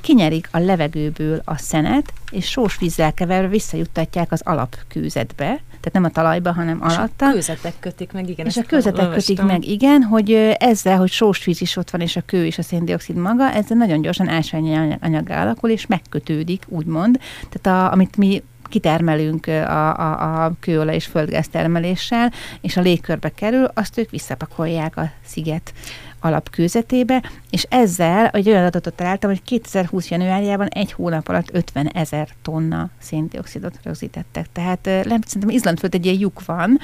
kinyerik 0.00 0.48
a 0.50 0.58
levegőből 0.58 1.42
a 1.44 1.56
szenet, 1.56 2.12
és 2.30 2.50
sós 2.50 2.78
vízzel 2.78 3.12
keverve 3.12 3.48
visszajuttatják 3.48 4.32
az 4.32 4.40
alapkőzetbe, 4.44 5.44
tehát 5.66 5.92
nem 5.92 6.04
a 6.04 6.08
talajba, 6.08 6.52
hanem 6.52 6.82
és 6.86 6.96
alatta. 6.96 7.26
a 7.26 7.32
kőzetek 7.32 7.74
kötik 7.80 8.12
meg, 8.12 8.28
igen. 8.28 8.46
És 8.46 8.56
a 8.56 8.62
kőzetek 8.62 9.10
kötik 9.10 9.42
meg, 9.42 9.64
igen, 9.64 10.02
hogy 10.02 10.32
ezzel, 10.58 10.98
hogy 10.98 11.10
sós 11.10 11.44
víz 11.44 11.60
is 11.60 11.76
ott 11.76 11.90
van, 11.90 12.00
és 12.00 12.16
a 12.16 12.22
kő 12.26 12.46
és 12.46 12.58
a 12.58 12.62
széndiokszid 12.62 13.16
maga, 13.16 13.52
ezzel 13.52 13.76
nagyon 13.76 14.00
gyorsan 14.00 14.28
ásványi 14.28 14.96
anyag 15.00 15.30
alakul, 15.30 15.70
és 15.70 15.86
megkötődik, 15.86 16.62
úgymond. 16.68 17.20
Tehát 17.48 17.80
a, 17.80 17.92
amit 17.92 18.16
mi 18.16 18.42
kitermelünk 18.68 19.46
a, 19.46 19.98
a, 19.98 20.44
a 20.44 20.52
kőolaj 20.60 20.94
és 20.94 21.06
földgáz 21.06 21.48
termeléssel, 21.48 22.32
és 22.60 22.76
a 22.76 22.80
légkörbe 22.80 23.28
kerül, 23.28 23.68
azt 23.74 23.98
ők 23.98 24.10
visszapakolják 24.10 24.96
a 24.96 25.10
sziget 25.24 25.72
alapkőzetébe, 26.20 27.22
és 27.50 27.66
ezzel 27.68 28.26
egy 28.26 28.48
olyan 28.48 28.64
adatot 28.64 28.94
találtam, 28.94 29.30
hogy 29.30 29.42
2020 29.42 30.08
januárjában 30.08 30.66
egy 30.66 30.92
hónap 30.92 31.28
alatt 31.28 31.54
50 31.54 31.86
ezer 31.86 32.28
tonna 32.42 32.90
széndiokszidot 32.98 33.78
rögzítettek. 33.82 34.46
Tehát 34.52 34.84
nem, 34.84 35.20
szerintem 35.26 35.48
Izland 35.48 35.78
föld 35.78 35.94
egy 35.94 36.04
ilyen 36.04 36.18
lyuk 36.18 36.44
van 36.44 36.78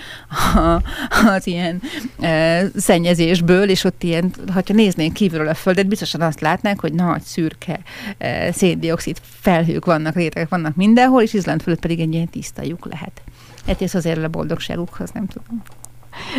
az 1.36 1.46
ilyen 1.46 1.82
e, 2.20 2.64
szennyezésből, 2.76 3.68
és 3.68 3.84
ott 3.84 4.02
ilyen, 4.02 4.34
ha 4.52 4.62
néznénk 4.66 5.12
kívülről 5.12 5.48
a 5.48 5.54
földet, 5.54 5.86
biztosan 5.86 6.20
azt 6.20 6.40
látnánk, 6.40 6.80
hogy 6.80 6.92
nagy 6.92 7.22
szürke 7.22 7.80
e, 8.18 8.52
széndiokszid 8.52 9.16
felhők 9.22 9.84
vannak, 9.84 10.14
rétegek 10.14 10.48
vannak 10.48 10.76
mindenhol, 10.76 11.22
és 11.22 11.32
Izland 11.32 11.62
fölött 11.62 11.80
pedig 11.80 12.00
egy 12.00 12.12
ilyen 12.12 12.28
tiszta 12.28 12.62
lyuk 12.62 12.86
lehet. 12.90 13.22
Hát 13.66 13.82
ez 13.82 13.94
azért 13.94 14.24
a 14.24 14.28
boldogságukhoz, 14.28 15.10
nem 15.10 15.26
tudom. 15.26 15.62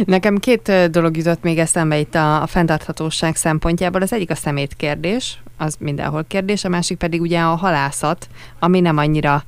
Nekem 0.05 0.37
két 0.37 0.89
dolog 0.91 1.17
jutott 1.17 1.43
még 1.43 1.57
eszembe 1.57 1.97
itt 1.97 2.15
a, 2.15 2.41
a 2.41 2.47
fenntarthatóság 2.47 3.35
szempontjából. 3.35 4.01
Az 4.01 4.13
egyik 4.13 4.29
a 4.29 4.35
szemét 4.35 4.73
kérdés, 4.73 5.41
az 5.57 5.75
mindenhol 5.79 6.23
kérdés, 6.27 6.63
a 6.63 6.69
másik 6.69 6.97
pedig 6.97 7.21
ugye 7.21 7.39
a 7.39 7.55
halászat, 7.55 8.27
ami 8.59 8.79
nem 8.79 8.97
annyira 8.97 9.43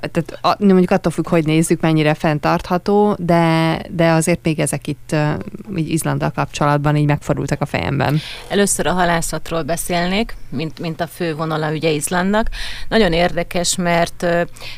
tehát 0.00 0.38
a, 0.42 0.64
mondjuk 0.64 0.90
attól 0.90 1.12
függ, 1.12 1.28
hogy 1.28 1.44
nézzük, 1.44 1.80
mennyire 1.80 2.14
fenntartható, 2.14 3.16
de, 3.18 3.78
de 3.90 4.10
azért 4.10 4.40
még 4.42 4.58
ezek 4.60 4.86
itt 4.86 5.16
így 5.76 5.88
Izlanddal 5.90 6.30
kapcsolatban 6.30 6.96
így 6.96 7.06
megfordultak 7.06 7.60
a 7.60 7.66
fejemben. 7.66 8.20
Először 8.48 8.86
a 8.86 8.92
halászatról 8.92 9.62
beszélnék, 9.62 10.36
mint, 10.48 10.78
mint 10.78 11.00
a 11.00 11.06
fő 11.06 11.34
vonala 11.34 11.70
ugye 11.70 11.90
Izlandnak. 11.90 12.48
Nagyon 12.88 13.12
érdekes, 13.12 13.76
mert 13.76 14.26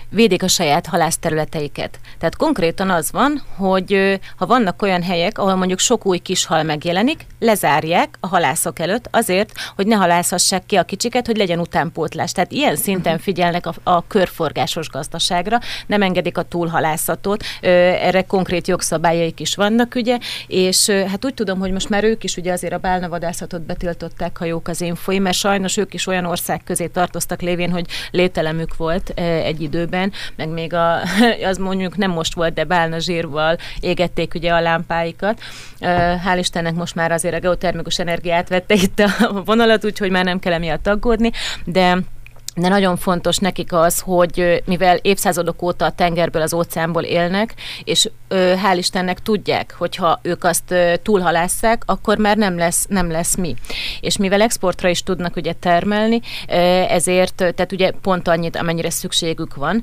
védik 0.09 0.43
a 0.43 0.49
saját 0.49 0.87
halászterületeiket. 0.87 1.99
Tehát 2.19 2.37
konkrétan 2.37 2.91
az 2.91 3.13
van, 3.13 3.43
hogy 3.57 4.21
ha 4.37 4.47
vannak 4.47 4.83
olyan 4.83 5.03
helyek, 5.03 5.39
ahol 5.39 5.55
mondjuk 5.55 5.79
sok 5.79 6.07
új 6.07 6.19
kis 6.19 6.47
hal 6.47 6.63
megjelenik, 6.63 7.27
lezárják 7.39 8.17
a 8.21 8.27
halászok 8.27 8.79
előtt 8.79 9.09
azért, 9.11 9.53
hogy 9.77 9.87
ne 9.87 9.97
halászhassák 9.97 10.67
ki 10.67 10.77
a 10.77 10.83
kicsiket, 10.83 11.27
hogy 11.27 11.37
legyen 11.37 11.59
utánpótlás. 11.59 12.33
Tehát 12.33 12.53
ilyen 12.53 12.77
szinten 12.77 13.19
figyelnek 13.19 13.67
a, 13.67 13.75
a 13.83 14.07
körforgásos 14.07 14.89
gazdaságra, 15.07 15.61
nem 15.87 16.03
engedik 16.03 16.39
a 16.39 16.43
túlhalászatot, 16.43 17.45
erre 17.61 18.23
konkrét 18.23 18.69
jogszabályaik 18.69 19.41
is 19.41 19.55
vannak, 19.55 19.95
ugye, 19.95 20.19
és 20.47 20.91
hát 20.91 21.25
úgy 21.25 21.35
tudom, 21.35 21.59
hogy 21.59 21.71
most 21.73 21.89
már 21.89 22.05
ők 22.05 22.25
is 22.25 22.37
ugye 22.37 22.53
azért 22.53 22.73
a 22.73 22.79
bálnavadászatot 22.79 23.63
betiltották, 23.63 24.39
ha 24.39 24.45
jók 24.45 24.69
az 24.69 24.81
infoi, 24.81 25.19
mert 25.19 25.37
sajnos 25.37 25.77
ők 25.77 25.95
is 25.95 26.07
olyan 26.07 26.25
ország 26.25 26.61
közé 26.65 26.87
tartoztak 26.87 27.41
lévén, 27.41 27.71
hogy 27.71 27.87
lételemük 28.11 28.77
volt 28.77 29.09
egy 29.19 29.61
időben, 29.63 30.13
meg 30.37 30.49
még 30.49 30.75
a, 30.75 31.01
az 31.51 31.59
mondjuk 31.59 31.97
nem 31.97 32.11
most 32.11 32.35
volt, 32.35 32.55
de 32.55 32.65
bálna 32.65 32.99
zsírval 32.99 33.57
égették 33.81 34.35
ugye 34.35 34.53
a 34.53 34.61
lámpáikat. 34.61 35.41
Hál' 36.25 36.39
Istennek 36.39 36.75
most 36.75 36.95
már 36.95 37.13
azért 37.13 37.35
a 37.35 37.39
geotermikus 37.39 37.99
energiát 37.99 38.49
vette 38.49 38.75
itt 38.75 38.99
a 38.99 39.11
vonalat, 39.45 39.85
úgyhogy 39.85 40.11
már 40.11 40.25
nem 40.25 40.39
kell 40.39 40.53
emiatt 40.53 40.87
aggódni, 40.87 41.31
de 41.65 41.99
de 42.59 42.69
nagyon 42.69 42.97
fontos 42.97 43.37
nekik 43.37 43.73
az, 43.73 44.01
hogy 44.01 44.63
mivel 44.67 44.97
évszázadok 44.97 45.63
óta 45.63 45.85
a 45.85 45.91
tengerből, 45.91 46.43
az 46.43 46.55
óceánból 46.55 47.03
élnek, 47.03 47.55
és 47.85 48.11
hál' 48.29 48.75
Istennek 48.77 49.21
tudják, 49.21 49.75
hogyha 49.79 50.19
ők 50.23 50.45
azt 50.45 50.75
túlhalásszák, 51.03 51.83
akkor 51.87 52.19
már 52.19 52.37
nem 52.37 52.57
lesz, 52.57 52.87
nem 52.89 53.11
lesz 53.11 53.37
mi. 53.37 53.55
És 54.01 54.17
mivel 54.17 54.41
exportra 54.41 54.89
is 54.89 55.03
tudnak 55.03 55.37
ugye 55.37 55.53
termelni, 55.53 56.21
ezért, 56.89 57.35
tehát 57.35 57.73
ugye 57.73 57.91
pont 57.91 58.29
annyit, 58.29 58.57
amennyire 58.57 58.91
szükségük 58.91 59.55
van, 59.55 59.83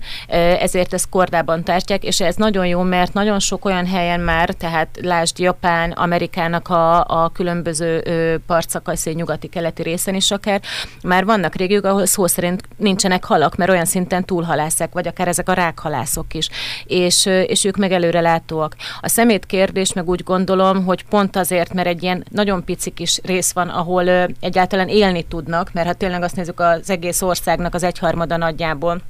ezért 0.59 0.93
ezt 0.93 1.09
kordában 1.09 1.63
tartják, 1.63 2.03
és 2.03 2.21
ez 2.21 2.35
nagyon 2.35 2.65
jó, 2.65 2.81
mert 2.81 3.13
nagyon 3.13 3.39
sok 3.39 3.65
olyan 3.65 3.85
helyen 3.85 4.19
már, 4.19 4.49
tehát 4.49 4.99
lásd 5.01 5.39
Japán, 5.39 5.91
Amerikának 5.91 6.69
a, 6.69 7.05
a 7.05 7.29
különböző 7.29 8.01
partszakaszé 8.47 9.11
nyugati, 9.11 9.47
keleti 9.47 9.83
részen 9.83 10.15
is 10.15 10.31
akár, 10.31 10.61
már 11.03 11.25
vannak 11.25 11.55
régiók, 11.55 11.85
ahol 11.85 12.05
szó 12.05 12.27
szerint 12.27 12.62
nincsenek 12.77 13.23
halak, 13.23 13.55
mert 13.55 13.71
olyan 13.71 13.85
szinten 13.85 14.25
túlhalászek, 14.25 14.93
vagy 14.93 15.07
akár 15.07 15.27
ezek 15.27 15.49
a 15.49 15.53
rákhalászok 15.53 16.33
is, 16.33 16.49
és, 16.85 17.25
és 17.25 17.63
ők 17.63 17.77
meg 17.77 17.91
előre 17.91 18.21
látóak. 18.21 18.75
A 19.01 19.07
szemét 19.07 19.45
kérdés 19.45 19.93
meg 19.93 20.09
úgy 20.09 20.23
gondolom, 20.23 20.85
hogy 20.85 21.05
pont 21.05 21.35
azért, 21.35 21.73
mert 21.73 21.87
egy 21.87 22.03
ilyen 22.03 22.25
nagyon 22.29 22.63
pici 22.63 22.89
kis 22.89 23.19
rész 23.23 23.51
van, 23.51 23.69
ahol 23.69 24.09
egyáltalán 24.39 24.87
élni 24.87 25.23
tudnak, 25.23 25.73
mert 25.73 25.87
ha 25.87 25.93
tényleg 25.93 26.23
azt 26.23 26.35
nézzük 26.35 26.59
az 26.59 26.89
egész 26.89 27.21
országnak 27.21 27.73
az 27.73 27.83
egyharmada 27.83 28.37
nagyjából, 28.37 29.01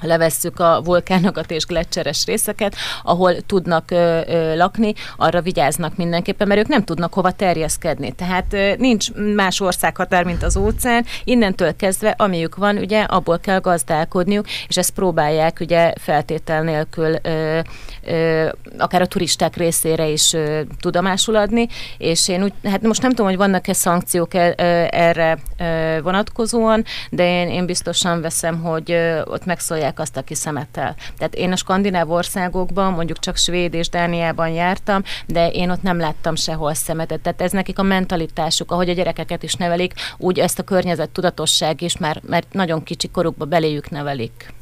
levesszük 0.00 0.60
a 0.60 0.80
vulkánokat 0.84 1.50
és 1.50 1.64
gletszeres 1.66 2.24
részeket, 2.24 2.74
ahol 3.02 3.40
tudnak 3.40 3.90
ö, 3.90 4.20
ö, 4.26 4.56
lakni, 4.56 4.94
arra 5.16 5.40
vigyáznak 5.40 5.96
mindenképpen, 5.96 6.48
mert 6.48 6.60
ők 6.60 6.68
nem 6.68 6.84
tudnak 6.84 7.14
hova 7.14 7.30
terjeszkedni. 7.30 8.12
Tehát 8.12 8.52
ö, 8.52 8.72
nincs 8.78 9.12
más 9.12 9.60
országhatár, 9.60 10.24
mint 10.24 10.42
az 10.42 10.56
óceán, 10.56 11.04
innentől 11.24 11.76
kezdve, 11.76 12.14
amiük 12.18 12.56
van, 12.56 12.76
ugye 12.76 13.02
abból 13.02 13.38
kell 13.38 13.60
gazdálkodniuk, 13.60 14.46
és 14.68 14.76
ezt 14.76 14.90
próbálják 14.90 15.60
ugye 15.60 15.92
feltétel 16.00 16.62
nélkül 16.62 17.16
ö, 17.22 17.60
ö, 18.04 18.48
akár 18.78 19.00
a 19.00 19.06
turisták 19.06 19.56
részére 19.56 20.06
is 20.06 20.32
ö, 20.32 20.60
tudomásul 20.80 21.36
adni, 21.36 21.68
és 21.98 22.28
én 22.28 22.42
úgy, 22.42 22.52
hát 22.64 22.82
most 22.82 23.02
nem 23.02 23.10
tudom, 23.10 23.26
hogy 23.26 23.36
vannak-e 23.36 23.72
szankciók 23.72 24.34
e, 24.34 24.48
ö, 24.48 24.52
erre 24.90 25.38
ö, 25.58 25.98
vonatkozóan, 26.02 26.84
de 27.10 27.40
én, 27.40 27.48
én 27.48 27.66
biztosan 27.66 28.20
veszem, 28.20 28.60
hogy 28.62 28.90
ö, 28.90 29.20
ott 29.24 29.44
megszólják 29.44 29.85
használják 29.86 29.98
azt, 29.98 30.16
aki 30.16 30.34
szemettel. 30.34 30.94
Tehát 31.18 31.34
én 31.34 31.52
a 31.52 31.56
skandináv 31.56 32.10
országokban, 32.10 32.92
mondjuk 32.92 33.18
csak 33.18 33.36
Svéd 33.36 33.74
és 33.74 33.88
Dániában 33.88 34.48
jártam, 34.48 35.02
de 35.26 35.50
én 35.50 35.70
ott 35.70 35.82
nem 35.82 35.98
láttam 35.98 36.34
sehol 36.34 36.74
szemetet. 36.74 37.20
Tehát 37.20 37.40
ez 37.40 37.52
nekik 37.52 37.78
a 37.78 37.82
mentalitásuk, 37.82 38.70
ahogy 38.70 38.88
a 38.88 38.92
gyerekeket 38.92 39.42
is 39.42 39.54
nevelik, 39.54 39.94
úgy 40.18 40.38
ezt 40.38 40.58
a 40.58 40.62
környezet 40.62 41.10
tudatosság 41.10 41.82
is 41.82 41.98
már, 41.98 42.20
mert 42.26 42.52
nagyon 42.52 42.82
kicsi 42.82 43.08
korukba 43.08 43.44
beléjük 43.44 43.90
nevelik. 43.90 44.54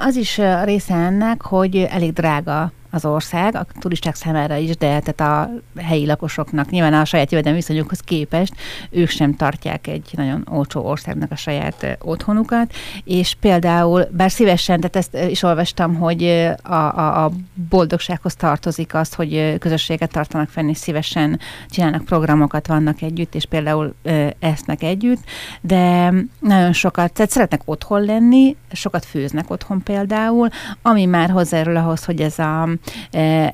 Az 0.00 0.16
is 0.16 0.40
része 0.64 0.94
ennek, 0.94 1.42
hogy 1.42 1.76
elég 1.76 2.12
drága 2.12 2.72
az 2.96 3.04
ország, 3.04 3.54
a 3.54 3.66
turisták 3.78 4.14
számára 4.14 4.56
is, 4.56 4.76
de 4.76 5.00
tehát 5.00 5.20
a 5.20 5.50
helyi 5.80 6.06
lakosoknak 6.06 6.70
nyilván 6.70 6.94
a 6.94 7.04
saját 7.04 7.30
jövedelmi 7.30 7.58
viszonyukhoz 7.58 8.00
képest 8.00 8.54
ők 8.90 9.08
sem 9.08 9.34
tartják 9.36 9.86
egy 9.86 10.10
nagyon 10.12 10.46
olcsó 10.50 10.84
országnak 10.84 11.30
a 11.30 11.36
saját 11.36 11.98
otthonukat, 12.00 12.72
és 13.04 13.34
például, 13.40 14.08
bár 14.10 14.30
szívesen, 14.30 14.80
tehát 14.80 14.96
ezt 14.96 15.30
is 15.30 15.42
olvastam, 15.42 15.94
hogy 15.94 16.24
a, 16.62 16.74
a, 16.74 17.24
a 17.24 17.30
boldogsághoz 17.68 18.34
tartozik 18.34 18.94
az, 18.94 19.14
hogy 19.14 19.58
közösséget 19.58 20.12
tartanak 20.12 20.48
fenn, 20.48 20.68
és 20.68 20.76
szívesen 20.76 21.40
csinálnak 21.70 22.04
programokat, 22.04 22.66
vannak 22.66 23.02
együtt, 23.02 23.34
és 23.34 23.44
például 23.44 23.94
esznek 24.38 24.82
együtt, 24.82 25.20
de 25.60 26.12
nagyon 26.40 26.72
sokat, 26.72 27.12
tehát 27.12 27.30
szeretnek 27.30 27.60
otthon 27.64 28.04
lenni, 28.04 28.56
sokat 28.72 29.04
főznek 29.04 29.50
otthon 29.50 29.82
például, 29.82 30.48
ami 30.82 31.04
már 31.04 31.30
hozzájárul 31.30 31.76
ahhoz, 31.76 32.04
hogy 32.04 32.20
ez 32.20 32.38
a 32.38 32.68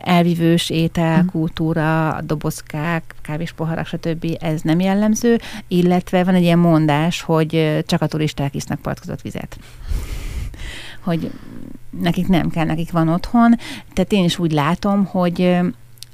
elvívős 0.02 0.70
étel, 0.70 1.24
kultúra, 1.24 2.18
dobozkák, 2.24 3.14
kávéspoharak, 3.22 3.86
stb. 3.86 4.36
ez 4.40 4.60
nem 4.60 4.80
jellemző, 4.80 5.40
illetve 5.68 6.24
van 6.24 6.34
egy 6.34 6.42
ilyen 6.42 6.58
mondás, 6.58 7.20
hogy 7.20 7.82
csak 7.86 8.02
a 8.02 8.06
turisták 8.06 8.54
isznak 8.54 8.80
partkozott 8.80 9.22
vizet. 9.22 9.58
Hogy 11.00 11.30
nekik 12.00 12.28
nem 12.28 12.50
kell, 12.50 12.64
nekik 12.64 12.90
van 12.90 13.08
otthon. 13.08 13.58
Tehát 13.94 14.12
én 14.12 14.24
is 14.24 14.38
úgy 14.38 14.52
látom, 14.52 15.04
hogy 15.04 15.58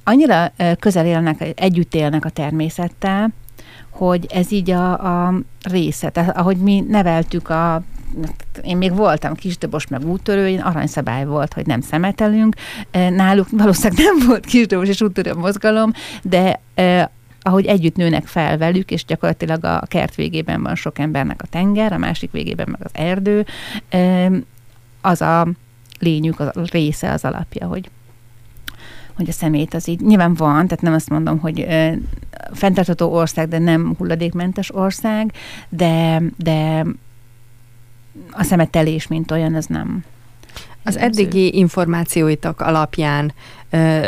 annyira 0.04 0.52
közel 0.78 1.06
élnek, 1.06 1.52
együtt 1.54 1.94
élnek 1.94 2.24
a 2.24 2.30
természettel, 2.30 3.32
hogy 3.90 4.26
ez 4.30 4.52
így 4.52 4.70
a, 4.70 5.26
a 5.26 5.34
része. 5.62 6.10
Tehát 6.10 6.36
ahogy 6.36 6.56
mi 6.56 6.84
neveltük 6.88 7.48
a 7.48 7.82
én 8.62 8.76
még 8.76 8.94
voltam 8.94 9.34
kisdobos 9.34 9.86
meg 9.86 10.06
úttörő, 10.06 10.48
én 10.48 10.60
aranyszabály 10.60 11.24
volt, 11.24 11.52
hogy 11.52 11.66
nem 11.66 11.80
szemetelünk. 11.80 12.54
Náluk 12.90 13.48
valószínűleg 13.50 14.04
nem 14.04 14.26
volt 14.26 14.44
kisdobos 14.44 14.88
és 14.88 15.00
úttörő 15.00 15.34
mozgalom, 15.34 15.92
de 16.22 16.60
ahogy 17.40 17.66
együtt 17.66 17.96
nőnek 17.96 18.26
fel 18.26 18.58
velük, 18.58 18.90
és 18.90 19.04
gyakorlatilag 19.04 19.64
a 19.64 19.82
kert 19.86 20.14
végében 20.14 20.62
van 20.62 20.74
sok 20.74 20.98
embernek 20.98 21.42
a 21.42 21.46
tenger, 21.46 21.92
a 21.92 21.98
másik 21.98 22.30
végében 22.30 22.68
meg 22.70 22.80
az 22.84 22.90
erdő, 22.94 23.46
az 25.00 25.20
a 25.20 25.46
lényük, 25.98 26.40
az 26.40 26.56
a 26.56 26.62
része, 26.70 27.12
az 27.12 27.24
alapja, 27.24 27.66
hogy 27.66 27.90
hogy 29.18 29.28
a 29.28 29.32
szemét 29.32 29.74
az 29.74 29.88
így 29.88 30.00
nyilván 30.00 30.34
van, 30.34 30.66
tehát 30.66 30.82
nem 30.82 30.92
azt 30.92 31.08
mondom, 31.08 31.38
hogy 31.38 31.60
ö, 31.60 31.92
fenntartható 32.52 33.12
ország, 33.12 33.48
de 33.48 33.58
nem 33.58 33.94
hulladékmentes 33.98 34.74
ország, 34.74 35.32
de, 35.68 36.22
de 36.36 36.84
a 38.30 38.42
szemetelés, 38.42 39.06
mint 39.06 39.30
olyan, 39.30 39.54
az 39.54 39.66
nem. 39.66 40.04
Az 40.84 40.96
eddigi 40.96 41.56
információitok 41.56 42.60
alapján 42.60 43.32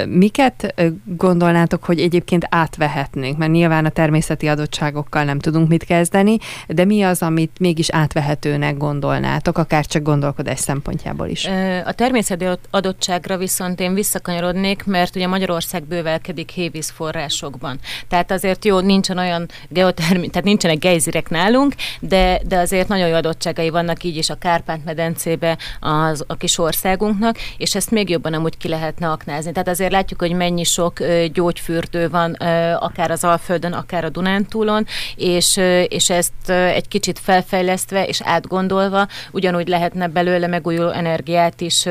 Miket 0.06 0.74
gondolnátok, 1.04 1.84
hogy 1.84 2.00
egyébként 2.00 2.46
átvehetnénk? 2.48 3.38
Mert 3.38 3.50
nyilván 3.52 3.84
a 3.84 3.88
természeti 3.88 4.48
adottságokkal 4.48 5.24
nem 5.24 5.38
tudunk 5.38 5.68
mit 5.68 5.84
kezdeni, 5.84 6.36
de 6.66 6.84
mi 6.84 7.02
az, 7.02 7.22
amit 7.22 7.58
mégis 7.58 7.90
átvehetőnek 7.90 8.76
gondolnátok, 8.76 9.58
akár 9.58 9.86
csak 9.86 10.02
gondolkodás 10.02 10.58
szempontjából 10.58 11.28
is? 11.28 11.48
A 11.84 11.92
természeti 11.92 12.46
adottságra 12.70 13.36
viszont 13.36 13.80
én 13.80 13.94
visszakanyarodnék, 13.94 14.84
mert 14.84 15.16
ugye 15.16 15.26
Magyarország 15.26 15.84
bővelkedik 15.84 16.50
hévíz 16.50 16.90
forrásokban. 16.90 17.78
Tehát 18.08 18.30
azért 18.30 18.64
jó, 18.64 18.78
nincsen 18.78 19.18
olyan 19.18 19.48
geotermi, 19.68 20.28
tehát 20.28 20.44
nincsenek 20.44 20.78
gejzirek 20.78 21.28
nálunk, 21.28 21.74
de, 22.00 22.40
de 22.46 22.58
azért 22.58 22.88
nagyon 22.88 23.08
jó 23.08 23.14
adottságai 23.14 23.70
vannak 23.70 24.04
így 24.04 24.16
is 24.16 24.30
a 24.30 24.34
Kárpát-medencébe 24.34 25.58
az, 25.80 26.24
a 26.26 26.34
kis 26.34 26.58
országunknak, 26.58 27.36
és 27.56 27.74
ezt 27.74 27.90
még 27.90 28.08
jobban 28.08 28.34
amúgy 28.34 28.56
ki 28.56 28.68
lehetne 28.68 29.10
aknázni 29.10 29.49
használni. 29.50 29.52
Tehát 29.52 29.68
azért 29.68 29.92
látjuk, 29.92 30.20
hogy 30.20 30.32
mennyi 30.32 30.64
sok 30.64 30.98
gyógyfürdő 31.32 32.08
van 32.08 32.32
akár 32.78 33.10
az 33.10 33.24
Alföldön, 33.24 33.72
akár 33.72 34.04
a 34.04 34.08
Dunántúlon, 34.08 34.86
és, 35.16 35.56
és 35.88 36.10
ezt 36.10 36.50
egy 36.50 36.88
kicsit 36.88 37.18
felfejlesztve 37.18 38.04
és 38.04 38.20
átgondolva 38.24 39.06
ugyanúgy 39.32 39.68
lehetne 39.68 40.08
belőle 40.08 40.46
megújuló 40.46 40.88
energiát 40.88 41.60
is 41.60 41.86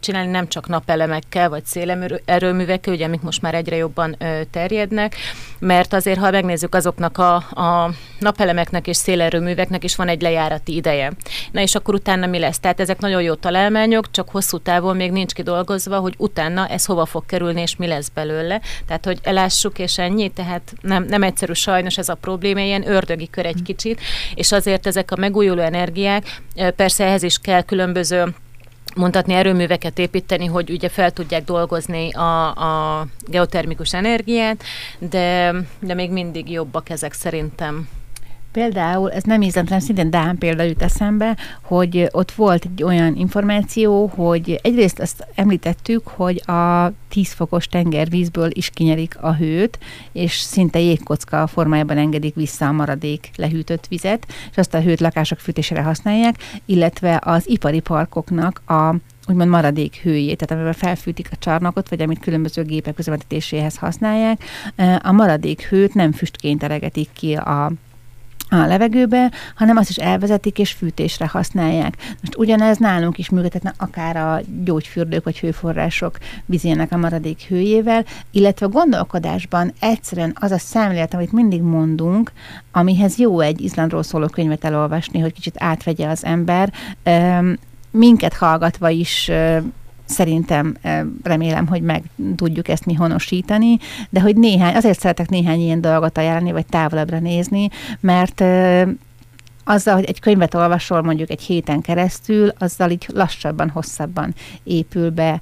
csinálni, 0.00 0.30
nem 0.30 0.48
csak 0.48 0.68
napelemekkel 0.68 1.48
vagy 1.48 1.64
szélerőművekkel, 1.64 2.94
ugye, 2.94 3.04
amik 3.04 3.22
most 3.22 3.42
már 3.42 3.54
egyre 3.54 3.76
jobban 3.76 4.16
terjednek, 4.50 5.16
mert 5.62 5.92
azért, 5.92 6.18
ha 6.18 6.30
megnézzük 6.30 6.74
azoknak 6.74 7.18
a, 7.18 7.34
a 7.34 7.90
napelemeknek 8.18 8.86
és 8.86 8.96
szélerőműveknek 8.96 9.84
is 9.84 9.96
van 9.96 10.08
egy 10.08 10.22
lejárati 10.22 10.74
ideje. 10.74 11.12
Na 11.52 11.60
és 11.60 11.74
akkor 11.74 11.94
utána 11.94 12.26
mi 12.26 12.38
lesz? 12.38 12.58
Tehát 12.58 12.80
ezek 12.80 12.98
nagyon 12.98 13.22
jó 13.22 13.34
találmányok, 13.34 14.10
csak 14.10 14.28
hosszú 14.30 14.58
távon 14.58 14.96
még 14.96 15.10
nincs 15.12 15.32
kidolgozva, 15.32 15.98
hogy 15.98 16.14
utána 16.18 16.66
ez 16.66 16.84
hova 16.84 17.06
fog 17.06 17.26
kerülni, 17.26 17.60
és 17.60 17.76
mi 17.76 17.86
lesz 17.86 18.08
belőle. 18.08 18.60
Tehát, 18.86 19.04
hogy 19.04 19.18
elássuk, 19.22 19.78
és 19.78 19.98
ennyi, 19.98 20.28
tehát 20.28 20.72
nem, 20.80 21.04
nem 21.04 21.22
egyszerű 21.22 21.52
sajnos 21.52 21.98
ez 21.98 22.08
a 22.08 22.14
probléma, 22.14 22.60
ilyen 22.60 22.88
ördögi 22.88 23.30
kör 23.30 23.46
egy 23.46 23.62
kicsit, 23.62 24.00
és 24.34 24.52
azért 24.52 24.86
ezek 24.86 25.10
a 25.10 25.16
megújuló 25.16 25.60
energiák, 25.60 26.40
persze 26.76 27.04
ehhez 27.04 27.22
is 27.22 27.38
kell 27.38 27.62
különböző 27.62 28.34
mondhatni 28.94 29.34
erőműveket 29.34 29.98
építeni, 29.98 30.46
hogy 30.46 30.70
ugye 30.70 30.88
fel 30.88 31.10
tudják 31.10 31.44
dolgozni 31.44 32.12
a, 32.12 32.54
a 32.54 33.06
geotermikus 33.26 33.94
energiát, 33.94 34.62
de, 34.98 35.54
de 35.80 35.94
még 35.94 36.10
mindig 36.10 36.50
jobbak 36.50 36.90
ezek 36.90 37.12
szerintem. 37.12 37.88
Például, 38.52 39.12
ez 39.12 39.22
nem 39.22 39.42
ízletlen, 39.42 39.80
szintén 39.80 40.10
Dán 40.10 40.38
példa 40.38 40.62
jut 40.62 40.82
eszembe, 40.82 41.36
hogy 41.62 42.08
ott 42.10 42.32
volt 42.32 42.64
egy 42.64 42.82
olyan 42.82 43.16
információ, 43.16 44.06
hogy 44.06 44.60
egyrészt 44.62 44.98
azt 44.98 45.26
említettük, 45.34 46.08
hogy 46.08 46.42
a 46.50 46.92
10 47.08 47.32
fokos 47.32 47.66
tengervízből 47.66 48.48
is 48.52 48.70
kinyerik 48.70 49.16
a 49.20 49.34
hőt, 49.34 49.78
és 50.12 50.32
szinte 50.32 50.78
jégkocka 50.78 51.46
formájában 51.46 51.96
engedik 51.98 52.34
vissza 52.34 52.66
a 52.66 52.72
maradék 52.72 53.30
lehűtött 53.36 53.86
vizet, 53.86 54.26
és 54.50 54.56
azt 54.56 54.74
a 54.74 54.80
hőt 54.80 55.00
lakások 55.00 55.38
fűtésére 55.38 55.82
használják, 55.82 56.34
illetve 56.64 57.20
az 57.24 57.48
ipari 57.48 57.80
parkoknak 57.80 58.62
a 58.66 58.94
úgymond 59.28 59.50
maradék 59.50 59.96
hőjét, 59.96 60.36
tehát 60.36 60.54
amivel 60.54 60.72
felfűtik 60.72 61.28
a 61.32 61.36
csarnokot, 61.38 61.88
vagy 61.88 62.02
amit 62.02 62.18
különböző 62.18 62.62
gépek 62.62 62.98
üzemeltetéséhez 62.98 63.76
használják, 63.76 64.44
a 65.02 65.12
maradék 65.12 65.62
hőt 65.62 65.94
nem 65.94 66.12
füstként 66.12 66.62
eregetik 66.62 67.08
ki 67.12 67.34
a 67.34 67.72
a 68.60 68.66
levegőbe, 68.66 69.30
hanem 69.54 69.76
azt 69.76 69.90
is 69.90 69.96
elvezetik 69.96 70.58
és 70.58 70.72
fűtésre 70.72 71.28
használják. 71.28 71.96
Most 72.20 72.36
ugyanez 72.36 72.78
nálunk 72.78 73.18
is 73.18 73.30
működhetne 73.30 73.72
akár 73.76 74.16
a 74.16 74.40
gyógyfürdők 74.64 75.24
vagy 75.24 75.40
hőforrások 75.40 76.18
vizének 76.46 76.92
a 76.92 76.96
maradék 76.96 77.40
hőjével, 77.48 78.04
illetve 78.30 78.66
a 78.66 78.68
gondolkodásban 78.68 79.72
egyszerűen 79.80 80.36
az 80.40 80.50
a 80.50 80.58
szemlélet, 80.58 81.14
amit 81.14 81.32
mindig 81.32 81.62
mondunk, 81.62 82.32
amihez 82.72 83.18
jó 83.18 83.40
egy 83.40 83.60
Izlandról 83.60 84.02
szóló 84.02 84.26
könyvet 84.26 84.64
elolvasni, 84.64 85.18
hogy 85.18 85.32
kicsit 85.32 85.54
átvegye 85.58 86.08
az 86.08 86.24
ember, 86.24 86.72
minket 87.90 88.34
hallgatva 88.34 88.88
is 88.88 89.30
szerintem 90.12 90.76
remélem, 91.22 91.66
hogy 91.66 91.82
meg 91.82 92.02
tudjuk 92.36 92.68
ezt 92.68 92.86
mi 92.86 92.94
honosítani, 92.94 93.78
de 94.10 94.20
hogy 94.20 94.36
néhány, 94.36 94.74
azért 94.74 95.00
szeretek 95.00 95.28
néhány 95.28 95.60
ilyen 95.60 95.80
dolgot 95.80 96.18
ajánlani, 96.18 96.52
vagy 96.52 96.66
távolabbra 96.66 97.18
nézni, 97.18 97.68
mert 98.00 98.44
azzal, 99.64 99.94
hogy 99.94 100.04
egy 100.04 100.20
könyvet 100.20 100.54
olvasol 100.54 101.02
mondjuk 101.02 101.30
egy 101.30 101.42
héten 101.42 101.80
keresztül, 101.80 102.48
azzal 102.58 102.90
így 102.90 103.06
lassabban, 103.08 103.70
hosszabban 103.70 104.34
épül 104.62 105.10
be 105.10 105.40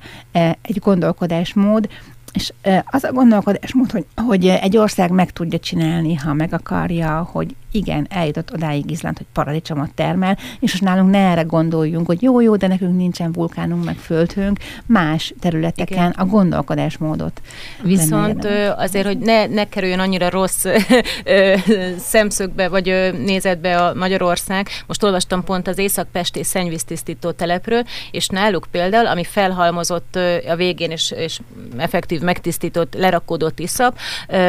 egy 0.62 0.78
gondolkodásmód, 0.78 1.88
és 2.32 2.52
az 2.84 3.04
a 3.04 3.12
gondolkodásmód, 3.12 3.90
hogy, 3.90 4.06
hogy 4.26 4.46
egy 4.46 4.76
ország 4.76 5.10
meg 5.10 5.30
tudja 5.30 5.58
csinálni, 5.58 6.14
ha 6.14 6.32
meg 6.32 6.52
akarja, 6.52 7.28
hogy 7.32 7.54
igen, 7.72 8.06
eljutott 8.10 8.52
odáig 8.52 8.90
Izland, 8.90 9.16
hogy 9.16 9.26
paradicsomot 9.32 9.94
termel, 9.94 10.38
és 10.60 10.70
most 10.72 10.82
nálunk 10.82 11.10
ne 11.10 11.18
erre 11.18 11.42
gondoljunk, 11.42 12.06
hogy 12.06 12.22
jó, 12.22 12.40
jó, 12.40 12.56
de 12.56 12.66
nekünk 12.66 12.96
nincsen 12.96 13.32
vulkánunk, 13.32 13.84
meg 13.84 13.96
földhőnk, 13.96 14.58
más 14.86 15.34
területeken 15.40 15.96
igen. 15.96 16.10
a 16.10 16.24
gondolkodásmódot. 16.24 17.40
Viszont 17.82 18.44
azért, 18.76 19.06
hogy 19.06 19.18
ne, 19.18 19.46
ne 19.46 19.68
kerüljön 19.68 19.98
annyira 19.98 20.30
rossz 20.30 20.66
szemszögbe, 21.98 22.68
vagy 22.68 23.12
nézetbe 23.24 23.84
a 23.84 23.94
Magyarország, 23.94 24.68
most 24.86 25.02
olvastam 25.02 25.44
pont 25.44 25.68
az 25.68 25.78
Észak-Pesti 25.78 26.42
szennyvíztisztító 26.42 27.30
telepről, 27.30 27.84
és 28.10 28.26
náluk 28.26 28.66
például, 28.70 29.06
ami 29.06 29.24
felhalmozott 29.24 30.18
a 30.48 30.56
végén, 30.56 30.90
és, 30.90 31.10
és 31.10 31.40
effektív 31.76 32.19
megtisztított, 32.22 32.94
lerakódott 32.94 33.58
iszap, 33.58 33.98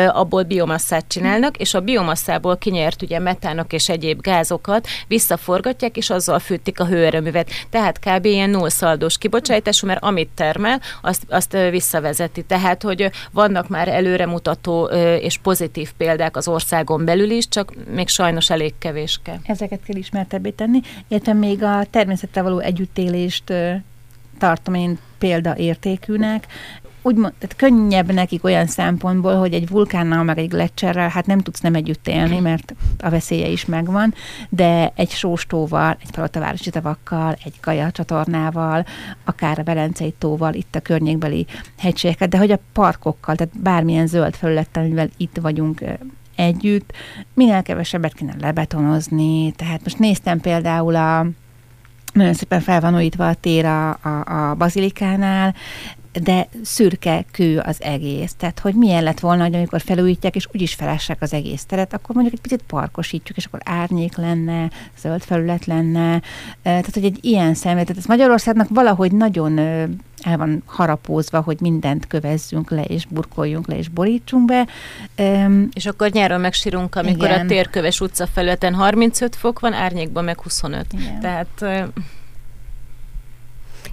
abból 0.07 0.43
biomasszát 0.43 1.05
csinálnak, 1.07 1.57
és 1.57 1.73
a 1.73 1.79
biomasszából 1.79 2.57
kinyert 2.57 3.01
ugye 3.01 3.19
metánok 3.19 3.73
és 3.73 3.89
egyéb 3.89 4.21
gázokat 4.21 4.87
visszaforgatják, 5.07 5.97
és 5.97 6.09
azzal 6.09 6.39
fűtik 6.39 6.79
a 6.79 6.85
hőerőművet. 6.85 7.49
Tehát 7.69 7.99
kb. 7.99 8.25
ilyen 8.25 8.49
nullszaldós 8.49 9.17
kibocsátású, 9.17 9.87
mert 9.87 10.03
amit 10.03 10.29
termel, 10.35 10.81
azt, 11.01 11.23
azt 11.29 11.57
visszavezeti. 11.69 12.43
Tehát, 12.43 12.83
hogy 12.83 13.09
vannak 13.31 13.67
már 13.67 13.87
előremutató 13.87 14.85
és 15.19 15.37
pozitív 15.37 15.91
példák 15.97 16.37
az 16.37 16.47
országon 16.47 17.05
belül 17.05 17.29
is, 17.29 17.47
csak 17.47 17.73
még 17.93 18.07
sajnos 18.07 18.49
elég 18.49 18.73
kevéske. 18.79 19.39
Ezeket 19.43 19.79
kell 19.87 19.95
ismertebbé 19.95 20.49
tenni, 20.49 20.79
illetve 21.07 21.33
még 21.33 21.63
a 21.63 21.85
természettel 21.89 22.43
való 22.43 22.59
együttélést 22.59 23.53
tartom 24.39 24.73
én 24.73 24.99
példaértékűnek 25.17 26.47
úgy 27.01 27.15
tehát 27.15 27.55
könnyebb 27.55 28.11
nekik 28.11 28.43
olyan 28.43 28.67
szempontból, 28.67 29.35
hogy 29.35 29.53
egy 29.53 29.69
vulkánnal, 29.69 30.23
meg 30.23 30.37
egy 30.37 30.47
gletszerrel, 30.47 31.09
hát 31.09 31.25
nem 31.25 31.39
tudsz 31.39 31.59
nem 31.59 31.75
együtt 31.75 32.07
élni, 32.07 32.39
mert 32.39 32.75
a 32.99 33.09
veszélye 33.09 33.47
is 33.47 33.65
megvan, 33.65 34.13
de 34.49 34.91
egy 34.95 35.09
sóstóval, 35.09 35.97
egy 36.01 36.11
palotavárosi 36.11 36.69
tavakkal, 36.69 37.35
egy 37.43 37.59
csatornával, 37.91 38.85
akár 39.25 39.59
a 39.59 39.63
Velencei 39.63 40.13
tóval, 40.17 40.53
itt 40.53 40.75
a 40.75 40.79
környékbeli 40.79 41.45
hegységeket, 41.77 42.29
de 42.29 42.37
hogy 42.37 42.51
a 42.51 42.59
parkokkal, 42.73 43.35
tehát 43.35 43.61
bármilyen 43.61 44.07
zöld 44.07 44.35
felülettel, 44.35 44.83
amivel 44.83 45.09
itt 45.17 45.37
vagyunk 45.41 45.83
együtt, 46.35 46.93
minél 47.33 47.61
kevesebbet 47.61 48.13
kéne 48.13 48.35
lebetonozni, 48.39 49.51
tehát 49.51 49.83
most 49.83 49.99
néztem 49.99 50.39
például 50.39 50.95
a 50.95 51.25
nagyon 52.13 52.33
szépen 52.33 52.59
fel 52.59 52.81
van 52.81 52.95
újítva 52.95 53.27
a 53.27 53.33
tér 53.33 53.65
a, 53.65 53.89
a, 53.89 54.49
a 54.49 54.55
bazilikánál, 54.55 55.55
de 56.23 56.47
szürke 56.63 57.25
kő 57.31 57.59
az 57.59 57.81
egész. 57.81 58.33
Tehát, 58.37 58.59
hogy 58.59 58.73
milyen 58.73 59.03
lett 59.03 59.19
volna, 59.19 59.43
hogy 59.43 59.55
amikor 59.55 59.81
felújítják, 59.81 60.35
és 60.35 60.47
úgyis 60.53 60.73
felássák 60.73 61.21
az 61.21 61.33
egész 61.33 61.65
teret, 61.65 61.93
akkor 61.93 62.15
mondjuk 62.15 62.35
egy 62.35 62.41
picit 62.41 62.63
parkosítjuk, 62.67 63.37
és 63.37 63.45
akkor 63.45 63.59
árnyék 63.63 64.15
lenne, 64.15 64.69
zöld 64.99 65.21
felület 65.21 65.65
lenne. 65.65 66.21
Tehát, 66.63 66.93
hogy 66.93 67.05
egy 67.05 67.17
ilyen 67.21 67.53
szemlélet, 67.53 67.87
tehát 67.87 68.01
ez 68.01 68.07
Magyarországnak 68.07 68.67
valahogy 68.69 69.11
nagyon 69.11 69.57
el 70.21 70.37
van 70.37 70.63
harapózva, 70.65 71.41
hogy 71.41 71.57
mindent 71.59 72.07
kövezzünk 72.07 72.69
le, 72.69 72.83
és 72.83 73.05
burkoljunk 73.05 73.67
le, 73.67 73.77
és 73.77 73.87
borítsunk 73.87 74.45
be. 74.45 74.67
És 75.73 75.85
akkor 75.85 76.09
nyáron 76.09 76.39
megsírunk, 76.39 76.95
amikor 76.95 77.27
igen. 77.27 77.45
a 77.45 77.45
térköves 77.45 78.01
utca 78.01 78.27
felületen 78.27 78.73
35 78.73 79.35
fok 79.35 79.59
van, 79.59 79.73
árnyékban 79.73 80.23
meg 80.23 80.41
25. 80.41 80.85
Igen. 80.93 81.19
Tehát 81.19 81.65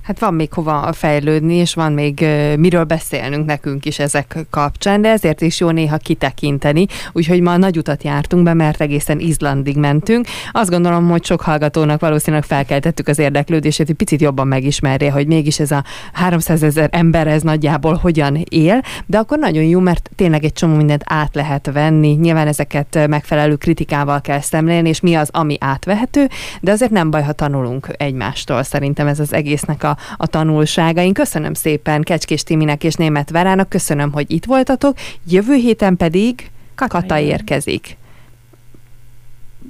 Hát 0.08 0.18
van 0.18 0.34
még 0.34 0.52
hova 0.52 0.92
fejlődni, 0.92 1.54
és 1.54 1.74
van 1.74 1.92
még 1.92 2.26
miről 2.56 2.84
beszélnünk 2.84 3.46
nekünk 3.46 3.84
is 3.84 3.98
ezek 3.98 4.46
kapcsán, 4.50 5.02
de 5.02 5.10
ezért 5.10 5.40
is 5.40 5.60
jó 5.60 5.70
néha 5.70 5.96
kitekinteni, 5.96 6.86
úgyhogy 7.12 7.40
ma 7.40 7.56
nagy 7.56 7.78
utat 7.78 8.02
jártunk 8.02 8.42
be, 8.42 8.54
mert 8.54 8.80
egészen 8.80 9.18
Izlandig 9.18 9.76
mentünk. 9.76 10.26
Azt 10.52 10.70
gondolom, 10.70 11.08
hogy 11.08 11.24
sok 11.24 11.40
hallgatónak 11.40 12.00
valószínűleg 12.00 12.44
felkeltettük 12.44 13.08
az 13.08 13.18
érdeklődését, 13.18 13.86
hogy 13.86 13.96
picit 13.96 14.20
jobban 14.20 14.46
megismerje, 14.46 15.10
hogy 15.10 15.26
mégis 15.26 15.60
ez 15.60 15.70
a 15.70 15.84
300 16.12 16.62
ezer 16.62 16.88
ember 16.92 17.26
ez 17.26 17.42
nagyjából 17.42 17.94
hogyan 17.94 18.44
él, 18.48 18.82
de 19.06 19.18
akkor 19.18 19.38
nagyon 19.38 19.64
jó, 19.64 19.80
mert 19.80 20.10
tényleg 20.16 20.44
egy 20.44 20.52
csomó 20.52 20.76
mindent 20.76 21.04
át 21.06 21.34
lehet 21.34 21.70
venni. 21.72 22.12
Nyilván 22.12 22.46
ezeket 22.46 23.06
megfelelő 23.08 23.56
kritikával 23.56 24.20
kell 24.20 24.40
szemlélni, 24.40 24.88
és 24.88 25.00
mi 25.00 25.14
az, 25.14 25.28
ami 25.32 25.56
átvehető, 25.60 26.28
de 26.60 26.70
azért 26.72 26.90
nem 26.90 27.10
baj, 27.10 27.22
ha 27.22 27.32
tanulunk 27.32 27.88
egymástól. 27.96 28.62
Szerintem 28.62 29.06
ez 29.06 29.20
az 29.20 29.32
egésznek 29.32 29.84
a, 29.84 29.96
a 30.16 30.26
tanulsága. 30.26 31.00
Én 31.00 31.12
köszönöm 31.12 31.54
szépen 31.54 32.02
Kecskés 32.02 32.42
Timinek 32.42 32.84
és 32.84 32.94
Német 32.94 33.30
Verának, 33.30 33.68
köszönöm, 33.68 34.12
hogy 34.12 34.30
itt 34.30 34.44
voltatok. 34.44 34.96
Jövő 35.28 35.54
héten 35.54 35.96
pedig 35.96 36.50
Kata, 36.74 37.00
Kata 37.00 37.18
érkezik. 37.18 37.96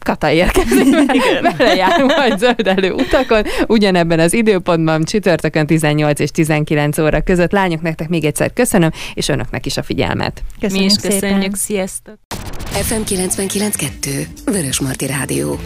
Kata 0.04 0.30
érkezik, 0.30 0.94
vele 1.58 1.74
járunk 1.74 2.16
majd 2.16 2.38
zöldelő 2.38 2.92
utakon, 2.92 3.42
ugyanebben 3.66 4.18
az 4.18 4.32
időpontban 4.32 5.04
csütörtökön 5.04 5.66
18 5.66 6.20
és 6.20 6.30
19 6.30 6.98
óra 6.98 7.20
között. 7.20 7.52
Lányok, 7.52 7.82
nektek 7.82 8.08
még 8.08 8.24
egyszer 8.24 8.52
köszönöm, 8.52 8.90
és 9.14 9.28
önöknek 9.28 9.66
is 9.66 9.76
a 9.76 9.82
figyelmet. 9.82 10.42
Köszönjük 10.60 10.86
Mi 10.86 10.94
is 10.94 11.10
köszönjük, 11.10 11.40
szépen. 11.40 11.54
sziasztok! 11.54 12.18
FM 12.70 13.14
99.2 13.14 14.26
Vörös 14.44 14.80
Marti 14.80 15.06
Rádió 15.06 15.58